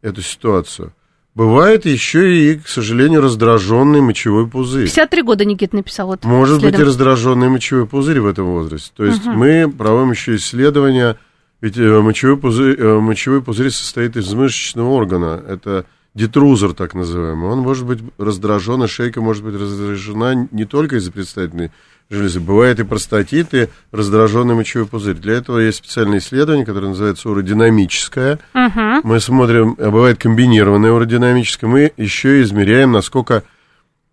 эту 0.00 0.20
ситуацию? 0.20 0.92
Бывает 1.34 1.86
еще 1.86 2.36
и, 2.36 2.58
к 2.58 2.68
сожалению, 2.68 3.22
раздраженный 3.22 4.02
мочевой 4.02 4.46
пузырь. 4.46 4.84
53 4.84 5.22
года 5.22 5.44
Никит 5.46 5.72
написал. 5.72 6.08
Вот 6.08 6.24
Может 6.24 6.60
следом. 6.60 6.70
быть 6.70 6.80
и 6.80 6.84
раздраженный 6.84 7.48
мочевой 7.48 7.86
пузырь 7.86 8.20
в 8.20 8.26
этом 8.26 8.46
возрасте. 8.46 8.92
То 8.94 9.04
есть 9.04 9.26
угу. 9.26 9.36
мы 9.36 9.70
проводим 9.70 10.10
еще 10.10 10.36
исследования, 10.36 11.16
ведь 11.62 11.78
э, 11.78 12.00
мочевой 12.00 12.36
пузырь, 12.36 12.76
э, 12.78 12.98
мочевой 13.00 13.40
пузырь 13.40 13.70
состоит 13.70 14.16
из 14.16 14.30
мышечного 14.34 14.90
органа. 14.90 15.42
Это 15.48 15.86
детрузор 16.14 16.74
так 16.74 16.94
называемый, 16.94 17.50
он 17.50 17.60
может 17.60 17.86
быть 17.86 18.00
раздражен, 18.18 18.82
и 18.84 18.86
шейка 18.86 19.20
может 19.20 19.44
быть 19.44 19.54
раздражена 19.54 20.48
не 20.50 20.64
только 20.64 20.96
из-за 20.96 21.12
предстательной 21.12 21.70
железы. 22.10 22.40
Бывает 22.40 22.78
и 22.80 22.84
простатит, 22.84 23.54
и 23.54 23.68
раздраженный 23.90 24.54
мочевой 24.54 24.86
пузырь. 24.86 25.16
Для 25.16 25.34
этого 25.34 25.58
есть 25.58 25.78
специальное 25.78 26.18
исследование, 26.18 26.66
которое 26.66 26.88
называется 26.88 27.30
уродинамическое. 27.30 28.38
Uh-huh. 28.54 29.00
Мы 29.02 29.20
смотрим, 29.20 29.76
а 29.78 29.90
бывает 29.90 30.18
комбинированное 30.18 30.92
уродинамическое. 30.92 31.70
Мы 31.70 31.92
еще 31.96 32.42
измеряем, 32.42 32.92
насколько 32.92 33.44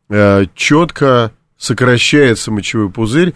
э, 0.09 0.45
четко 0.55 1.31
сокращается 1.57 2.51
мочевой 2.51 2.89
пузырь. 2.89 3.33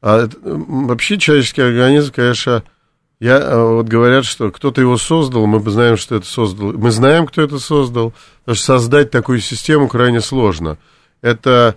А 0.00 0.28
вообще 0.42 1.18
человеческий 1.18 1.62
организм, 1.62 2.12
конечно, 2.14 2.62
я, 3.18 3.38
э, 3.38 3.58
вот 3.58 3.86
говорят, 3.86 4.24
что 4.24 4.50
кто-то 4.50 4.80
его 4.80 4.98
создал, 4.98 5.46
мы 5.46 5.58
знаем, 5.70 5.96
что 5.96 6.16
это 6.16 6.26
создал. 6.26 6.72
Мы 6.72 6.90
знаем, 6.90 7.26
кто 7.26 7.42
это 7.42 7.58
создал, 7.58 8.12
потому 8.40 8.56
что 8.56 8.66
создать 8.66 9.10
такую 9.10 9.40
систему 9.40 9.88
крайне 9.88 10.20
сложно. 10.20 10.76
Это 11.22 11.76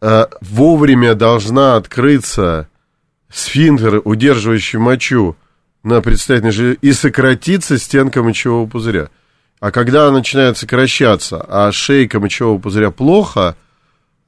э, 0.00 0.26
вовремя 0.40 1.14
должна 1.14 1.76
открыться 1.76 2.68
сфинктер, 3.28 4.00
удерживающий 4.04 4.78
мочу 4.78 5.36
на 5.82 6.00
предстательной 6.00 6.52
железе, 6.52 6.78
и 6.80 6.92
сократиться 6.92 7.78
стенка 7.78 8.22
мочевого 8.22 8.68
пузыря. 8.68 9.10
А 9.58 9.72
когда 9.72 10.04
она 10.04 10.18
начинает 10.18 10.56
сокращаться, 10.56 11.44
а 11.48 11.72
шейка 11.72 12.20
мочевого 12.20 12.58
пузыря 12.58 12.90
плохо– 12.90 13.56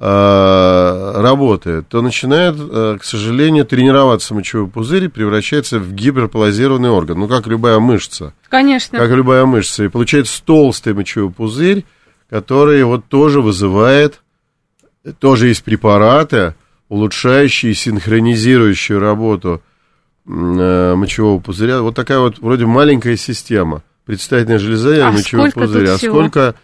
работает, 0.00 1.88
то 1.88 2.02
начинает, 2.02 2.54
э, 2.56 2.98
к 3.00 3.04
сожалению, 3.04 3.64
тренироваться 3.66 4.32
мочевой 4.32 4.68
пузырь 4.68 5.04
и 5.04 5.08
превращается 5.08 5.80
в 5.80 5.92
гиперполизированный 5.92 6.88
орган. 6.90 7.18
Ну, 7.18 7.26
как 7.26 7.48
любая 7.48 7.80
мышца. 7.80 8.32
Конечно. 8.48 8.96
Как 8.96 9.10
любая 9.10 9.44
мышца. 9.44 9.84
И 9.84 9.88
получается 9.88 10.40
толстый 10.44 10.94
мочевой 10.94 11.32
пузырь, 11.32 11.84
который 12.30 12.84
вот 12.84 13.06
тоже 13.06 13.40
вызывает, 13.40 14.22
тоже 15.18 15.48
есть 15.48 15.64
препараты, 15.64 16.54
улучшающие, 16.88 17.74
синхронизирующие 17.74 18.98
работу 18.98 19.62
э, 20.26 20.94
мочевого 20.94 21.40
пузыря. 21.40 21.82
Вот 21.82 21.96
такая 21.96 22.20
вот 22.20 22.38
вроде 22.38 22.66
маленькая 22.66 23.16
система. 23.16 23.82
Предстательная 24.04 24.60
железа 24.60 24.94
и 24.94 25.00
а 25.00 25.10
мочевой 25.10 25.50
пузырь. 25.50 25.88
А 25.88 25.98
сколько, 25.98 26.54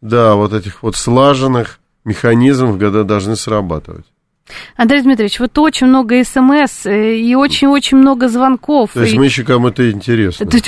да, 0.00 0.36
вот 0.36 0.52
этих 0.52 0.82
вот 0.84 0.94
слаженных 0.94 1.80
механизмов, 2.04 2.78
когда 2.78 3.04
должны 3.04 3.36
срабатывать. 3.36 4.06
Андрей 4.76 5.00
Дмитриевич, 5.00 5.40
вот 5.40 5.56
очень 5.58 5.86
много 5.86 6.22
смс 6.22 6.84
э, 6.84 7.16
и 7.16 7.34
очень-очень 7.34 7.96
много 7.96 8.28
звонков. 8.28 8.90
То 8.92 9.00
есть 9.00 9.14
и... 9.14 9.18
мы 9.18 9.24
еще 9.24 9.42
кому-то 9.42 9.90
интересно. 9.90 10.46
Тут, 10.46 10.64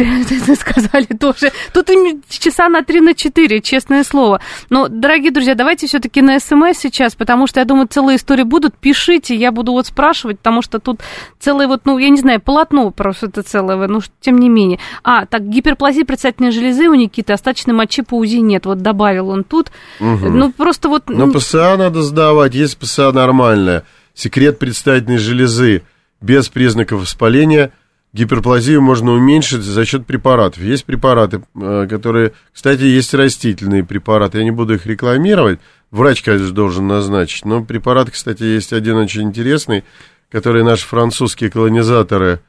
сказали 0.59 1.05
тоже. 1.05 1.53
Тут 1.75 1.91
часа 2.29 2.69
на 2.69 2.83
три, 2.83 3.01
на 3.01 3.15
четыре, 3.15 3.61
честное 3.61 4.03
слово. 4.03 4.41
Но, 4.71 4.89
дорогие 4.89 5.31
друзья, 5.31 5.55
давайте 5.55 5.87
все-таки 5.89 6.23
на 6.23 6.41
смс 6.41 6.79
сейчас, 6.79 7.15
потому 7.15 7.47
что, 7.47 7.61
я 7.61 7.67
думаю, 7.67 7.87
целые 7.89 8.17
истории 8.17 8.45
будут. 8.45 8.77
Пишите, 8.79 9.35
я 9.35 9.53
буду 9.53 9.73
вот 9.73 9.87
спрашивать, 9.87 10.39
потому 10.39 10.63
что 10.63 10.79
тут 10.79 11.01
целое 11.39 11.67
вот, 11.69 11.83
ну, 11.85 11.99
я 11.99 12.09
не 12.09 12.19
знаю, 12.19 12.41
полотно 12.41 12.91
просто 12.93 13.27
это 13.27 13.43
целое, 13.43 13.89
ну, 13.89 14.01
тем 14.21 14.39
не 14.39 14.49
менее. 14.49 14.79
А, 15.05 15.27
так, 15.27 15.49
гиперплазия 15.49 16.05
предстательной 16.07 16.51
железы 16.51 16.89
у 16.89 16.95
Никиты, 16.95 17.35
остаточной 17.35 17.75
мочи 17.75 18.03
по 18.03 18.15
УЗИ 18.15 18.37
нет. 18.37 18.65
Вот 18.65 18.79
добавил 18.79 19.29
он 19.29 19.45
тут. 19.45 19.71
Угу. 20.01 20.29
Ну, 20.31 20.53
просто 20.53 20.89
вот... 20.89 21.09
Но 21.09 21.31
ПСА 21.31 21.77
надо 21.77 22.03
сдавать, 22.03 22.55
есть 22.55 22.79
ПСА 22.79 23.13
нормально 23.13 23.66
нормальная, 23.67 23.85
секрет 24.15 24.59
предстательной 24.59 25.19
железы 25.19 25.83
без 26.21 26.49
признаков 26.49 27.03
воспаления, 27.03 27.73
гиперплазию 28.13 28.81
можно 28.81 29.13
уменьшить 29.13 29.63
за 29.63 29.85
счет 29.85 30.07
препаратов. 30.07 30.63
Есть 30.63 30.85
препараты, 30.85 31.43
э, 31.55 31.87
которые, 31.89 32.33
кстати, 32.53 32.83
есть 32.83 33.13
растительные 33.13 33.85
препараты, 33.85 34.39
я 34.39 34.45
не 34.45 34.51
буду 34.51 34.75
их 34.75 34.87
рекламировать, 34.87 35.61
врач, 35.91 36.23
конечно, 36.23 36.51
должен 36.53 36.87
назначить, 36.87 37.45
но 37.45 37.63
препарат, 37.63 38.11
кстати, 38.11 38.43
есть 38.43 38.73
один 38.73 38.97
очень 38.97 39.23
интересный, 39.23 39.85
который 40.31 40.65
наши 40.65 40.87
французские 40.87 41.51
колонизаторы 41.51 42.41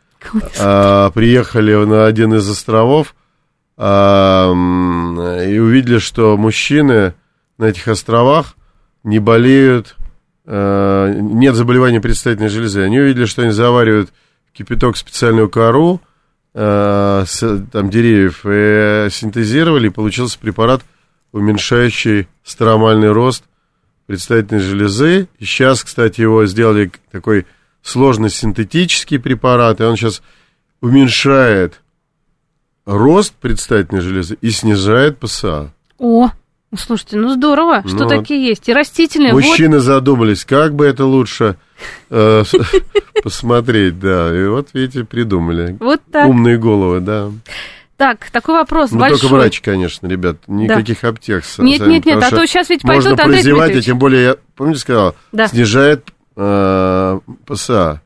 а, 0.59 1.11
приехали 1.11 1.73
на 1.85 2.05
один 2.05 2.33
из 2.33 2.49
островов 2.49 3.13
а, 3.77 4.51
и 4.51 5.59
увидели, 5.59 5.99
что 5.99 6.37
мужчины 6.37 7.13
на 7.57 7.65
этих 7.65 7.87
островах 7.87 8.55
не 9.03 9.19
болеют 9.19 9.96
нет 10.47 11.55
заболевания 11.55 11.99
предстательной 11.99 12.47
железы. 12.47 12.81
Они 12.81 12.99
увидели, 12.99 13.25
что 13.25 13.41
они 13.41 13.51
заваривают 13.51 14.13
кипяток 14.53 14.95
специальную 14.95 15.49
кору 15.49 16.01
э, 16.53 17.23
с, 17.27 17.65
там, 17.71 17.89
деревьев 17.89 18.45
и 18.45 19.09
синтезировали, 19.11 19.87
и 19.87 19.91
получился 19.91 20.39
препарат, 20.39 20.83
уменьшающий 21.33 22.27
стромальный 22.43 23.11
рост 23.11 23.43
предстательной 24.07 24.61
железы. 24.61 25.27
И 25.37 25.45
сейчас, 25.45 25.83
кстати, 25.83 26.21
его 26.21 26.45
сделали 26.45 26.91
такой 27.11 27.45
сложный 27.81 28.29
синтетический 28.29 29.19
препарат, 29.19 29.81
и 29.81 29.83
он 29.83 29.95
сейчас 29.97 30.21
уменьшает 30.81 31.81
рост 32.85 33.33
предстательной 33.33 34.01
железы 34.01 34.37
и 34.41 34.49
снижает 34.49 35.19
ПСА. 35.19 35.73
О, 35.97 36.31
слушайте, 36.75 37.17
ну 37.17 37.29
здорово, 37.29 37.83
что 37.87 38.03
ну, 38.03 38.09
такие 38.09 38.45
есть. 38.45 38.67
И 38.67 38.73
растительные. 38.73 39.33
Мужчины 39.33 39.77
вот... 39.77 39.83
задумались, 39.83 40.43
как 40.43 40.75
бы 40.75 40.85
это 40.85 41.05
лучше 41.05 41.55
э, 42.09 42.43
посмотреть, 43.23 43.99
да. 43.99 44.37
И 44.37 44.47
вот, 44.47 44.69
видите, 44.73 45.05
придумали. 45.05 45.77
Вот 45.79 46.01
так. 46.11 46.27
Умные 46.27 46.57
головы, 46.57 46.99
да. 46.99 47.31
Так, 47.95 48.29
такой 48.29 48.55
вопрос 48.55 48.91
ну, 48.91 48.99
большой. 48.99 49.19
только 49.21 49.33
врач, 49.33 49.61
конечно, 49.61 50.05
ребят, 50.05 50.37
никаких 50.47 51.01
да. 51.01 51.09
аптек. 51.09 51.43
Нет, 51.57 51.87
нет, 51.87 52.05
нет, 52.05 52.21
а 52.21 52.29
то 52.29 52.45
сейчас 52.45 52.69
ведь 52.69 52.83
пойдут, 52.83 53.11
Можно 53.11 53.23
Андрей 53.23 53.41
прозевать, 53.41 53.75
и 53.75 53.81
тем 53.81 53.97
более, 53.97 54.23
я, 54.23 54.35
помните, 54.55 54.81
сказал, 54.81 55.15
да. 55.31 55.47
снижает 55.47 56.07
э, 56.35 57.19
ПСА. 57.47 58.01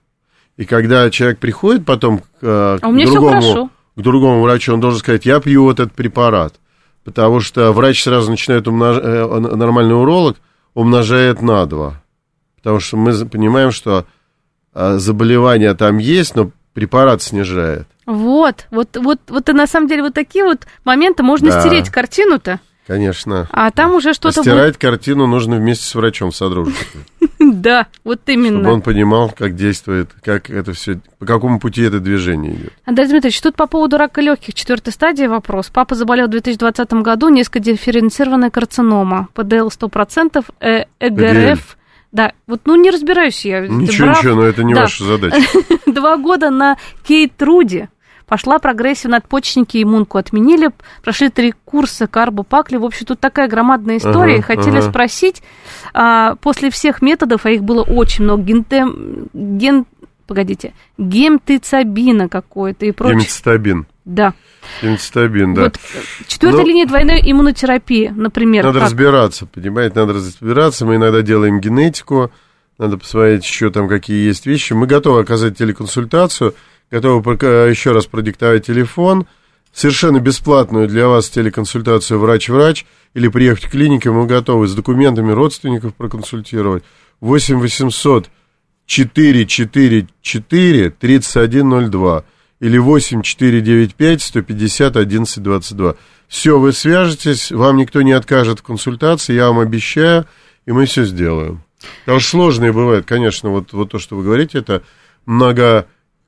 И 0.56 0.66
когда 0.66 1.10
человек 1.10 1.40
приходит 1.40 1.86
потом 1.86 2.20
к, 2.20 2.24
э, 2.42 2.80
а 2.82 2.90
к, 2.90 3.06
другому, 3.06 3.70
к 3.98 4.02
другому 4.02 4.42
врачу, 4.44 4.74
он 4.74 4.80
должен 4.80 5.00
сказать, 5.00 5.26
я 5.26 5.42
пью 5.42 5.64
вот 5.64 5.82
этот 5.82 5.94
препарат 5.94 6.54
потому 7.04 7.40
что 7.40 7.72
врач 7.72 8.04
сразу 8.04 8.30
начинает 8.32 8.68
умножать, 8.68 9.04
э, 9.04 9.40
нормальный 9.56 9.96
уролог 9.96 10.38
умножает 10.74 11.42
на 11.42 11.66
2. 11.66 12.02
Потому 12.58 12.80
что 12.80 12.98
мы 12.98 13.26
понимаем, 13.26 13.72
что 13.72 14.06
э, 14.74 14.98
заболевание 14.98 15.74
там 15.74 15.98
есть, 15.98 16.36
но 16.36 16.52
препарат 16.74 17.22
снижает. 17.22 17.88
Вот, 18.06 18.68
вот, 18.72 18.98
вот, 18.98 19.20
вот 19.28 19.50
и 19.50 19.54
на 19.54 19.68
самом 19.68 19.88
деле 19.88 20.04
вот 20.04 20.14
такие 20.14 20.44
вот 20.44 20.66
моменты 20.84 21.24
можно 21.24 21.50
да. 21.50 21.62
стереть 21.62 21.90
картину-то. 21.90 22.60
Конечно. 22.92 23.48
А 23.52 23.72
там 23.72 23.94
уже 23.94 24.14
что-то... 24.14 24.42
А 24.42 24.44
стирать 24.44 24.74
будет... 24.74 24.78
картину 24.82 25.26
нужно 25.26 25.56
вместе 25.56 25.86
с 25.86 25.96
врачом 25.96 26.32
в 26.32 26.36
содружестве. 26.36 27.02
Да, 27.40 27.88
вот 28.04 28.22
именно. 28.28 28.60
Чтобы 28.60 28.74
он 28.74 28.82
понимал, 28.82 29.34
как 29.36 29.56
действует, 29.56 30.12
как 30.24 30.50
это 30.50 30.74
все, 30.74 31.00
по 31.18 31.26
какому 31.26 31.60
пути 31.60 31.82
это 31.82 32.00
движение 32.00 32.54
идет. 32.54 32.74
Андрей 32.86 33.08
Дмитриевич, 33.08 33.42
тут 33.42 33.56
по 33.56 33.66
поводу 33.66 33.98
рака 33.98 34.22
легких, 34.22 34.54
четвертой 34.54 34.94
стадии 34.94 35.26
вопрос. 35.26 35.70
Папа 35.74 35.96
заболел 35.96 36.28
в 36.28 36.32
2020 36.32 36.94
году, 36.94 37.30
несколько 37.30 37.60
дифференцированная 37.60 38.52
карцинома, 38.52 39.28
ПДЛ 39.34 39.68
100%, 39.68 40.46
э, 40.60 40.86
ЭГРФ... 41.00 41.78
Да, 42.12 42.34
вот, 42.46 42.62
ну, 42.66 42.76
не 42.76 42.92
разбираюсь 42.92 43.44
я. 43.46 43.62
Ничего, 43.62 44.10
ничего, 44.10 44.36
но 44.36 44.44
это 44.44 44.64
не 44.64 44.74
да. 44.74 44.82
ваша 44.82 45.04
задача. 45.04 45.42
Два 45.86 46.18
года 46.18 46.50
на 46.50 46.78
Кейт 47.04 47.42
Руди 47.42 47.90
Пошла 48.32 48.60
прогрессия 48.60 49.10
в 49.10 49.12
надпочечнике, 49.12 49.84
иммунку 49.84 50.18
отменили, 50.18 50.70
прошли 51.04 51.28
три 51.28 51.54
курса 51.66 52.08
карбопакли. 52.08 52.78
В 52.78 52.86
общем, 52.86 53.06
тут 53.06 53.20
такая 53.20 53.50
громадная 53.50 53.98
история. 53.98 54.36
Ага, 54.36 54.44
Хотели 54.44 54.78
ага. 54.78 54.90
спросить, 54.90 55.44
а, 55.94 56.36
после 56.36 56.72
всех 56.72 57.02
методов, 57.02 57.46
а 57.46 57.52
их 57.52 57.62
было 57.62 57.84
очень 57.84 58.24
много, 58.24 58.44
гентем, 58.44 59.28
ген, 59.34 59.86
погодите, 60.28 60.74
гемтицабина 60.98 62.30
какой-то 62.30 62.86
и 62.86 62.94
прочее. 62.94 63.18
Гемцитабин. 63.20 63.86
Да. 64.06 64.34
Гемцитабин, 64.82 65.54
да. 65.54 65.64
Вот 65.64 65.80
четвертая 66.26 66.62
Ну, 66.62 66.68
линия 66.70 66.86
двойной 66.86 67.20
иммунотерапии, 67.26 68.14
например. 68.16 68.64
Надо 68.64 68.80
как? 68.80 68.88
разбираться, 68.88 69.46
понимаете, 69.46 70.00
надо 70.00 70.14
разбираться. 70.14 70.86
Мы 70.86 70.96
иногда 70.96 71.22
делаем 71.22 71.60
генетику, 71.60 72.32
надо 72.78 72.98
посмотреть 72.98 73.44
еще 73.44 73.72
там, 73.72 73.90
какие 73.90 74.26
есть 74.26 74.46
вещи. 74.46 74.72
Мы 74.72 74.88
готовы 74.88 75.20
оказать 75.20 75.58
телеконсультацию, 75.58 76.56
готовы 76.92 77.24
пока 77.24 77.66
еще 77.66 77.94
раз 77.94 78.06
продиктовать 78.06 78.68
телефон, 78.68 79.26
совершенно 79.74 80.20
бесплатную 80.20 80.88
для 80.88 81.08
вас 81.08 81.28
телеконсультацию 81.30 82.20
врач-врач, 82.20 82.86
или 83.14 83.30
приехать 83.30 83.66
в 83.66 83.70
клинику, 83.70 84.12
мы 84.12 84.28
готовы 84.28 84.68
с 84.68 84.76
документами 84.76 85.32
родственников 85.32 85.96
проконсультировать. 85.96 86.84
8 87.22 87.60
800 87.60 88.30
444 88.86 90.90
3102 90.90 92.24
или 92.60 92.78
8 92.78 93.22
495 93.22 94.22
150 94.22 94.98
11 94.98 95.44
22. 95.44 95.96
Все, 96.28 96.60
вы 96.60 96.74
свяжетесь, 96.74 97.52
вам 97.52 97.78
никто 97.78 98.02
не 98.02 98.14
откажет 98.14 98.60
в 98.60 98.64
консультации, 98.64 99.34
я 99.34 99.48
вам 99.48 99.60
обещаю, 99.60 100.26
и 100.66 100.72
мы 100.72 100.86
все 100.86 101.06
сделаем. 101.06 101.64
Потому 102.02 102.20
что 102.20 102.32
сложные 102.32 102.72
бывают, 102.72 103.06
конечно, 103.06 103.50
вот, 103.50 103.74
вот 103.74 103.92
то, 103.92 104.00
что 104.00 104.16
вы 104.16 104.24
говорите, 104.24 104.60
это 104.60 104.84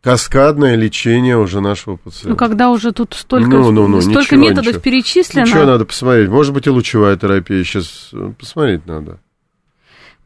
многокаскадное 0.03 0.75
лечение 0.75 1.37
уже 1.37 1.61
нашего 1.61 1.95
пациента. 1.95 2.29
Ну, 2.29 2.35
когда 2.35 2.69
уже 2.71 2.91
тут 2.91 3.13
столько, 3.13 3.49
Ну, 3.49 3.71
ну, 3.71 3.87
ну, 3.87 4.01
столько 4.01 4.35
ничего, 4.35 4.41
методов 4.41 4.65
ничего. 4.67 4.81
перечислено. 4.81 5.45
Ничего 5.45 5.63
надо 5.65 5.85
посмотреть, 5.85 6.29
может 6.29 6.53
быть 6.53 6.67
и 6.67 6.69
лучевая 6.69 7.15
терапия, 7.15 7.63
сейчас 7.63 8.11
посмотреть 8.37 8.85
надо. 8.85 9.19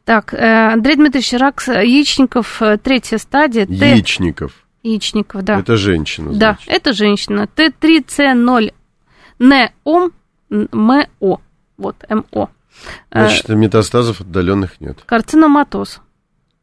Так, 0.04 0.32
э, 0.34 0.72
Андрей 0.72 0.96
Дмитриевич, 0.96 1.32
рак 1.34 1.60
с- 1.60 1.72
яичников, 1.72 2.60
э, 2.62 2.78
третья 2.78 3.18
стадия. 3.18 3.66
Т... 3.66 3.72
Яичников, 3.74 4.52
Яичников, 4.82 5.42
да. 5.44 5.60
это 5.60 5.76
женщина, 5.76 6.32
Да, 6.32 6.52
значит. 6.54 6.68
это 6.68 6.92
женщина. 6.94 7.48
Т3С0 7.54 8.72
НОМ 9.38 10.12
МО. 10.50 11.40
Вот, 11.76 11.96
МО. 12.08 12.50
Э, 13.10 13.26
Значит, 13.28 13.48
метастазов 13.50 14.20
отдаленных 14.22 14.80
нет. 14.80 14.98
Карциноматоз. 15.06 16.00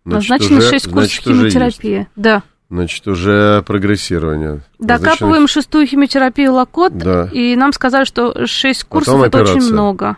Уже- 0.05 0.38
6 0.39 0.89
курсов 0.91 1.11
химиотерапии. 1.24 2.07
Да. 2.16 2.43
Значит, 2.76 3.07
уже 3.07 3.63
прогрессирование. 3.65 4.61
Докапываем 4.80 5.47
шестую 5.47 5.88
химиотерапию 5.88 6.53
локот, 6.53 6.97
Да. 6.97 7.30
и 7.32 7.55
нам 7.55 7.71
сказали, 7.73 8.03
что 8.05 8.45
6 8.45 8.84
курсов 8.84 9.13
Потом 9.13 9.23
это 9.23 9.38
очень 9.41 9.51
операция. 9.53 9.73
много. 9.73 10.17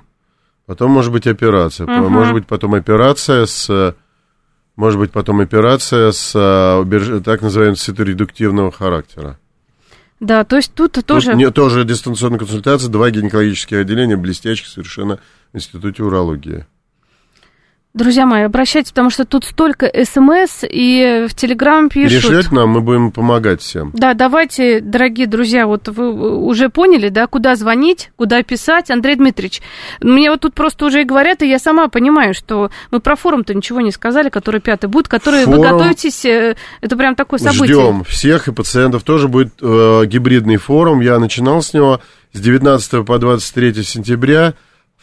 Потом 0.65 0.91
может 0.91 1.11
быть 1.11 1.27
операция. 1.27 1.85
Мгм. 1.87 2.11
Может 2.11 2.33
быть 2.33 2.47
потом 2.47 2.73
операция 2.73 3.45
с... 3.45 3.95
Может 4.75 4.99
быть 4.99 5.11
потом 5.11 5.39
операция 5.39 6.11
с 6.11 6.35
уберж- 6.35 7.21
так 7.21 7.41
называемого 7.41 7.77
циторедуктивного 7.77 8.71
характера. 8.71 9.39
Да, 10.19 10.43
то 10.43 10.55
есть 10.55 10.73
тут 10.73 10.93
Тут 10.93 11.05
тоже... 11.05 11.35
не- 11.35 11.51
тоже 11.51 11.83
дистанционная 11.85 12.39
консультация, 12.39 12.89
два 12.89 13.09
гинекологических 13.11 13.77
отделения, 13.79 14.17
блестящих 14.17 14.67
совершенно 14.67 15.19
в 15.53 15.57
Институте 15.57 16.03
урологии. 16.03 16.65
Друзья 17.97 18.27
мои, 18.27 18.43
обращайтесь, 18.43 18.91
потому 18.91 19.09
что 19.09 19.25
тут 19.25 19.43
столько 19.43 19.91
смс, 20.05 20.63
и 20.69 21.25
в 21.27 21.33
Телеграм 21.33 21.89
пишут... 21.89 22.21
Перешлете 22.21 22.49
нам, 22.51 22.69
мы 22.69 22.81
будем 22.81 23.11
помогать 23.11 23.61
всем. 23.61 23.89
Да, 23.95 24.13
давайте, 24.13 24.81
дорогие 24.81 25.25
друзья, 25.25 25.65
вот 25.65 25.87
вы 25.87 26.37
уже 26.37 26.69
поняли, 26.69 27.09
да, 27.09 27.25
куда 27.25 27.55
звонить, 27.55 28.11
куда 28.15 28.43
писать. 28.43 28.91
Андрей 28.91 29.15
Дмитриевич, 29.15 29.63
мне 29.99 30.29
вот 30.29 30.41
тут 30.41 30.53
просто 30.53 30.85
уже 30.85 31.01
и 31.01 31.05
говорят, 31.05 31.41
и 31.41 31.49
я 31.49 31.57
сама 31.57 31.87
понимаю, 31.87 32.35
что 32.35 32.69
мы 32.91 32.99
про 32.99 33.15
форум-то 33.15 33.55
ничего 33.55 33.81
не 33.81 33.91
сказали, 33.91 34.29
который 34.29 34.61
пятый 34.61 34.89
будет, 34.89 35.07
который 35.07 35.45
вы 35.47 35.55
Форум. 35.55 35.63
готовитесь, 35.63 36.23
э, 36.23 36.55
это 36.81 36.97
прям 36.97 37.15
такое 37.15 37.39
событие. 37.39 37.73
Ждем 37.73 38.03
всех 38.03 38.47
и 38.47 38.51
пациентов. 38.53 39.01
Тоже 39.01 39.27
будет 39.27 39.55
э, 39.59 40.03
гибридный 40.05 40.57
форум. 40.57 41.01
Я 41.01 41.17
начинал 41.17 41.63
с 41.63 41.73
него 41.73 41.99
с 42.31 42.39
19 42.39 43.03
по 43.07 43.17
23 43.17 43.81
сентября 43.81 44.53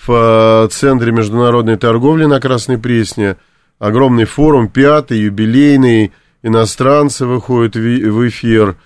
в 0.06 0.64
э, 0.64 0.68
Центре 0.70 1.12
международной 1.12 1.76
торговли 1.76 2.24
на 2.24 2.40
Красной 2.40 2.78
Пресне. 2.78 3.36
Огромный 3.78 4.24
форум, 4.24 4.68
пятый, 4.68 5.20
юбилейный. 5.20 6.12
Иностранцы 6.42 7.26
выходят 7.26 7.76
в 7.76 8.28
эфир. 8.28 8.76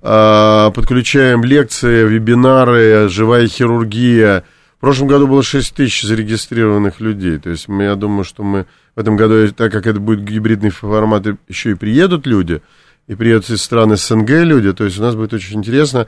А, 0.00 0.70
Подключаем 0.70 1.42
лекции, 1.44 2.06
вебинары, 2.06 3.08
живая 3.08 3.46
хирургия. 3.48 4.44
В 4.76 4.80
прошлом 4.80 5.08
году 5.08 5.26
было 5.26 5.42
6 5.42 5.74
тысяч 5.74 6.02
зарегистрированных 6.02 7.00
людей. 7.00 7.38
То 7.38 7.50
есть 7.50 7.66
мы, 7.68 7.84
я 7.84 7.96
думаю, 7.96 8.24
что 8.24 8.44
мы 8.44 8.66
в 8.94 9.00
этом 9.00 9.16
году, 9.16 9.48
так 9.48 9.72
как 9.72 9.86
это 9.86 9.98
будет 9.98 10.22
гибридный 10.22 10.70
формат, 10.70 11.26
еще 11.48 11.72
и 11.72 11.74
приедут 11.74 12.26
люди, 12.26 12.62
и 13.08 13.16
приедут 13.16 13.50
из 13.50 13.62
стран 13.62 13.96
СНГ 13.96 14.30
люди, 14.44 14.72
то 14.72 14.84
есть 14.84 14.98
у 14.98 15.02
нас 15.02 15.16
будет 15.16 15.32
очень 15.32 15.58
интересно. 15.58 16.06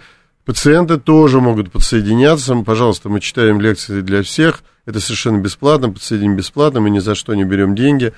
Пациенты 0.51 0.99
тоже 0.99 1.41
могут 1.41 1.71
подсоединяться. 1.71 2.57
Пожалуйста, 2.67 3.09
мы 3.09 3.21
читаем 3.21 3.61
лекции 3.61 4.01
для 4.01 4.25
всех. 4.25 4.65
Это 4.85 4.99
совершенно 4.99 5.39
бесплатно, 5.39 5.93
подсоединим 5.93 6.35
бесплатно, 6.35 6.81
мы 6.81 6.91
ни 6.91 6.99
за 6.99 7.15
что 7.15 7.37
не 7.37 7.45
берем 7.45 7.77
деньги. 7.77 8.13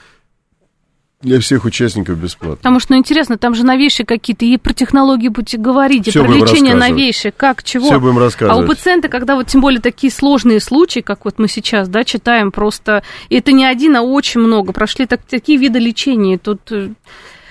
Для 1.21 1.41
всех 1.41 1.67
участников 1.67 2.17
бесплатно. 2.17 2.57
Потому 2.57 2.81
что, 2.81 2.95
ну, 2.95 2.99
интересно, 3.01 3.37
там 3.37 3.55
же 3.55 3.67
новейшие 3.67 4.07
какие-то, 4.07 4.47
и 4.47 4.57
про 4.57 4.73
технологии 4.73 5.29
будете 5.29 5.59
говорить, 5.59 6.09
и 6.09 6.11
Всё 6.11 6.25
про 6.25 6.33
лечение 6.33 6.73
рассказывать. 6.73 6.89
новейшее, 6.89 7.33
как, 7.37 7.63
чего. 7.65 7.85
Все 7.85 8.01
будем 8.01 8.17
А 8.17 8.21
у 8.21 8.25
рассказывать. 8.25 8.67
пациента, 8.67 9.09
когда 9.11 9.35
вот 9.37 9.49
тем 9.49 9.61
более 9.61 9.83
такие 9.83 10.11
сложные 10.11 10.61
случаи, 10.61 11.01
как 11.01 11.27
вот 11.27 11.39
мы 11.39 11.49
сейчас, 11.49 11.91
да, 11.91 12.03
читаем 12.03 12.51
просто, 12.51 13.03
и 13.29 13.37
это 13.37 13.53
не 13.53 13.67
один, 13.67 13.95
а 13.95 14.01
очень 14.01 14.41
много, 14.41 14.73
прошли 14.73 15.05
так, 15.05 15.21
такие 15.23 15.59
виды 15.59 15.79
лечения, 15.79 16.39
тут... 16.39 16.73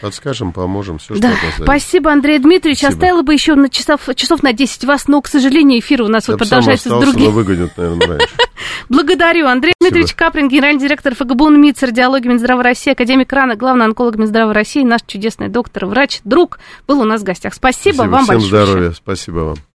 Подскажем, 0.01 0.51
поможем, 0.51 0.97
все, 0.97 1.13
что 1.13 1.21
Да, 1.21 1.33
спасибо, 1.61 2.11
Андрей 2.11 2.39
Дмитриевич. 2.39 2.79
Спасибо. 2.79 2.97
Оставила 2.97 3.21
бы 3.21 3.33
еще 3.33 3.55
на 3.55 3.69
часов, 3.69 4.01
часов 4.15 4.41
на 4.43 4.51
10 4.51 4.83
вас, 4.85 5.07
но, 5.07 5.21
к 5.21 5.27
сожалению, 5.27 5.79
эфир 5.79 6.01
у 6.01 6.07
нас 6.07 6.27
Я 6.27 6.33
вот 6.33 6.39
продолжается 6.39 6.89
с 6.89 6.91
остался, 6.91 7.11
другим. 7.11 7.25
но 7.25 7.31
выгонят, 7.31 7.77
наверное, 7.77 8.07
раньше. 8.07 8.29
Благодарю. 8.89 9.47
Андрей 9.47 9.73
Спасибо. 9.77 9.93
Дмитриевич 9.95 10.15
Каприн, 10.15 10.49
генеральный 10.49 10.81
директор 10.81 11.13
ФГБУ 11.15 11.49
МИЦ, 11.49 11.83
радиологии 11.83 12.27
Минздрава 12.29 12.63
России, 12.63 12.91
академик 12.91 13.31
РАНа, 13.31 13.55
главный 13.55 13.85
онколог 13.85 14.15
Минздрава 14.17 14.53
России, 14.53 14.83
наш 14.83 15.01
чудесный 15.05 15.49
доктор, 15.49 15.85
врач, 15.85 16.21
друг, 16.23 16.59
был 16.87 16.99
у 17.01 17.05
нас 17.05 17.21
в 17.21 17.23
гостях. 17.23 17.53
Спасибо, 17.53 18.03
вам 18.03 18.23
Всем 18.23 18.35
большое. 18.39 18.65
здоровья, 18.65 18.91
спасибо 18.91 19.37
вам. 19.39 19.55